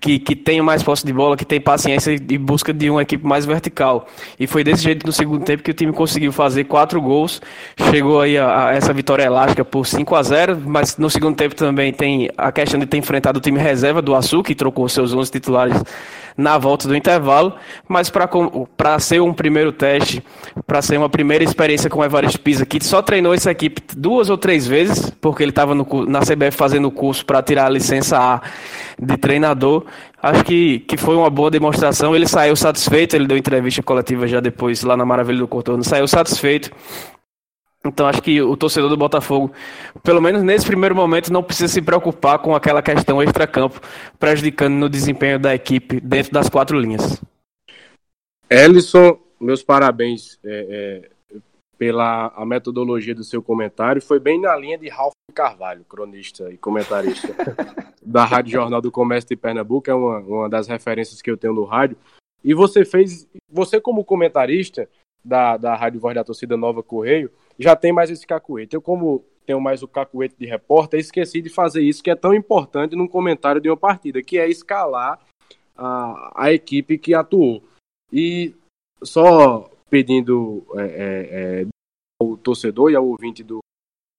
que, 0.00 0.18
que 0.20 0.36
tem 0.36 0.62
mais 0.62 0.82
posse 0.82 1.04
de 1.04 1.12
bola, 1.12 1.36
que 1.36 1.44
tem 1.44 1.60
paciência 1.60 2.12
e 2.12 2.38
busca 2.38 2.72
de 2.72 2.88
uma 2.88 3.02
equipe 3.02 3.26
mais 3.26 3.44
vertical. 3.44 4.06
E 4.38 4.46
foi 4.46 4.62
desse 4.62 4.84
jeito 4.84 5.04
no 5.04 5.12
segundo 5.12 5.44
tempo 5.44 5.62
que 5.62 5.72
o 5.72 5.74
time 5.74 5.92
conseguiu 5.92 6.30
fazer 6.32 6.64
quatro 6.64 7.00
gols, 7.02 7.42
chegou 7.90 8.20
aí 8.20 8.38
a, 8.38 8.68
a 8.68 8.74
essa 8.74 8.92
vitória 8.92 9.24
elástica 9.24 9.64
por 9.64 9.84
5 9.86 10.14
a 10.14 10.22
0 10.22 10.62
mas 10.64 10.96
no 10.96 11.10
segundo 11.10 11.34
tempo 11.34 11.54
também 11.56 11.92
tem 11.92 12.30
a 12.38 12.52
questão 12.52 12.78
de 12.78 12.86
ter 12.86 12.96
enfrentado 12.96 13.38
o 13.38 13.42
time 13.42 13.58
reserva 13.58 14.00
do 14.00 14.14
Açu, 14.14 14.42
que 14.42 14.54
trocou 14.54 14.88
seus 14.88 15.12
11 15.12 15.32
titulares 15.32 15.82
na 16.36 16.58
volta 16.58 16.88
do 16.88 16.96
intervalo, 16.96 17.54
mas 17.88 18.10
para 18.10 18.98
ser 18.98 19.20
um 19.20 19.32
primeiro 19.32 19.72
teste, 19.72 20.22
para 20.66 20.82
ser 20.82 20.96
uma 20.96 21.08
primeira 21.08 21.44
experiência 21.44 21.90
com 21.90 22.00
o 22.00 22.04
Evaristo 22.04 22.40
Pisa, 22.40 22.64
que 22.66 22.82
só 22.84 23.02
treinou 23.02 23.34
essa 23.34 23.50
equipe 23.50 23.82
duas 23.96 24.30
ou 24.30 24.38
três 24.38 24.66
vezes, 24.66 25.10
porque 25.20 25.42
ele 25.42 25.50
estava 25.50 25.74
na 25.74 26.20
CBF 26.20 26.56
fazendo 26.56 26.88
o 26.88 26.90
curso 26.90 27.24
para 27.24 27.42
tirar 27.42 27.66
a 27.66 27.70
licença 27.70 28.18
A 28.18 28.40
de 29.00 29.16
treinador, 29.16 29.84
acho 30.22 30.44
que, 30.44 30.80
que 30.80 30.96
foi 30.96 31.16
uma 31.16 31.30
boa 31.30 31.50
demonstração. 31.50 32.14
Ele 32.14 32.26
saiu 32.26 32.54
satisfeito, 32.54 33.16
ele 33.16 33.26
deu 33.26 33.36
entrevista 33.36 33.82
coletiva 33.82 34.26
já 34.26 34.40
depois 34.40 34.82
lá 34.82 34.96
na 34.96 35.04
Maravilha 35.06 35.38
do 35.38 35.48
Contorno, 35.48 35.82
saiu 35.82 36.06
satisfeito 36.06 36.70
então 37.84 38.06
acho 38.06 38.20
que 38.20 38.42
o 38.42 38.56
torcedor 38.56 38.90
do 38.90 38.96
Botafogo, 38.96 39.52
pelo 40.02 40.20
menos 40.20 40.42
nesse 40.42 40.66
primeiro 40.66 40.94
momento, 40.94 41.32
não 41.32 41.42
precisa 41.42 41.72
se 41.72 41.80
preocupar 41.80 42.38
com 42.38 42.54
aquela 42.54 42.82
questão 42.82 43.22
extra-campo 43.22 43.80
prejudicando 44.18 44.74
no 44.74 44.88
desempenho 44.88 45.38
da 45.38 45.54
equipe 45.54 45.98
dentro 45.98 46.32
das 46.32 46.48
quatro 46.48 46.78
linhas. 46.78 47.20
Ellison, 48.50 49.18
meus 49.40 49.62
parabéns 49.62 50.38
é, 50.44 51.08
é, 51.32 51.38
pela 51.78 52.26
a 52.36 52.44
metodologia 52.44 53.14
do 53.14 53.24
seu 53.24 53.42
comentário. 53.42 54.02
Foi 54.02 54.20
bem 54.20 54.38
na 54.38 54.54
linha 54.54 54.76
de 54.76 54.88
Ralph 54.88 55.14
Carvalho, 55.32 55.82
cronista 55.88 56.50
e 56.52 56.58
comentarista 56.58 57.28
da 58.04 58.26
Rádio 58.26 58.52
Jornal 58.52 58.82
do 58.82 58.92
Comércio 58.92 59.30
de 59.30 59.36
Pernambuco, 59.36 59.88
é 59.90 59.94
uma, 59.94 60.18
uma 60.18 60.48
das 60.50 60.68
referências 60.68 61.22
que 61.22 61.30
eu 61.30 61.36
tenho 61.36 61.54
no 61.54 61.64
rádio. 61.64 61.96
E 62.44 62.52
você 62.52 62.84
fez, 62.84 63.26
você 63.50 63.80
como 63.80 64.04
comentarista 64.04 64.86
da, 65.24 65.56
da 65.56 65.74
Rádio 65.74 66.00
Voz 66.00 66.14
da 66.14 66.24
Torcida 66.24 66.56
Nova 66.56 66.82
Correio, 66.82 67.30
já 67.60 67.76
tem 67.76 67.92
mais 67.92 68.10
esse 68.10 68.26
cacuete. 68.26 68.74
Eu, 68.74 68.82
como 68.82 69.24
tenho 69.44 69.60
mais 69.60 69.82
o 69.82 69.88
cacuete 69.88 70.34
de 70.38 70.46
repórter, 70.46 70.98
esqueci 70.98 71.42
de 71.42 71.50
fazer 71.50 71.82
isso 71.82 72.02
que 72.02 72.10
é 72.10 72.16
tão 72.16 72.32
importante 72.32 72.96
num 72.96 73.06
comentário 73.06 73.60
de 73.60 73.68
uma 73.68 73.76
partida, 73.76 74.22
que 74.22 74.38
é 74.38 74.48
escalar 74.48 75.20
a, 75.76 76.44
a 76.44 76.52
equipe 76.52 76.98
que 76.98 77.14
atuou. 77.14 77.62
E 78.12 78.54
só 79.02 79.70
pedindo 79.88 80.64
é, 80.76 80.82
é, 80.82 81.62
é, 81.62 81.66
ao 82.20 82.36
torcedor 82.36 82.90
e 82.90 82.96
ao 82.96 83.06
ouvinte 83.06 83.42
do 83.42 83.58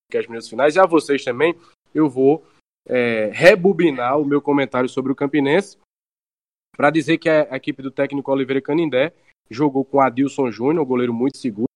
que 0.10 0.18
as 0.18 0.26
finais, 0.50 0.76
e 0.76 0.80
a 0.80 0.86
vocês 0.86 1.24
também, 1.24 1.56
eu 1.96 2.10
vou 2.10 2.44
é, 2.86 3.30
rebobinar 3.34 4.20
o 4.20 4.26
meu 4.26 4.42
comentário 4.42 4.89
sobre 4.89 5.12
o 5.12 5.16
Campinense 5.16 5.78
para 6.76 6.89
dizer 6.89 7.18
que 7.18 7.30
a, 7.30 7.56
equipe 7.56 7.82
do 7.82 7.92
técnico 7.92 8.32
Oliveira 8.32 8.62
Canindé 8.62 9.14
jogou 9.50 9.86
com 9.86 10.02
Adilson 10.02 10.52
Júnior, 10.52 10.84
um 10.84 10.88
goleiro 10.88 11.14
muito 11.14 11.38
seguro, 11.38 11.71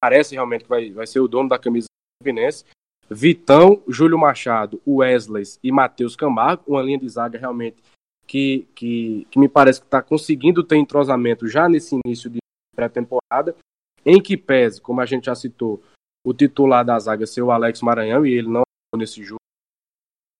parece 0.00 0.34
realmente 0.34 0.64
que 0.64 0.68
vai, 0.68 0.90
vai 0.90 1.06
ser 1.06 1.20
o 1.20 1.28
dono 1.28 1.48
da 1.48 1.58
camisa 1.58 1.86
do 1.86 2.24
Fluminense. 2.24 2.64
Vitão, 3.10 3.82
Júlio 3.88 4.18
Machado, 4.18 4.80
Wesley 4.86 5.44
e 5.62 5.72
Matheus 5.72 6.14
Camargo, 6.14 6.64
uma 6.66 6.82
linha 6.82 6.98
de 6.98 7.08
zaga 7.08 7.38
realmente 7.38 7.82
que, 8.26 8.68
que, 8.74 9.26
que 9.30 9.38
me 9.38 9.48
parece 9.48 9.80
que 9.80 9.86
está 9.86 10.02
conseguindo 10.02 10.62
ter 10.62 10.76
entrosamento 10.76 11.48
já 11.48 11.68
nesse 11.68 11.98
início 12.04 12.28
de 12.28 12.38
pré-temporada, 12.76 13.56
em 14.04 14.22
que 14.22 14.36
pese, 14.36 14.80
como 14.80 15.00
a 15.00 15.06
gente 15.06 15.24
já 15.24 15.34
citou, 15.34 15.82
o 16.24 16.34
titular 16.34 16.84
da 16.84 16.98
zaga 16.98 17.26
ser 17.26 17.42
o 17.42 17.50
Alex 17.50 17.80
Maranhão, 17.80 18.26
e 18.26 18.32
ele 18.34 18.48
não 18.48 18.62
nesse 18.94 19.22
jogo. 19.22 19.38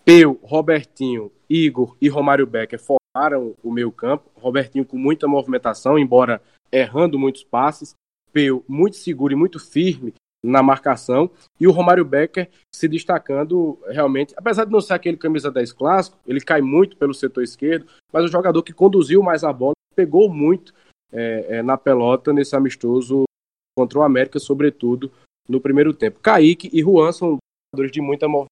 Peu, 0.04 0.38
Robertinho, 0.42 1.32
Igor 1.48 1.96
e 2.00 2.08
Romário 2.08 2.46
Becker 2.46 2.78
formaram 2.78 3.54
o 3.62 3.72
meio 3.72 3.90
campo. 3.90 4.30
Robertinho 4.34 4.84
com 4.84 4.96
muita 4.96 5.26
movimentação, 5.26 5.98
embora 5.98 6.42
errando 6.70 7.18
muitos 7.18 7.44
passes. 7.44 7.94
Peu 8.38 8.64
muito 8.68 8.96
seguro 8.96 9.32
e 9.32 9.36
muito 9.36 9.58
firme 9.58 10.14
na 10.44 10.62
marcação, 10.62 11.28
e 11.58 11.66
o 11.66 11.72
Romário 11.72 12.04
Becker 12.04 12.48
se 12.72 12.86
destacando 12.86 13.76
realmente, 13.88 14.32
apesar 14.36 14.64
de 14.64 14.70
não 14.70 14.80
ser 14.80 14.94
aquele 14.94 15.16
camisa 15.16 15.50
10 15.50 15.72
clássico, 15.72 16.16
ele 16.24 16.40
cai 16.40 16.60
muito 16.60 16.96
pelo 16.96 17.12
setor 17.12 17.42
esquerdo, 17.42 17.88
mas 18.12 18.24
o 18.24 18.28
jogador 18.28 18.62
que 18.62 18.72
conduziu 18.72 19.20
mais 19.20 19.42
a 19.42 19.52
bola, 19.52 19.72
pegou 19.96 20.32
muito 20.32 20.72
é, 21.12 21.56
é, 21.56 21.62
na 21.62 21.76
pelota 21.76 22.32
nesse 22.32 22.54
amistoso 22.54 23.24
contra 23.76 23.98
o 23.98 24.02
América, 24.02 24.38
sobretudo 24.38 25.10
no 25.48 25.60
primeiro 25.60 25.92
tempo. 25.92 26.20
Kaique 26.20 26.70
e 26.72 26.80
Juan 26.80 27.10
são 27.10 27.38
jogadores 27.74 27.90
de 27.90 28.00
muita 28.00 28.28
movimentação 28.28 28.46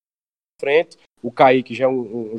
frente, 0.60 0.98
o 1.22 1.30
Kaique 1.30 1.74
já 1.74 1.84
é 1.84 1.88
um, 1.88 2.00
um, 2.00 2.34
um 2.34 2.38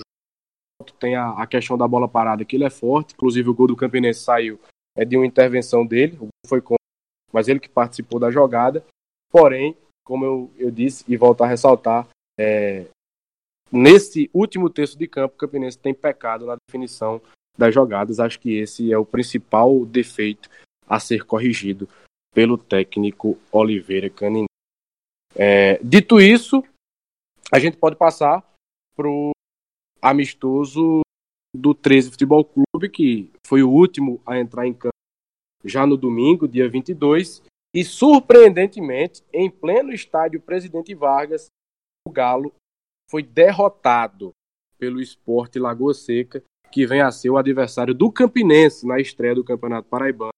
tem 0.99 1.15
a, 1.15 1.29
a, 1.41 1.47
questão 1.47 1.77
da 1.77 1.87
bola 1.87 2.09
parada, 2.09 2.43
que 2.43 2.57
ele 2.57 2.65
é 2.65 2.69
forte, 2.69 3.13
inclusive 3.13 3.47
o 3.47 3.53
gol 3.53 3.67
do 3.67 3.75
Campinense 3.77 4.19
saiu 4.19 4.59
é 4.97 5.05
de 5.05 5.15
uma 5.15 5.25
intervenção 5.25 5.85
dele, 5.85 6.15
o 6.15 6.19
gol 6.21 6.29
foi 6.47 6.59
com 6.59 6.75
mas 7.31 7.47
ele 7.47 7.59
que 7.59 7.69
participou 7.69 8.19
da 8.19 8.31
jogada. 8.31 8.83
Porém, 9.31 9.75
como 10.03 10.25
eu, 10.25 10.51
eu 10.57 10.71
disse 10.71 11.03
e 11.07 11.17
volto 11.17 11.43
a 11.43 11.47
ressaltar, 11.47 12.07
é, 12.39 12.87
nesse 13.71 14.29
último 14.33 14.69
terço 14.69 14.97
de 14.97 15.07
campo, 15.07 15.35
o 15.35 15.37
Campinense 15.37 15.77
tem 15.77 15.93
pecado 15.93 16.45
na 16.45 16.55
definição 16.67 17.21
das 17.57 17.73
jogadas. 17.73 18.19
Acho 18.19 18.39
que 18.39 18.55
esse 18.55 18.91
é 18.91 18.97
o 18.97 19.05
principal 19.05 19.85
defeito 19.85 20.49
a 20.87 20.99
ser 20.99 21.25
corrigido 21.25 21.89
pelo 22.33 22.57
técnico 22.57 23.37
Oliveira 23.51 24.09
Canindé. 24.09 24.47
É, 25.35 25.77
dito 25.83 26.19
isso, 26.21 26.63
a 27.51 27.59
gente 27.59 27.77
pode 27.77 27.95
passar 27.95 28.43
para 28.95 29.07
o 29.07 29.31
amistoso 30.01 31.01
do 31.55 31.73
13 31.73 32.11
Futebol 32.11 32.45
Clube, 32.45 32.89
que 32.89 33.31
foi 33.45 33.63
o 33.63 33.69
último 33.69 34.21
a 34.25 34.39
entrar 34.39 34.65
em 34.67 34.73
campo 34.73 34.96
já 35.67 35.85
no 35.85 35.97
domingo, 35.97 36.47
dia 36.47 36.69
22, 36.69 37.43
e 37.73 37.83
surpreendentemente, 37.83 39.23
em 39.33 39.49
pleno 39.49 39.91
estádio 39.91 40.41
Presidente 40.41 40.95
Vargas, 40.95 41.47
o 42.07 42.11
Galo 42.11 42.53
foi 43.09 43.21
derrotado 43.21 44.31
pelo 44.77 45.01
Esporte 45.01 45.59
Lagoa 45.59 45.93
Seca, 45.93 46.43
que 46.71 46.85
vem 46.85 47.01
a 47.01 47.11
ser 47.11 47.29
o 47.29 47.37
adversário 47.37 47.93
do 47.93 48.11
Campinense 48.11 48.85
na 48.85 48.99
estreia 48.99 49.35
do 49.35 49.43
Campeonato 49.43 49.87
Paraibano 49.89 50.31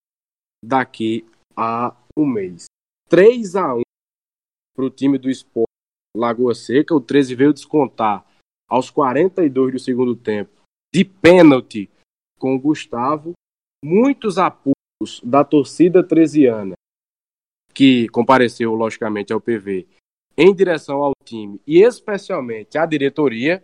daqui 0.64 1.26
a 1.56 1.96
um 2.18 2.26
mês. 2.26 2.66
3 3.08 3.56
a 3.56 3.76
1 3.76 3.82
para 4.76 4.86
o 4.86 4.90
time 4.90 5.18
do 5.18 5.30
Esporte 5.30 5.70
Lagoa 6.16 6.54
Seca. 6.54 6.96
O 6.96 7.02
13 7.02 7.36
veio 7.36 7.54
descontar 7.54 8.26
aos 8.70 8.90
42 8.90 9.74
do 9.74 9.80
segundo 9.80 10.16
tempo 10.16 10.52
de 10.94 11.04
pênalti 11.04 11.90
com 12.38 12.56
o 12.56 12.60
Gustavo. 12.60 13.34
Muitos 13.84 14.38
apuros 14.38 14.79
da 15.24 15.44
torcida 15.44 16.04
treziana, 16.04 16.76
que 17.74 18.10
compareceu, 18.10 18.74
logicamente, 18.74 19.32
ao 19.32 19.40
PV, 19.40 19.88
em 20.38 20.54
direção 20.54 21.04
ao 21.04 21.12
time 21.24 21.62
e 21.66 21.82
especialmente 21.82 22.78
à 22.78 22.86
diretoria, 22.86 23.64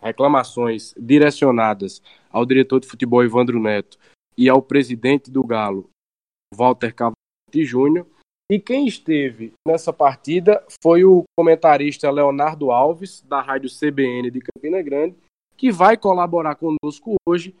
reclamações 0.00 0.94
direcionadas 0.96 2.02
ao 2.30 2.46
diretor 2.46 2.80
de 2.80 2.88
futebol 2.88 3.22
Evandro 3.22 3.60
Neto 3.60 3.98
e 4.36 4.48
ao 4.48 4.62
presidente 4.62 5.30
do 5.30 5.44
Galo, 5.44 5.90
Walter 6.54 6.94
Cavalcante 6.94 7.64
Júnior. 7.64 8.06
E 8.50 8.58
quem 8.58 8.86
esteve 8.86 9.52
nessa 9.66 9.92
partida 9.92 10.64
foi 10.82 11.04
o 11.04 11.22
comentarista 11.38 12.10
Leonardo 12.10 12.72
Alves, 12.72 13.20
da 13.22 13.40
rádio 13.40 13.70
CBN 13.70 14.30
de 14.30 14.40
Campina 14.40 14.82
Grande, 14.82 15.16
que 15.56 15.70
vai 15.70 15.96
colaborar 15.96 16.56
conosco 16.56 17.14
hoje, 17.28 17.54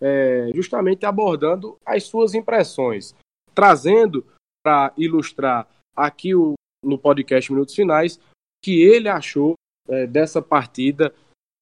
é, 0.00 0.50
justamente 0.54 1.06
abordando 1.06 1.78
as 1.84 2.04
suas 2.04 2.34
impressões, 2.34 3.14
trazendo 3.54 4.26
para 4.64 4.92
ilustrar 4.96 5.68
aqui 5.94 6.34
o, 6.34 6.54
no 6.82 6.98
podcast 6.98 7.52
Minutos 7.52 7.74
Finais 7.74 8.18
que 8.62 8.82
ele 8.82 9.10
achou 9.10 9.54
é, 9.88 10.06
dessa 10.06 10.40
partida 10.40 11.14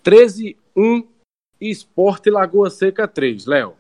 13-1 0.05 1.05
Esporte 1.61 2.31
Lagoa 2.31 2.71
Seca 2.71 3.09
3. 3.09 3.47
Léo. 3.47 3.77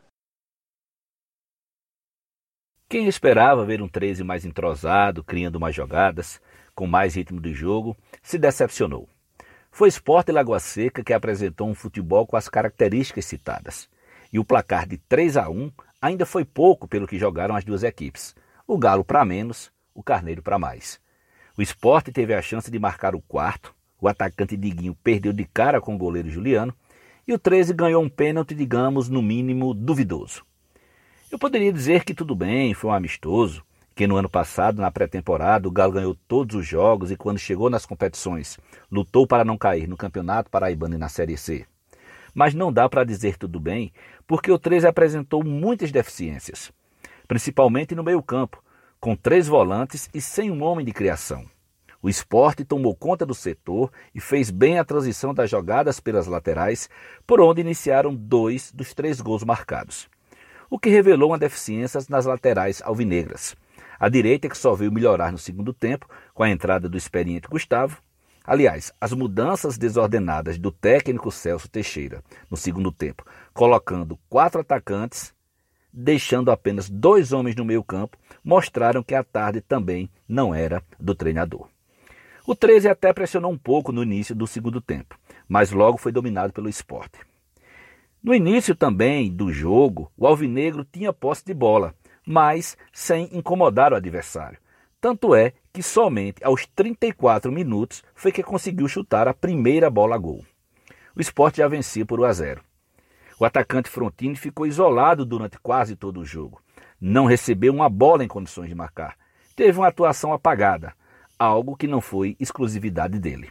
Quem 2.88 3.06
esperava 3.06 3.64
ver 3.64 3.80
um 3.80 3.88
13 3.88 4.22
mais 4.22 4.44
entrosado, 4.44 5.24
criando 5.24 5.58
mais 5.58 5.74
jogadas, 5.74 6.40
com 6.74 6.86
mais 6.86 7.14
ritmo 7.14 7.40
de 7.40 7.54
jogo, 7.54 7.96
se 8.22 8.36
decepcionou. 8.38 9.08
Foi 9.70 9.88
Sport 9.88 10.28
e 10.28 10.32
Lagoa 10.32 10.60
Seca 10.60 11.02
que 11.02 11.12
apresentou 11.12 11.68
um 11.68 11.74
futebol 11.74 12.26
com 12.26 12.36
as 12.36 12.48
características 12.48 13.24
citadas. 13.24 13.88
E 14.32 14.38
o 14.38 14.44
placar 14.44 14.86
de 14.86 14.96
3 14.96 15.36
a 15.36 15.48
1 15.48 15.70
ainda 16.00 16.24
foi 16.24 16.44
pouco 16.44 16.88
pelo 16.88 17.06
que 17.06 17.18
jogaram 17.18 17.54
as 17.54 17.64
duas 17.64 17.82
equipes. 17.82 18.34
O 18.66 18.78
Galo 18.78 19.04
para 19.04 19.24
menos, 19.24 19.70
o 19.94 20.02
Carneiro 20.02 20.42
para 20.42 20.58
mais. 20.58 21.00
O 21.56 21.62
esporte 21.62 22.10
teve 22.10 22.32
a 22.32 22.40
chance 22.40 22.70
de 22.70 22.78
marcar 22.78 23.14
o 23.14 23.20
quarto, 23.20 23.74
o 24.00 24.08
atacante 24.08 24.56
Diguinho 24.56 24.96
perdeu 25.04 25.32
de 25.32 25.44
cara 25.44 25.80
com 25.80 25.94
o 25.94 25.98
goleiro 25.98 26.30
Juliano, 26.30 26.74
e 27.28 27.32
o 27.32 27.38
13 27.38 27.74
ganhou 27.74 28.02
um 28.02 28.08
pênalti, 28.08 28.54
digamos, 28.54 29.08
no 29.08 29.22
mínimo 29.22 29.74
duvidoso. 29.74 30.44
Eu 31.30 31.38
poderia 31.38 31.72
dizer 31.72 32.04
que 32.04 32.14
tudo 32.14 32.34
bem, 32.34 32.74
foi 32.74 32.90
um 32.90 32.94
amistoso, 32.94 33.62
que 33.94 34.06
no 34.06 34.16
ano 34.16 34.28
passado, 34.28 34.80
na 34.80 34.90
pré-temporada, 34.90 35.68
o 35.68 35.70
Galo 35.70 35.92
ganhou 35.92 36.16
todos 36.26 36.56
os 36.56 36.66
jogos 36.66 37.10
e 37.10 37.16
quando 37.16 37.38
chegou 37.38 37.68
nas 37.68 37.86
competições, 37.86 38.58
lutou 38.90 39.26
para 39.26 39.44
não 39.44 39.58
cair 39.58 39.86
no 39.86 39.96
Campeonato 39.96 40.50
Paraibano 40.50 40.94
e 40.94 40.98
na 40.98 41.08
Série 41.08 41.36
C. 41.36 41.66
Mas 42.34 42.54
não 42.54 42.72
dá 42.72 42.88
para 42.88 43.04
dizer 43.04 43.36
tudo 43.36 43.60
bem, 43.60 43.92
porque 44.26 44.50
o 44.50 44.58
13 44.58 44.86
apresentou 44.86 45.44
muitas 45.44 45.90
deficiências, 45.90 46.72
principalmente 47.26 47.94
no 47.94 48.02
meio-campo, 48.02 48.62
com 49.00 49.16
três 49.16 49.48
volantes 49.48 50.08
e 50.14 50.20
sem 50.20 50.50
um 50.50 50.62
homem 50.62 50.84
de 50.84 50.92
criação. 50.92 51.44
O 52.00 52.08
esporte 52.08 52.64
tomou 52.64 52.94
conta 52.96 53.24
do 53.24 53.34
setor 53.34 53.92
e 54.14 54.20
fez 54.20 54.50
bem 54.50 54.78
a 54.78 54.84
transição 54.84 55.32
das 55.32 55.48
jogadas 55.48 56.00
pelas 56.00 56.26
laterais, 56.26 56.88
por 57.26 57.40
onde 57.40 57.60
iniciaram 57.60 58.14
dois 58.14 58.72
dos 58.72 58.92
três 58.92 59.20
gols 59.20 59.44
marcados 59.44 60.08
o 60.72 60.78
que 60.78 60.88
revelou 60.88 61.28
uma 61.28 61.38
deficiência 61.38 62.00
nas 62.08 62.24
laterais 62.24 62.80
alvinegras. 62.82 63.54
A 64.00 64.08
direita 64.08 64.48
que 64.48 64.56
só 64.56 64.74
veio 64.74 64.90
melhorar 64.90 65.30
no 65.30 65.36
segundo 65.36 65.74
tempo 65.74 66.08
com 66.32 66.42
a 66.42 66.48
entrada 66.48 66.88
do 66.88 66.96
experiente 66.96 67.46
Gustavo. 67.46 67.98
Aliás, 68.42 68.90
as 68.98 69.12
mudanças 69.12 69.76
desordenadas 69.76 70.56
do 70.56 70.72
técnico 70.72 71.30
Celso 71.30 71.68
Teixeira 71.68 72.24
no 72.50 72.56
segundo 72.56 72.90
tempo, 72.90 73.22
colocando 73.52 74.18
quatro 74.28 74.60
atacantes, 74.60 75.34
deixando 75.92 76.50
apenas 76.50 76.88
dois 76.88 77.32
homens 77.32 77.56
no 77.56 77.64
meio-campo, 77.64 78.16
mostraram 78.42 79.02
que 79.02 79.14
a 79.14 79.22
tarde 79.22 79.60
também 79.60 80.10
não 80.28 80.54
era 80.54 80.82
do 80.98 81.14
treinador. 81.14 81.68
O 82.46 82.54
13 82.54 82.88
até 82.88 83.12
pressionou 83.12 83.52
um 83.52 83.58
pouco 83.58 83.92
no 83.92 84.02
início 84.02 84.34
do 84.34 84.46
segundo 84.46 84.80
tempo, 84.80 85.18
mas 85.48 85.70
logo 85.70 85.98
foi 85.98 86.10
dominado 86.10 86.52
pelo 86.52 86.68
esporte. 86.68 87.18
No 88.22 88.34
início 88.34 88.74
também 88.74 89.30
do 89.30 89.52
jogo, 89.52 90.10
o 90.16 90.26
Alvinegro 90.26 90.84
tinha 90.84 91.12
posse 91.12 91.44
de 91.44 91.54
bola, 91.54 91.94
mas 92.26 92.76
sem 92.92 93.28
incomodar 93.36 93.92
o 93.92 93.96
adversário. 93.96 94.58
Tanto 95.00 95.34
é 95.34 95.52
que 95.72 95.82
somente 95.82 96.44
aos 96.44 96.64
34 96.66 97.50
minutos 97.50 98.04
foi 98.14 98.30
que 98.30 98.42
conseguiu 98.42 98.86
chutar 98.86 99.26
a 99.26 99.34
primeira 99.34 99.90
bola 99.90 100.14
a 100.14 100.18
gol. 100.18 100.44
O 101.16 101.20
esporte 101.20 101.58
já 101.58 101.66
vencia 101.66 102.06
por 102.06 102.20
1 102.20 102.24
a 102.24 102.32
0. 102.32 102.64
O 103.42 103.44
atacante 103.44 103.90
Frontini 103.90 104.36
ficou 104.36 104.68
isolado 104.68 105.26
durante 105.26 105.58
quase 105.58 105.96
todo 105.96 106.20
o 106.20 106.24
jogo. 106.24 106.62
Não 107.00 107.24
recebeu 107.24 107.72
uma 107.72 107.88
bola 107.88 108.22
em 108.22 108.28
condições 108.28 108.68
de 108.68 108.74
marcar. 108.76 109.16
Teve 109.56 109.80
uma 109.80 109.88
atuação 109.88 110.32
apagada, 110.32 110.94
algo 111.36 111.76
que 111.76 111.88
não 111.88 112.00
foi 112.00 112.36
exclusividade 112.38 113.18
dele. 113.18 113.50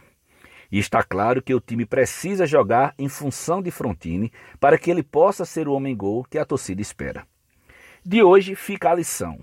E 0.70 0.78
está 0.78 1.02
claro 1.02 1.42
que 1.42 1.54
o 1.54 1.60
time 1.60 1.84
precisa 1.84 2.46
jogar 2.46 2.94
em 2.98 3.06
função 3.06 3.60
de 3.60 3.70
Frontini 3.70 4.32
para 4.58 4.78
que 4.78 4.90
ele 4.90 5.02
possa 5.02 5.44
ser 5.44 5.68
o 5.68 5.74
homem-gol 5.74 6.24
que 6.24 6.38
a 6.38 6.46
torcida 6.46 6.80
espera. 6.80 7.26
De 8.02 8.22
hoje 8.22 8.54
fica 8.54 8.90
a 8.90 8.94
lição. 8.94 9.40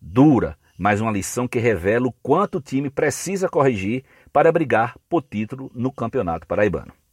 Dura, 0.00 0.56
mas 0.78 1.02
uma 1.02 1.12
lição 1.12 1.46
que 1.46 1.58
revela 1.58 2.06
o 2.08 2.12
quanto 2.22 2.56
o 2.56 2.62
time 2.62 2.88
precisa 2.88 3.50
corrigir 3.50 4.02
para 4.32 4.50
brigar 4.50 4.96
por 5.10 5.20
título 5.20 5.70
no 5.74 5.92
Campeonato 5.92 6.46
Paraibano. 6.46 7.03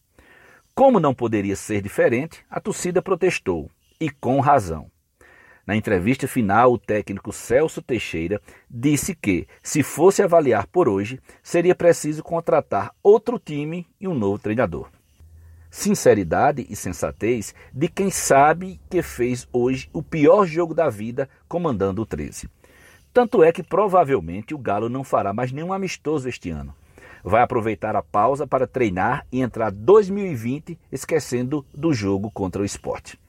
Como 0.82 1.00
não 1.00 1.14
poderia 1.14 1.56
ser 1.56 1.80
diferente, 1.80 2.44
a 2.50 2.60
torcida 2.60 3.04
protestou, 3.04 3.70
e 4.00 4.10
com 4.10 4.40
razão. 4.40 4.90
Na 5.64 5.76
entrevista 5.76 6.28
final, 6.28 6.74
o 6.74 6.78
técnico 6.80 7.32
Celso 7.32 7.84
Teixeira 7.84 8.42
disse 8.68 9.14
que, 9.14 9.48
se 9.62 9.84
fosse 9.84 10.24
avaliar 10.24 10.66
por 10.66 10.90
hoje, 10.90 11.20
seria 11.44 11.76
preciso 11.76 12.24
contratar 12.24 12.96
outro 13.04 13.38
time 13.38 13.86
e 14.00 14.08
um 14.08 14.16
novo 14.16 14.40
treinador. 14.40 14.90
Sinceridade 15.70 16.66
e 16.68 16.76
sensatez 16.76 17.54
de 17.72 17.88
quem 17.88 18.10
sabe 18.10 18.82
que 18.90 19.04
fez 19.04 19.48
hoje 19.54 19.88
o 19.94 20.02
pior 20.02 20.48
jogo 20.48 20.74
da 20.74 20.90
vida 20.90 21.30
comandando 21.48 22.02
o 22.02 22.08
13. 22.08 22.50
Tanto 23.14 23.44
é 23.44 23.52
que 23.52 23.62
provavelmente 23.62 24.56
o 24.56 24.58
Galo 24.58 24.90
não 24.90 25.04
fará 25.04 25.32
mais 25.32 25.52
nenhum 25.52 25.74
amistoso 25.74 26.28
este 26.28 26.50
ano. 26.50 26.74
Vai 27.24 27.42
aproveitar 27.42 27.96
a 27.96 28.02
pausa 28.02 28.48
para 28.48 28.68
treinar 28.68 29.26
e 29.32 29.42
entrar 29.42 29.72
2020 29.72 30.78
esquecendo 30.92 31.66
do 31.74 31.94
jogo 31.94 32.32
contra 32.32 32.62
o 32.62 32.66
esporte. 32.66 33.20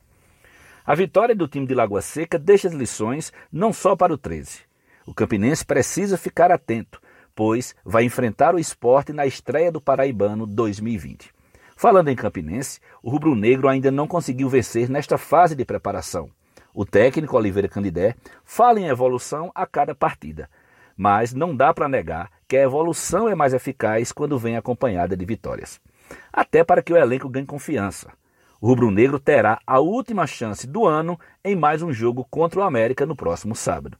A 0.85 0.95
vitória 0.95 1.35
do 1.35 1.47
time 1.47 1.67
de 1.67 1.75
Lagoa 1.75 2.03
Seca 2.03 2.39
deixa 2.39 2.69
as 2.69 2.75
lições 2.75 3.33
não 3.53 3.73
só 3.73 3.95
para 3.95 4.13
o 4.13 4.19
13. 4.19 4.61
O 5.07 5.15
Campinense 5.15 5.65
precisa 5.65 6.17
ficar 6.19 6.51
atento, 6.51 7.01
pois 7.35 7.75
vai 7.85 8.05
enfrentar 8.05 8.55
o 8.55 8.59
esporte 8.59 9.13
na 9.13 9.27
estreia 9.27 9.71
do 9.71 9.81
Paraibano 9.81 10.47
2020. 10.47 11.31
Falando 11.77 12.09
em 12.09 12.17
Campinense, 12.17 12.81
o 13.03 13.11
rubro-negro 13.11 13.69
ainda 13.69 13.91
não 13.91 14.07
conseguiu 14.07 14.49
vencer 14.49 14.89
nesta 14.89 15.19
fase 15.19 15.55
de 15.55 15.65
preparação. 15.65 16.31
O 16.75 16.85
técnico 16.85 17.37
Oliveira 17.37 17.69
Candidé 17.69 18.15
fala 18.45 18.81
em 18.81 18.87
evolução 18.87 19.51
a 19.55 19.67
cada 19.67 19.95
partida, 19.95 20.49
mas 20.97 21.35
não 21.35 21.55
dá 21.55 21.75
para 21.75 21.89
negar 21.89 22.31
que 22.53 22.57
a 22.59 22.65
evolução 22.65 23.31
é 23.31 23.35
mais 23.35 23.55
eficaz 23.55 24.13
quando 24.13 24.39
vem 24.39 24.59
acompanhada 24.59 25.17
de 25.17 25.25
vitórias. 25.25 25.81
Até 26.31 26.63
para 26.63 26.83
que 26.83 26.93
o 26.93 26.97
elenco 26.99 27.27
ganhe 27.27 27.47
confiança. 27.47 28.13
O 28.61 28.67
rubro-negro 28.67 29.19
terá 29.19 29.59
a 29.67 29.81
última 29.81 30.27
chance 30.27 30.67
do 30.67 30.85
ano 30.85 31.19
em 31.43 31.57
mais 31.57 31.81
um 31.81 31.91
jogo 31.91 32.27
contra 32.31 32.61
o 32.61 32.63
América 32.63 33.07
no 33.07 33.17
próximo 33.17 33.57
sábado. 33.57 33.97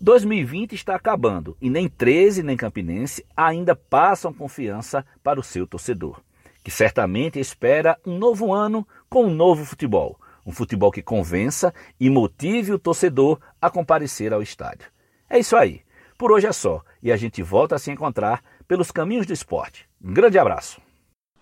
2020 0.00 0.72
está 0.72 0.94
acabando 0.94 1.54
e 1.60 1.68
nem 1.68 1.86
13 1.86 2.42
nem 2.42 2.56
Campinense 2.56 3.26
ainda 3.36 3.76
passam 3.76 4.32
confiança 4.32 5.04
para 5.22 5.38
o 5.38 5.44
seu 5.44 5.66
torcedor, 5.66 6.18
que 6.64 6.70
certamente 6.70 7.38
espera 7.38 7.98
um 8.06 8.16
novo 8.16 8.54
ano 8.54 8.88
com 9.06 9.26
um 9.26 9.34
novo 9.34 9.66
futebol, 9.66 10.18
um 10.46 10.50
futebol 10.50 10.90
que 10.90 11.02
convença 11.02 11.74
e 12.00 12.08
motive 12.08 12.72
o 12.72 12.78
torcedor 12.78 13.38
a 13.60 13.68
comparecer 13.68 14.32
ao 14.32 14.40
estádio. 14.40 14.88
É 15.28 15.38
isso 15.38 15.54
aí. 15.54 15.82
Por 16.20 16.32
hoje 16.32 16.46
é 16.46 16.52
só 16.52 16.82
e 17.02 17.10
a 17.10 17.16
gente 17.16 17.42
volta 17.42 17.76
a 17.76 17.78
se 17.78 17.90
encontrar 17.90 18.44
pelos 18.68 18.90
caminhos 18.90 19.26
do 19.26 19.32
esporte. 19.32 19.88
Um 20.04 20.12
grande 20.12 20.38
abraço. 20.38 20.78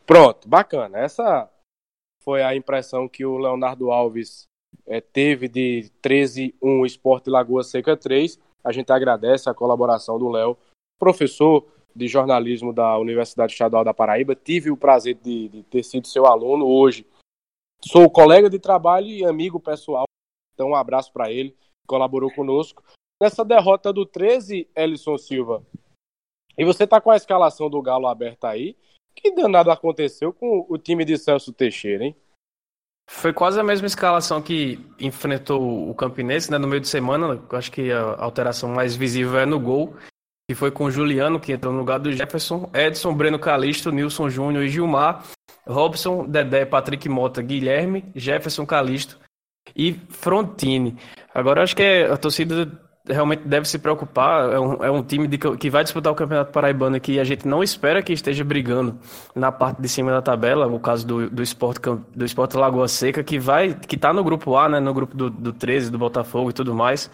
Pronto, 0.07 0.49
bacana. 0.49 0.99
Essa 0.99 1.51
foi 2.23 2.45
a 2.45 2.55
impressão 2.55 3.09
que 3.09 3.27
o 3.27 3.39
Leonardo 3.39 3.91
Alves 3.91 4.45
é, 4.87 5.01
teve 5.01 5.49
de 5.49 5.91
13-1 6.01 6.87
Esporte 6.87 7.29
Lagoa 7.29 7.65
Seca 7.65 7.97
3. 7.97 8.39
A 8.63 8.71
gente 8.71 8.93
agradece 8.93 9.51
a 9.51 9.55
colaboração 9.55 10.17
do 10.17 10.29
Léo, 10.29 10.57
professor 10.97 11.67
de 11.93 12.07
jornalismo 12.07 12.73
da 12.73 12.97
Universidade 12.99 13.55
Estadual 13.55 13.83
da 13.83 13.93
Paraíba. 13.93 14.37
Tive 14.37 14.71
o 14.71 14.77
prazer 14.77 15.17
de, 15.17 15.49
de 15.49 15.65
ter 15.65 15.83
sido 15.83 16.07
seu 16.07 16.25
aluno 16.25 16.65
hoje. 16.65 17.05
Sou 17.85 18.09
colega 18.09 18.49
de 18.49 18.61
trabalho 18.61 19.09
e 19.09 19.25
amigo 19.25 19.59
pessoal. 19.59 20.05
Então, 20.55 20.69
um 20.69 20.77
abraço 20.77 21.13
para 21.13 21.33
ele, 21.33 21.57
colaborou 21.85 22.33
conosco. 22.33 22.81
Nessa 23.21 23.45
derrota 23.45 23.93
do 23.93 24.07
13, 24.07 24.69
Ellison 24.77 25.19
Silva. 25.19 25.63
E 26.57 26.65
você 26.65 26.87
tá 26.87 27.01
com 27.01 27.11
a 27.11 27.17
escalação 27.17 27.69
do 27.69 27.83
Galo 27.83 28.07
aberta 28.07 28.49
aí. 28.49 28.77
Que 29.15 29.33
danado 29.33 29.71
aconteceu 29.71 30.33
com 30.33 30.65
o 30.69 30.79
time 30.79 31.05
de 31.05 31.19
Celso 31.19 31.53
Teixeira, 31.53 32.05
hein? 32.05 32.17
Foi 33.11 33.33
quase 33.33 33.59
a 33.59 33.65
mesma 33.65 33.87
escalação 33.87 34.41
que 34.41 34.79
enfrentou 35.01 35.89
o 35.89 35.95
Campinense, 35.95 36.51
né? 36.51 36.59
No 36.59 36.69
meio 36.69 36.81
de 36.81 36.89
semana, 36.89 37.43
acho 37.51 37.73
que 37.73 37.91
a 37.91 38.23
alteração 38.23 38.69
mais 38.69 38.95
visível 38.95 39.39
é 39.39 39.47
no 39.47 39.59
gol, 39.59 39.97
que 40.49 40.55
foi 40.55 40.71
com 40.71 40.85
o 40.85 40.91
Juliano, 40.91 41.41
que 41.41 41.53
entrou 41.53 41.73
no 41.73 41.81
lugar 41.81 41.99
do 41.99 42.13
Jefferson, 42.13 42.71
Edson, 42.75 43.15
Breno 43.15 43.39
Calixto, 43.39 43.91
Nilson 43.91 44.29
Júnior 44.29 44.65
e 44.65 44.69
Gilmar. 44.69 45.25
Robson, 45.69 46.27
Dedé, 46.27 46.65
Patrick 46.65 47.09
Mota, 47.09 47.43
Guilherme, 47.43 48.11
Jefferson 48.15 48.65
Calisto 48.65 49.19
e 49.77 49.93
Frontini. 49.93 50.97
Agora 51.35 51.63
acho 51.63 51.77
que 51.77 51.83
é, 51.83 52.11
a 52.11 52.17
torcida 52.17 52.67
realmente 53.09 53.47
deve 53.47 53.69
se 53.69 53.79
preocupar. 53.79 54.53
É 54.53 54.59
um, 54.61 54.85
é 54.85 54.91
um 54.91 55.03
time 55.03 55.27
de, 55.27 55.39
que 55.39 55.71
vai 55.71 55.83
disputar 55.83 56.13
o 56.13 56.17
Campeonato 56.17 56.53
Paraibano 56.53 57.01
que 57.01 57.19
a 57.19 57.25
gente 57.25 57.47
não 57.47 57.63
espera 57.63 58.03
que 58.03 58.13
esteja 58.13 58.45
brigando 58.45 58.99
na 59.35 59.51
parte 59.51 59.81
de 59.81 59.89
cima 59.89 60.11
da 60.11 60.23
tabela. 60.23 60.67
O 60.67 60.79
caso 60.79 61.07
do, 61.07 61.31
do 61.31 61.43
Esporte, 61.43 61.81
do 62.15 62.25
Esporte 62.25 62.57
Lagoa 62.57 62.89
Seca, 62.89 63.23
que 63.23 63.39
vai 63.39 63.75
que 63.75 63.97
está 63.97 64.13
no 64.13 64.23
grupo 64.23 64.57
A, 64.57 64.69
né, 64.69 64.81
no 64.81 64.93
grupo 64.95 65.17
do, 65.17 65.31
do 65.31 65.53
13, 65.53 65.91
do 65.91 65.99
Botafogo 65.99 66.51
e 66.51 66.53
tudo 66.53 66.75
mais. 66.75 67.11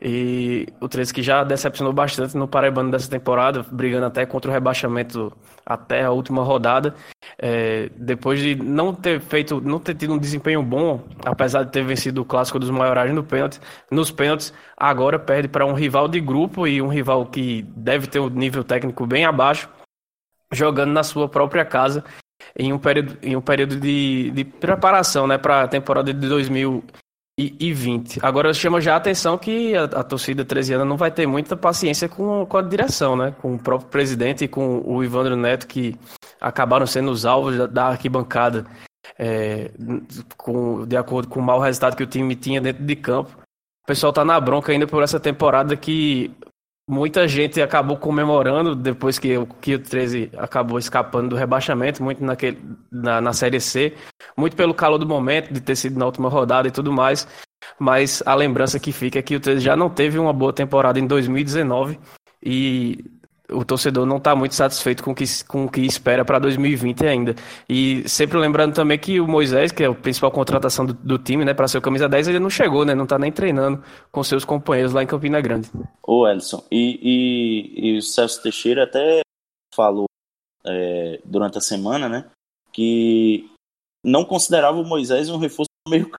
E 0.00 0.66
o 0.80 0.88
13 0.88 1.12
que 1.12 1.22
já 1.22 1.42
decepcionou 1.42 1.92
bastante 1.92 2.36
no 2.36 2.46
Paraibano 2.46 2.90
dessa 2.90 3.08
temporada, 3.08 3.64
brigando 3.70 4.06
até 4.06 4.26
contra 4.26 4.50
o 4.50 4.54
rebaixamento 4.54 5.32
até 5.66 6.04
a 6.04 6.12
última 6.12 6.44
rodada. 6.44 6.94
É, 7.36 7.90
depois 7.96 8.40
de 8.40 8.54
não 8.54 8.94
ter 8.94 9.20
feito, 9.20 9.60
não 9.60 9.80
ter 9.80 9.94
tido 9.94 10.14
um 10.14 10.18
desempenho 10.18 10.62
bom, 10.62 11.02
apesar 11.24 11.64
de 11.64 11.72
ter 11.72 11.84
vencido 11.84 12.22
o 12.22 12.24
clássico 12.24 12.58
dos 12.58 12.70
maiorais 12.70 13.12
no 13.12 13.24
pênalti, 13.24 13.60
nos 13.90 14.10
pênaltis, 14.12 14.54
agora 14.76 15.18
perde 15.18 15.48
para 15.48 15.66
um 15.66 15.74
rival 15.74 16.06
de 16.06 16.20
grupo 16.20 16.66
e 16.66 16.80
um 16.80 16.88
rival 16.88 17.26
que 17.26 17.62
deve 17.76 18.06
ter 18.06 18.20
um 18.20 18.28
nível 18.28 18.62
técnico 18.62 19.04
bem 19.06 19.24
abaixo, 19.24 19.68
jogando 20.52 20.92
na 20.92 21.02
sua 21.02 21.28
própria 21.28 21.64
casa 21.64 22.04
em 22.58 22.72
um 22.72 22.78
período, 22.78 23.18
em 23.22 23.34
um 23.34 23.40
período 23.40 23.76
de, 23.76 24.30
de 24.30 24.44
preparação 24.44 25.26
né, 25.26 25.36
para 25.36 25.62
a 25.62 25.68
temporada 25.68 26.12
de 26.12 26.28
2000 26.28 26.84
e, 27.38 27.54
e 27.60 27.72
20. 27.72 28.20
Agora 28.22 28.52
chama 28.54 28.80
já 28.80 28.94
a 28.94 28.96
atenção 28.96 29.36
que 29.36 29.76
a, 29.76 29.84
a 29.84 30.02
torcida 30.02 30.44
13 30.44 30.74
anos 30.74 30.88
não 30.88 30.96
vai 30.96 31.10
ter 31.10 31.26
muita 31.26 31.56
paciência 31.56 32.08
com, 32.08 32.46
com 32.46 32.56
a 32.56 32.62
direção, 32.62 33.16
né? 33.16 33.34
Com 33.40 33.54
o 33.54 33.58
próprio 33.58 33.90
presidente 33.90 34.44
e 34.44 34.48
com 34.48 34.82
o 34.84 35.04
Ivandro 35.04 35.36
Neto, 35.36 35.66
que 35.66 35.96
acabaram 36.40 36.86
sendo 36.86 37.10
os 37.10 37.26
alvos 37.26 37.56
da, 37.56 37.66
da 37.66 37.86
arquibancada, 37.88 38.66
é, 39.18 39.70
com, 40.36 40.86
de 40.86 40.96
acordo 40.96 41.28
com 41.28 41.40
o 41.40 41.42
mau 41.42 41.60
resultado 41.60 41.96
que 41.96 42.02
o 42.02 42.06
time 42.06 42.34
tinha 42.34 42.60
dentro 42.60 42.84
de 42.84 42.96
campo. 42.96 43.36
O 43.82 43.86
pessoal 43.86 44.12
tá 44.12 44.24
na 44.24 44.40
bronca 44.40 44.72
ainda 44.72 44.86
por 44.86 45.02
essa 45.02 45.20
temporada 45.20 45.76
que 45.76 46.34
muita 46.88 47.26
gente 47.26 47.60
acabou 47.60 47.96
comemorando 47.96 48.74
depois 48.74 49.18
que, 49.18 49.34
que 49.60 49.74
o 49.74 49.78
13 49.78 50.30
acabou 50.36 50.78
escapando 50.78 51.30
do 51.30 51.36
rebaixamento, 51.36 52.02
muito 52.02 52.22
naquele, 52.24 52.62
na, 52.90 53.20
na 53.20 53.32
Série 53.32 53.60
C, 53.60 53.94
muito 54.36 54.56
pelo 54.56 54.74
calor 54.74 54.98
do 54.98 55.06
momento, 55.06 55.52
de 55.52 55.60
ter 55.60 55.76
sido 55.76 55.98
na 55.98 56.06
última 56.06 56.28
rodada 56.28 56.68
e 56.68 56.70
tudo 56.70 56.92
mais. 56.92 57.26
Mas 57.78 58.22
a 58.24 58.34
lembrança 58.34 58.78
que 58.78 58.92
fica 58.92 59.18
é 59.18 59.22
que 59.22 59.34
o 59.34 59.40
13 59.40 59.60
já 59.60 59.76
não 59.76 59.90
teve 59.90 60.18
uma 60.18 60.32
boa 60.32 60.52
temporada 60.52 60.98
em 61.00 61.06
2019 61.06 61.98
e 62.42 63.04
o 63.50 63.64
torcedor 63.64 64.06
não 64.06 64.16
está 64.16 64.34
muito 64.34 64.54
satisfeito 64.54 65.02
com 65.02 65.12
o 65.12 65.14
que, 65.14 65.24
com 65.44 65.64
o 65.64 65.70
que 65.70 65.80
espera 65.80 66.24
para 66.24 66.38
2020 66.38 67.06
ainda. 67.06 67.34
E 67.68 68.08
sempre 68.08 68.38
lembrando 68.38 68.74
também 68.74 68.98
que 68.98 69.20
o 69.20 69.26
Moisés, 69.26 69.72
que 69.72 69.84
é 69.84 69.86
a 69.86 69.94
principal 69.94 70.30
contratação 70.30 70.84
do, 70.84 70.94
do 70.94 71.18
time, 71.18 71.44
né, 71.44 71.54
para 71.54 71.68
ser 71.68 71.78
o 71.78 71.82
camisa 71.82 72.08
10, 72.08 72.28
ele 72.28 72.40
não 72.40 72.50
chegou, 72.50 72.84
né, 72.84 72.94
não 72.94 73.04
está 73.04 73.18
nem 73.18 73.30
treinando 73.30 73.82
com 74.10 74.22
seus 74.22 74.44
companheiros 74.44 74.92
lá 74.92 75.02
em 75.02 75.06
Campina 75.06 75.40
Grande. 75.40 75.70
Ô, 76.02 76.26
Elson, 76.26 76.64
e, 76.70 76.98
e, 77.02 77.90
e 77.90 77.98
o 77.98 78.02
Celso 78.02 78.42
Teixeira 78.42 78.84
até 78.84 79.20
falou 79.74 80.06
é, 80.64 81.20
durante 81.24 81.58
a 81.58 81.60
semana, 81.60 82.08
né, 82.08 82.24
que 82.72 83.48
não 84.04 84.24
considerava 84.24 84.78
o 84.78 84.84
Moisés 84.84 85.30
um 85.30 85.38
reforço 85.38 85.70
para 85.84 85.90
meio 85.96 86.06
campo, 86.06 86.16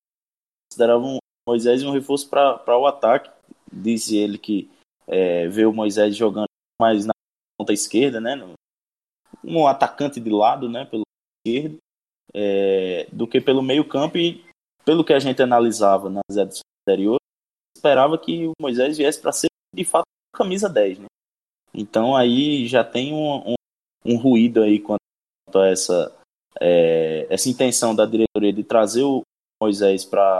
considerava 0.71 1.03
o 1.03 1.17
Moisés 1.47 1.83
um 1.83 1.91
reforço 1.91 2.29
para 2.29 2.77
o 2.77 2.85
ataque. 2.85 3.29
Disse 3.71 4.17
ele 4.17 4.37
que 4.37 4.69
é, 5.07 5.47
vê 5.47 5.65
o 5.65 5.73
Moisés 5.73 6.15
jogando 6.15 6.47
mais 6.79 7.05
na 7.05 7.13
ponta 7.67 7.73
esquerda, 7.73 8.21
né? 8.21 8.35
Um 9.43 9.67
atacante 9.67 10.19
de 10.19 10.29
lado, 10.29 10.69
né? 10.69 10.85
Pelo 10.85 11.03
esquerdo, 11.45 11.77
é, 12.33 13.07
do 13.11 13.27
que 13.27 13.41
pelo 13.41 13.61
meio 13.61 13.87
campo 13.87 14.17
e 14.17 14.45
pelo 14.85 15.03
que 15.03 15.13
a 15.13 15.19
gente 15.19 15.41
analisava 15.41 16.09
nas 16.09 16.23
edições 16.29 16.61
anteriores, 16.87 17.19
esperava 17.75 18.17
que 18.17 18.47
o 18.47 18.53
Moisés 18.59 18.97
viesse 18.97 19.19
para 19.19 19.33
ser 19.33 19.47
de 19.73 19.83
fato 19.83 20.05
camisa 20.33 20.69
10, 20.69 20.99
né? 20.99 21.05
Então 21.73 22.15
aí 22.15 22.67
já 22.67 22.83
tem 22.83 23.13
um, 23.13 23.51
um, 23.51 23.55
um 24.05 24.17
ruído 24.17 24.63
aí 24.63 24.79
quanto 24.79 24.99
a 25.55 25.67
essa, 25.67 26.15
é, 26.59 27.27
essa 27.29 27.49
intenção 27.49 27.93
da 27.93 28.05
diretoria 28.05 28.53
de 28.53 28.63
trazer 28.63 29.03
o 29.03 29.21
Moisés 29.61 30.05
para 30.05 30.39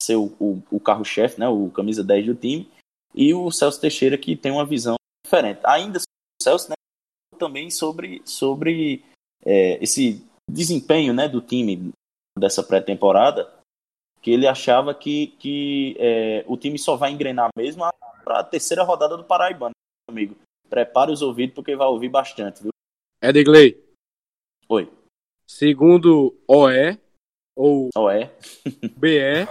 ser 0.00 0.16
o, 0.16 0.32
o, 0.38 0.62
o 0.70 0.80
carro-chefe, 0.80 1.38
né, 1.38 1.48
o 1.48 1.70
camisa 1.70 2.02
10 2.02 2.26
do 2.26 2.34
time, 2.34 2.70
e 3.14 3.34
o 3.34 3.50
Celso 3.50 3.80
Teixeira 3.80 4.16
que 4.16 4.36
tem 4.36 4.52
uma 4.52 4.64
visão 4.64 4.94
diferente. 5.24 5.60
Ainda 5.64 5.98
Celso, 6.42 6.70
né, 6.70 6.74
também 7.38 7.70
sobre, 7.70 8.22
sobre 8.24 9.04
é, 9.44 9.82
esse 9.82 10.24
desempenho 10.50 11.12
né, 11.12 11.28
do 11.28 11.40
time 11.40 11.92
dessa 12.38 12.62
pré-temporada, 12.62 13.52
que 14.20 14.30
ele 14.30 14.46
achava 14.46 14.94
que, 14.94 15.28
que 15.38 15.96
é, 15.98 16.44
o 16.46 16.56
time 16.56 16.78
só 16.78 16.96
vai 16.96 17.10
engrenar 17.10 17.48
mesmo 17.56 17.82
para 18.24 18.40
a 18.40 18.44
terceira 18.44 18.82
rodada 18.82 19.16
do 19.16 19.24
Paraibano, 19.24 19.74
amigo. 20.08 20.36
Prepare 20.68 21.10
os 21.10 21.22
ouvidos 21.22 21.54
porque 21.54 21.74
vai 21.74 21.88
ouvir 21.88 22.08
bastante, 22.08 22.62
viu? 22.62 22.70
Edgley. 23.22 23.82
Oi. 24.68 24.90
Segundo 25.46 26.38
OE, 26.46 26.98
ou 27.56 27.88
OE. 27.96 28.30
BE, 28.96 29.46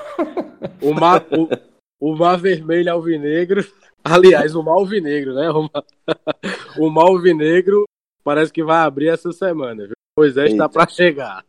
o 0.82 0.94
mar, 0.94 1.26
o, 1.32 2.10
o 2.12 2.16
mar 2.16 2.40
vermelho 2.40 2.92
alvinegro 2.92 3.62
Aliás, 4.04 4.56
o 4.56 4.64
Malvinegro, 4.64 5.34
né? 5.34 5.48
O 6.80 6.90
Malvinegro 6.90 7.86
parece 8.24 8.52
que 8.52 8.64
vai 8.64 8.80
abrir 8.80 9.10
essa 9.10 9.32
semana. 9.32 9.86
Viu? 9.86 9.94
Moisés 10.18 10.52
está 10.52 10.68
para 10.68 10.88
chegar. 10.90 11.46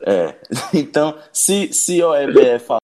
É. 0.00 0.38
Então, 0.74 1.18
se, 1.32 1.72
se 1.72 2.02
o 2.02 2.14
EBE 2.14 2.58
fala, 2.58 2.80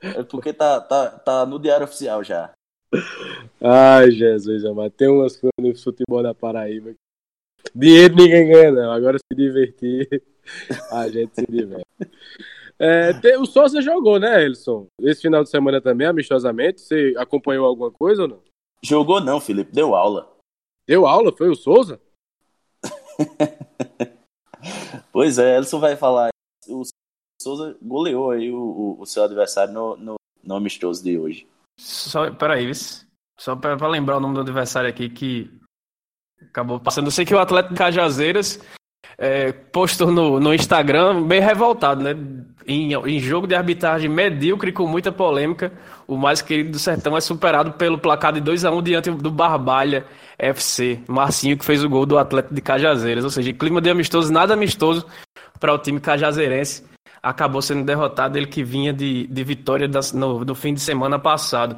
é 0.00 0.22
porque 0.22 0.52
tá, 0.52 0.80
tá, 0.80 1.10
tá 1.10 1.46
no 1.46 1.58
Diário 1.58 1.84
Oficial 1.84 2.22
já. 2.22 2.52
Ai, 3.60 4.10
Jesus 4.10 4.64
amado. 4.64 4.90
Tem 4.90 5.08
umas 5.08 5.36
coisas 5.36 5.52
no 5.58 5.74
futebol 5.76 6.22
da 6.22 6.34
Paraíba. 6.34 6.94
Dinheiro 7.74 8.14
ninguém 8.14 8.48
ganha, 8.48 8.70
não. 8.70 8.92
Agora 8.92 9.18
se 9.18 9.36
divertir, 9.36 10.22
a 10.92 11.08
gente 11.08 11.34
se 11.34 11.46
diverte. 11.46 11.84
É, 12.78 13.14
tem, 13.20 13.38
o 13.38 13.46
Souza 13.46 13.80
jogou, 13.80 14.18
né, 14.18 14.44
Elson? 14.44 14.86
Esse 15.00 15.22
final 15.22 15.42
de 15.42 15.50
semana 15.50 15.80
também, 15.80 16.06
amistosamente. 16.06 16.80
Você 16.80 17.14
acompanhou 17.16 17.66
alguma 17.66 17.90
coisa 17.90 18.22
ou 18.22 18.28
não? 18.28 18.42
Jogou 18.84 19.20
não, 19.20 19.40
Felipe. 19.40 19.72
Deu 19.72 19.94
aula. 19.94 20.30
Deu 20.86 21.06
aula? 21.06 21.34
Foi 21.36 21.48
o 21.48 21.54
Souza? 21.54 22.00
pois 25.12 25.38
é, 25.38 25.56
Elson 25.56 25.80
vai 25.80 25.96
falar. 25.96 26.28
O 26.68 26.82
Souza 27.40 27.76
goleou 27.80 28.30
aí 28.30 28.52
o, 28.52 28.58
o, 28.58 29.00
o 29.00 29.06
seu 29.06 29.24
adversário 29.24 29.72
no, 29.72 29.96
no, 29.96 30.14
no, 30.44 30.54
amistoso 30.54 31.02
de 31.02 31.18
hoje. 31.18 31.48
Só, 31.78 32.30
peraí, 32.30 32.70
só 33.38 33.56
para 33.56 33.88
lembrar 33.88 34.18
o 34.18 34.20
nome 34.20 34.34
do 34.34 34.40
adversário 34.40 34.88
aqui 34.88 35.08
que 35.08 35.50
acabou 36.42 36.78
passando. 36.78 37.06
Eu 37.06 37.10
sei 37.10 37.24
que 37.24 37.34
o 37.34 37.38
Atlético 37.38 37.74
de 37.74 37.78
Cajazeiras 37.78 38.60
é, 39.18 39.52
postou 39.52 40.12
no, 40.12 40.38
no 40.38 40.54
Instagram 40.54 41.22
bem 41.22 41.40
revoltado, 41.40 42.02
né? 42.02 42.16
Em, 42.68 42.94
em, 42.94 43.20
jogo 43.20 43.46
de 43.46 43.54
arbitragem 43.54 44.10
medíocre 44.10 44.72
com 44.72 44.88
muita 44.88 45.12
polêmica, 45.12 45.72
o 46.06 46.16
mais 46.16 46.42
querido 46.42 46.72
do 46.72 46.78
Sertão 46.80 47.16
é 47.16 47.20
superado 47.20 47.72
pelo 47.72 47.96
placar 47.96 48.32
de 48.32 48.40
2 48.40 48.64
a 48.64 48.72
1 48.72 48.82
diante 48.82 49.10
do 49.10 49.30
Barbalha 49.30 50.04
FC. 50.36 51.00
Marcinho 51.06 51.56
que 51.56 51.64
fez 51.64 51.84
o 51.84 51.88
gol 51.88 52.04
do 52.04 52.18
Atlético 52.18 52.54
de 52.54 52.60
Cajazeiras. 52.60 53.22
Ou 53.22 53.30
seja, 53.30 53.52
clima 53.52 53.80
de 53.80 53.88
amistoso, 53.88 54.32
nada 54.32 54.54
amistoso 54.54 55.06
para 55.60 55.72
o 55.72 55.78
time 55.78 56.00
cajazeirense. 56.00 56.84
Acabou 57.22 57.62
sendo 57.62 57.84
derrotado 57.84 58.36
ele 58.36 58.46
que 58.46 58.64
vinha 58.64 58.92
de, 58.92 59.28
de 59.28 59.44
vitória 59.44 59.88
das, 59.88 60.12
no, 60.12 60.44
no 60.44 60.54
fim 60.54 60.74
de 60.74 60.80
semana 60.80 61.20
passado. 61.20 61.76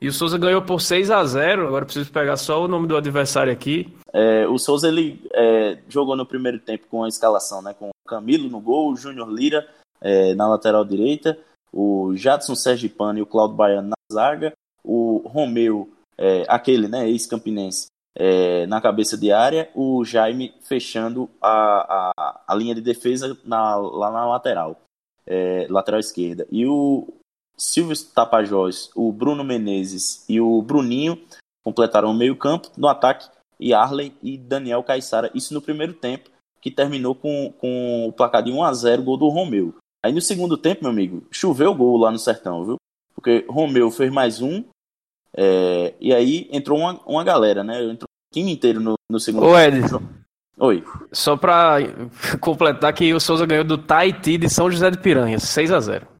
E 0.00 0.08
o 0.08 0.12
Souza 0.12 0.36
ganhou 0.36 0.62
por 0.62 0.80
6 0.80 1.10
a 1.10 1.24
0 1.24 1.68
Agora 1.68 1.84
preciso 1.84 2.12
pegar 2.12 2.36
só 2.36 2.62
o 2.62 2.68
nome 2.68 2.86
do 2.86 2.96
adversário 2.96 3.52
aqui. 3.52 3.92
É, 4.12 4.46
o 4.46 4.58
Souza 4.58 4.88
ele 4.88 5.26
é, 5.32 5.78
jogou 5.88 6.16
no 6.16 6.26
primeiro 6.26 6.58
tempo 6.58 6.86
com 6.90 7.04
a 7.04 7.08
escalação, 7.08 7.62
né? 7.62 7.74
Com 7.74 7.88
o 7.88 8.08
Camilo 8.08 8.48
no 8.48 8.60
gol, 8.60 8.92
o 8.92 8.96
Júnior 8.96 9.28
Lira 9.30 9.66
é, 10.00 10.34
na 10.34 10.48
lateral 10.48 10.84
direita, 10.84 11.38
o 11.72 12.14
Jadson 12.14 12.54
Sergipano 12.54 13.18
e 13.18 13.22
o 13.22 13.26
Claudio 13.26 13.56
Baiano 13.56 13.88
na 13.88 13.96
zaga, 14.12 14.52
o 14.84 15.18
Romeu, 15.26 15.90
é, 16.18 16.44
aquele, 16.48 16.88
né? 16.88 17.08
Ex-campinense, 17.08 17.86
é, 18.14 18.66
na 18.66 18.80
cabeça 18.80 19.16
de 19.16 19.30
área, 19.30 19.68
o 19.74 20.04
Jaime 20.04 20.54
fechando 20.62 21.28
a, 21.40 22.12
a, 22.16 22.40
a 22.46 22.54
linha 22.54 22.74
de 22.74 22.80
defesa 22.80 23.36
na, 23.44 23.76
lá 23.76 24.10
na 24.10 24.26
lateral, 24.26 24.80
é, 25.26 25.66
lateral 25.68 26.00
esquerda. 26.00 26.46
E 26.50 26.66
o, 26.66 27.06
Silvio 27.56 27.96
Tapajós, 28.14 28.90
o 28.94 29.10
Bruno 29.12 29.42
Menezes 29.42 30.24
e 30.28 30.40
o 30.40 30.60
Bruninho 30.62 31.18
completaram 31.64 32.10
o 32.10 32.14
meio-campo 32.14 32.70
no 32.76 32.86
ataque 32.86 33.28
e 33.58 33.72
Arley 33.72 34.14
e 34.22 34.36
Daniel 34.36 34.82
Caixara. 34.82 35.30
Isso 35.34 35.54
no 35.54 35.62
primeiro 35.62 35.94
tempo, 35.94 36.30
que 36.60 36.70
terminou 36.70 37.14
com, 37.14 37.52
com 37.58 38.06
o 38.08 38.12
placar 38.12 38.42
de 38.42 38.52
1 38.52 38.62
a 38.62 38.72
0 38.72 39.02
gol 39.02 39.16
do 39.16 39.28
Romeu. 39.28 39.74
Aí 40.04 40.12
no 40.12 40.20
segundo 40.20 40.56
tempo, 40.56 40.82
meu 40.82 40.90
amigo, 40.90 41.26
choveu 41.30 41.74
gol 41.74 41.96
lá 41.96 42.10
no 42.10 42.18
Sertão, 42.18 42.64
viu? 42.64 42.76
Porque 43.14 43.44
Romeu 43.48 43.90
fez 43.90 44.12
mais 44.12 44.42
um, 44.42 44.62
é, 45.34 45.94
e 46.00 46.14
aí 46.14 46.48
entrou 46.52 46.78
uma, 46.78 47.00
uma 47.06 47.24
galera, 47.24 47.64
né? 47.64 47.82
Entrou 47.82 48.08
o 48.08 48.34
time 48.34 48.52
inteiro 48.52 48.80
no, 48.80 48.94
no 49.10 49.18
segundo 49.18 49.46
Ô, 49.46 49.58
Ed, 49.58 49.80
Oi. 50.58 50.82
Só 51.12 51.36
pra 51.36 51.76
completar 52.40 52.92
que 52.94 53.12
o 53.12 53.20
Souza 53.20 53.44
ganhou 53.44 53.64
do 53.64 53.76
Tahiti 53.76 54.38
de 54.38 54.48
São 54.48 54.70
José 54.70 54.90
de 54.90 54.98
Piranha, 54.98 55.38
6 55.38 55.72
a 55.72 55.80
0 55.80 56.15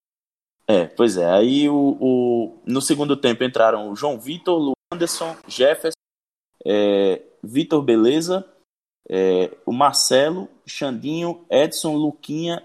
É, 0.69 0.87
pois 0.87 1.17
é. 1.17 1.31
Aí 1.31 1.69
o, 1.69 1.97
o, 2.01 2.59
no 2.67 2.81
segundo 2.81 3.17
tempo 3.17 3.45
entraram 3.45 3.91
o 3.91 3.97
João 3.97 4.19
Vitor, 4.19 4.71
o 4.71 4.73
Anderson, 4.93 5.37
Jefferson, 5.47 5.97
é, 6.65 7.23
Vitor 7.43 7.83
Beleza, 7.83 8.45
é, 9.09 9.57
o 9.65 9.73
Marcelo, 9.73 10.49
Xandinho, 10.67 11.45
Edson, 11.49 11.95
Luquinha, 11.95 12.63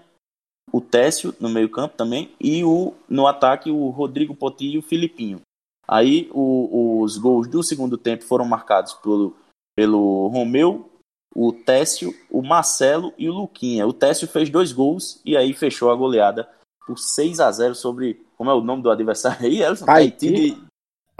o 0.72 0.80
Técio 0.80 1.34
no 1.38 1.48
meio 1.48 1.70
campo 1.70 1.96
também, 1.96 2.34
e 2.40 2.64
o 2.64 2.94
no 3.08 3.26
ataque 3.26 3.70
o 3.70 3.88
Rodrigo 3.90 4.34
Potinho 4.34 4.74
e 4.74 4.78
o 4.78 4.82
Filipinho. 4.82 5.40
Aí 5.86 6.28
o, 6.32 7.02
os 7.02 7.18
gols 7.18 7.48
do 7.48 7.62
segundo 7.62 7.98
tempo 7.98 8.24
foram 8.24 8.44
marcados 8.44 8.94
pelo, 8.94 9.36
pelo 9.76 10.28
Romeu, 10.28 10.90
o 11.34 11.52
Técio, 11.52 12.14
o 12.30 12.42
Marcelo 12.42 13.12
e 13.16 13.28
o 13.28 13.32
Luquinha. 13.32 13.86
O 13.86 13.92
Técio 13.92 14.26
fez 14.26 14.50
dois 14.50 14.72
gols 14.72 15.20
e 15.24 15.36
aí 15.36 15.52
fechou 15.52 15.90
a 15.90 15.94
goleada 15.94 16.48
por 16.86 16.98
6 16.98 17.40
a 17.40 17.50
0 17.50 17.74
sobre. 17.74 18.20
Como 18.36 18.50
é 18.50 18.54
o 18.54 18.60
nome 18.60 18.82
do 18.82 18.90
adversário 18.90 19.46
aí, 19.46 19.62
Elson? 19.62 19.86
De, 20.18 20.56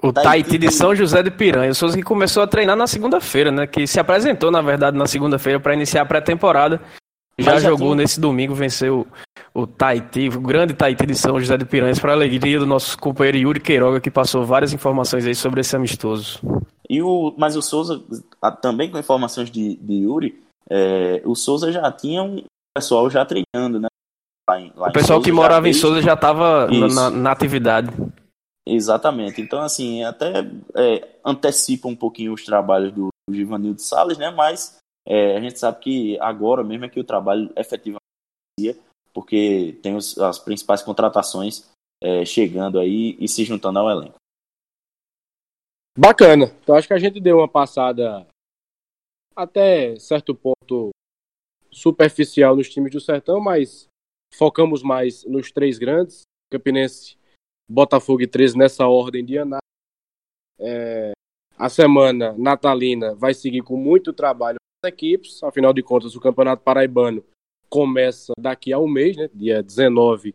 o 0.03 0.13
Tahiti 0.13 0.59
de 0.59 0.71
São 0.73 0.95
José 0.95 1.23
de 1.23 1.31
Piranha. 1.31 1.71
O 1.71 1.75
Souza 1.75 1.97
que 1.97 2.03
começou 2.03 2.43
a 2.43 2.47
treinar 2.47 2.77
na 2.77 2.89
segunda-feira, 2.89 3.53
né? 3.53 3.67
Que 3.67 3.87
se 3.87 4.01
apresentou, 4.01 4.51
na 4.51 4.61
verdade, 4.61 4.97
na 4.97 5.07
segunda-feira 5.07 5.61
para 5.61 5.75
iniciar 5.75 6.03
a 6.03 6.07
pré-temporada. 6.07 6.81
Já, 7.39 7.53
já, 7.53 7.71
jogou 7.71 7.89
tinha... 7.89 8.03
nesse 8.03 8.21
domingo, 8.21 8.55
venceu 8.55 9.07
o 9.55 9.67
Tahiti, 9.67 10.29
o 10.29 10.41
grande 10.41 10.75
Tahiti 10.75 11.07
de 11.07 11.15
São 11.15 11.39
José 11.39 11.57
de 11.57 11.65
Piranhas, 11.65 11.99
para 11.99 12.13
a 12.13 12.15
alegria 12.15 12.59
do 12.59 12.67
nosso 12.67 12.99
companheiro 12.99 13.39
Yuri 13.39 13.61
Queiroga, 13.61 14.01
que 14.01 14.11
passou 14.11 14.45
várias 14.45 14.73
informações 14.73 15.25
aí 15.25 15.35
sobre 15.35 15.61
esse 15.61 15.75
amistoso. 15.75 16.41
E 16.91 17.01
o, 17.01 17.35
mas 17.39 17.57
o 17.57 17.63
Souza, 17.63 18.03
também 18.61 18.91
com 18.91 18.99
informações 18.99 19.51
de, 19.51 19.77
de 19.77 19.95
Yuri, 19.95 20.43
é, 20.69 21.23
o 21.25 21.35
Souza 21.35 21.73
já 21.73 21.91
tinha 21.93 22.23
um 22.23 22.43
pessoal 22.77 23.09
já 23.09 23.25
treinando, 23.25 23.81
né? 23.81 23.89
Lá 24.49 24.61
em, 24.61 24.73
lá 24.75 24.89
o 24.89 24.93
pessoal 24.93 25.19
Souza, 25.19 25.25
que 25.25 25.33
morava 25.33 25.69
em 25.69 25.73
Souza 25.73 26.03
já 26.03 26.15
estava 26.15 26.67
na, 26.69 27.11
na, 27.11 27.33
atividade. 27.33 27.89
Exatamente. 28.67 29.41
Então, 29.41 29.61
assim, 29.63 30.03
até 30.05 30.41
é, 30.75 31.19
antecipa 31.25 31.89
um 31.89 31.97
pouquinho 31.97 32.33
os 32.33 32.45
trabalhos 32.45 32.93
do, 32.93 33.09
do 33.29 33.35
Givanildo 33.35 33.81
Salles, 33.81 34.19
né? 34.19 34.31
Mas 34.31 34.79
é, 35.07 35.37
a 35.37 35.41
gente 35.41 35.59
sabe 35.59 35.81
que 35.81 36.21
agora 36.21 36.63
mesmo 36.65 36.85
é 36.85 36.89
que 36.89 37.01
o 37.01 37.05
trabalho 37.05 37.53
efetivamente 37.57 38.03
porque 39.13 39.79
tem 39.83 39.95
os, 39.95 40.19
as 40.19 40.39
principais 40.39 40.83
contratações 40.83 41.71
é, 42.03 42.25
chegando 42.25 42.79
aí 42.79 43.17
e 43.21 43.29
se 43.29 43.45
juntando 43.45 43.79
ao 43.79 43.91
elenco. 43.91 44.17
Bacana. 45.97 46.47
Então 46.63 46.75
acho 46.75 46.89
que 46.89 46.95
a 46.95 46.99
gente 46.99 47.21
deu 47.21 47.39
uma 47.39 47.49
passada 47.49 48.27
até 49.37 49.99
certo 49.99 50.35
ponto 50.35 50.91
superficial 51.71 52.57
nos 52.57 52.69
times 52.69 52.93
do 52.93 53.01
Sertão, 53.01 53.41
mas 53.41 53.87
focamos 54.33 54.83
mais 54.83 55.25
nos 55.25 55.51
três 55.51 55.79
grandes, 55.79 56.23
Campinense, 56.51 57.17
Botafogo 57.69 58.23
e 58.23 58.27
13 58.27 58.57
nessa 58.57 58.87
ordem 58.87 59.25
de 59.25 59.39
análise. 59.39 59.63
É, 60.59 61.13
a 61.57 61.69
semana 61.69 62.33
natalina 62.37 63.15
vai 63.15 63.35
seguir 63.35 63.63
com 63.63 63.77
muito 63.77 64.13
trabalho 64.13 64.59
das 64.83 64.93
equipes, 64.93 65.43
afinal 65.43 65.73
de 65.73 65.83
contas 65.83 66.15
o 66.15 66.21
Campeonato 66.21 66.63
Paraibano 66.63 67.25
começa 67.69 68.33
daqui 68.39 68.73
a 68.73 68.79
um 68.79 68.89
mês, 68.89 69.17
né, 69.17 69.31
dia 69.33 69.63
19 69.63 70.35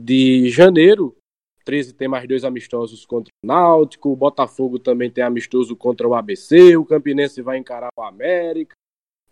de 0.00 0.50
janeiro, 0.50 1.16
13 1.64 1.94
tem 1.94 2.08
mais 2.08 2.26
dois 2.28 2.44
amistosos 2.44 3.06
contra 3.06 3.30
o 3.42 3.46
Náutico, 3.46 4.10
o 4.10 4.16
Botafogo 4.16 4.78
também 4.78 5.10
tem 5.10 5.24
amistoso 5.24 5.76
contra 5.76 6.06
o 6.06 6.14
ABC, 6.14 6.76
o 6.76 6.84
Campinense 6.84 7.40
vai 7.40 7.56
encarar 7.56 7.88
o 7.96 8.02
América. 8.02 8.74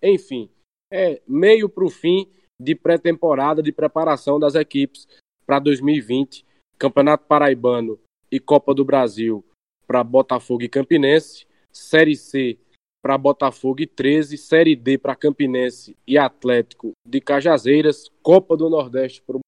Enfim, 0.03 0.49
é 0.93 1.21
meio 1.27 1.69
para 1.69 1.85
o 1.85 1.91
fim 1.91 2.31
de 2.61 2.75
pré-temporada, 2.75 3.63
de 3.63 3.73
preparação 3.73 4.39
das 4.39 4.55
equipes 4.55 5.09
para 5.47 5.59
2020. 5.59 6.45
Campeonato 6.79 7.27
Paraibano 7.27 7.99
e 8.31 8.39
Copa 8.39 8.75
do 8.75 8.85
Brasil 8.85 9.45
para 9.87 10.05
Botafogo 10.05 10.63
e 10.63 10.69
Campinense. 10.69 11.47
Série 11.73 12.17
C 12.17 12.59
para 13.03 13.17
Botafogo 13.17 13.81
e 13.81 13.87
13, 13.87 14.37
Série 14.37 14.77
D 14.77 14.99
para 14.99 15.17
Campinense 15.17 15.97
e 16.07 16.19
Atlético 16.19 16.93
de 17.07 17.21
Cajazeiras, 17.21 18.11
Copa 18.23 18.57
do 18.57 18.69
Nordeste 18.69 19.23
para 19.23 19.39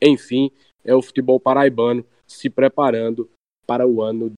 enfim, 0.00 0.50
é 0.82 0.94
o 0.94 1.02
futebol 1.02 1.38
paraibano 1.38 2.04
se 2.26 2.48
preparando 2.48 3.28
para 3.66 3.86
o 3.86 4.00
ano 4.00 4.32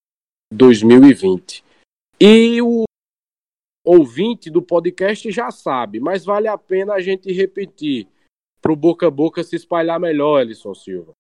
2020. 0.53 1.65
E 2.21 2.61
o 2.61 2.85
ouvinte 3.85 4.51
do 4.51 4.63
podcast 4.63 5.31
já 5.31 5.51
sabe, 5.51 6.01
mas 6.01 6.25
vale 6.25 6.49
a 6.49 6.57
pena 6.57 6.95
a 6.95 7.01
gente 7.01 7.33
repetir 7.33 8.09
para 8.61 8.73
o 8.73 8.77
boca 8.77 9.09
a 9.09 9.11
boca 9.11 9.43
se 9.43 9.57
espalhar 9.57 9.99
melhor, 9.99 10.41
Elisson 10.41 10.75
Silva. 10.75 11.13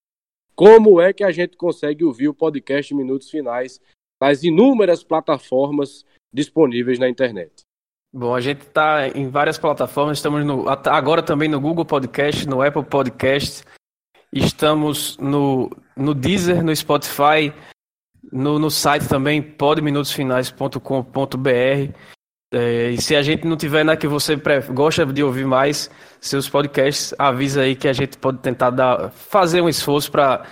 Como 0.54 1.00
é 1.00 1.12
que 1.12 1.24
a 1.24 1.32
gente 1.32 1.56
consegue 1.56 2.04
ouvir 2.04 2.28
o 2.28 2.34
podcast 2.34 2.94
Minutos 2.94 3.30
Finais 3.30 3.80
nas 4.20 4.44
inúmeras 4.44 5.02
plataformas 5.02 6.04
disponíveis 6.32 6.98
na 6.98 7.08
internet? 7.08 7.62
Bom, 8.14 8.34
a 8.34 8.40
gente 8.40 8.60
está 8.60 9.08
em 9.08 9.28
várias 9.28 9.58
plataformas, 9.58 10.18
estamos 10.18 10.44
no, 10.44 10.68
agora 10.68 11.22
também 11.22 11.48
no 11.48 11.60
Google 11.60 11.84
Podcast, 11.84 12.46
no 12.46 12.60
Apple 12.60 12.84
Podcast, 12.84 13.64
Estamos 14.32 15.18
no, 15.18 15.70
no 15.94 16.14
Deezer, 16.14 16.64
no 16.64 16.74
Spotify, 16.74 17.52
no, 18.32 18.58
no 18.58 18.70
site 18.70 19.06
também, 19.06 19.42
podminutosfinais.com.br. 19.42 21.94
É, 22.52 22.90
e 22.90 23.00
se 23.00 23.16
a 23.16 23.22
gente 23.22 23.46
não 23.46 23.56
tiver 23.56 23.82
na 23.82 23.96
que 23.96 24.06
você 24.06 24.38
gosta 24.70 25.06
de 25.06 25.24
ouvir 25.24 25.46
mais 25.46 25.90
seus 26.20 26.48
podcasts, 26.48 27.14
avisa 27.18 27.62
aí 27.62 27.74
que 27.74 27.88
a 27.88 27.94
gente 27.94 28.18
pode 28.18 28.38
tentar 28.38 28.70
dar, 28.70 29.10
fazer 29.10 29.62
um 29.62 29.68
esforço 29.68 30.12
para 30.12 30.44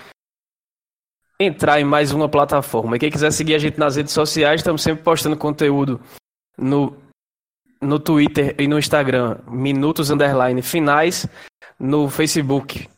entrar 1.39 1.79
em 1.79 1.85
mais 1.85 2.13
uma 2.13 2.29
plataforma. 2.29 2.97
E 2.97 2.99
quem 2.99 3.11
quiser 3.11 3.31
seguir 3.31 3.55
a 3.55 3.59
gente 3.59 3.79
nas 3.79 3.97
redes 3.97 4.15
sociais, 4.15 4.61
estamos 4.61 4.83
sempre 4.83 5.05
postando 5.05 5.37
conteúdo 5.37 6.01
no, 6.57 6.97
no 7.83 7.99
Twitter 7.99 8.55
e 8.59 8.67
no 8.67 8.79
Instagram, 8.79 9.37
minutos 9.47 10.11
underline 10.11 10.63
finais, 10.63 11.29
no 11.79 12.09
Facebook 12.09 12.89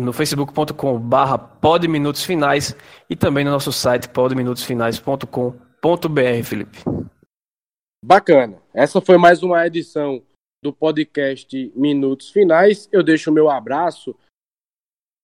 no 0.00 0.12
facebook.com 0.12 0.98
barra 0.98 1.38
podminutosfinais 1.38 2.74
e 3.08 3.14
também 3.14 3.44
no 3.44 3.50
nosso 3.50 3.70
site 3.70 4.08
podminutosfinais.com.br, 4.08 6.42
Felipe. 6.42 6.78
Bacana. 8.04 8.60
Essa 8.74 9.00
foi 9.00 9.16
mais 9.16 9.44
uma 9.44 9.64
edição 9.64 10.22
do 10.60 10.72
podcast 10.72 11.72
Minutos 11.74 12.30
Finais. 12.30 12.88
Eu 12.90 13.00
deixo 13.00 13.30
o 13.30 13.32
meu 13.32 13.48
abraço 13.48 14.10
ao 14.10 14.16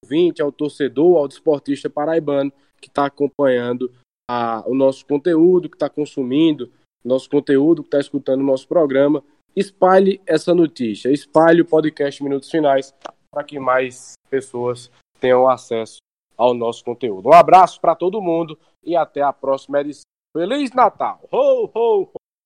ouvinte, 0.04 0.40
ao 0.40 0.52
torcedor, 0.52 1.16
ao 1.16 1.26
desportista 1.26 1.90
paraibano 1.90 2.52
que 2.80 2.86
está 2.86 3.06
acompanhando 3.06 3.92
a, 4.30 4.62
o 4.64 4.76
nosso 4.76 5.04
conteúdo, 5.04 5.68
que 5.68 5.74
está 5.74 5.90
consumindo 5.90 6.72
nosso 7.04 7.28
conteúdo, 7.28 7.82
que 7.82 7.88
está 7.88 7.98
escutando 7.98 8.42
o 8.42 8.46
nosso 8.46 8.68
programa. 8.68 9.24
Espalhe 9.56 10.20
essa 10.24 10.54
notícia, 10.54 11.10
espalhe 11.10 11.62
o 11.62 11.66
podcast 11.66 12.22
Minutos 12.22 12.48
Finais 12.48 12.94
para 13.32 13.42
que 13.42 13.58
mais 13.58 14.12
pessoas 14.30 14.88
tenham 15.18 15.48
acesso 15.48 15.98
ao 16.36 16.54
nosso 16.54 16.84
conteúdo. 16.84 17.28
Um 17.28 17.32
abraço 17.32 17.80
para 17.80 17.96
todo 17.96 18.22
mundo 18.22 18.56
e 18.84 18.94
até 18.94 19.20
a 19.20 19.32
próxima 19.32 19.80
edição. 19.80 20.04
Feliz 20.36 20.70
Natal! 20.72 21.20
Ho, 21.32 21.68
ho, 21.74 22.02
ho! 22.14 22.17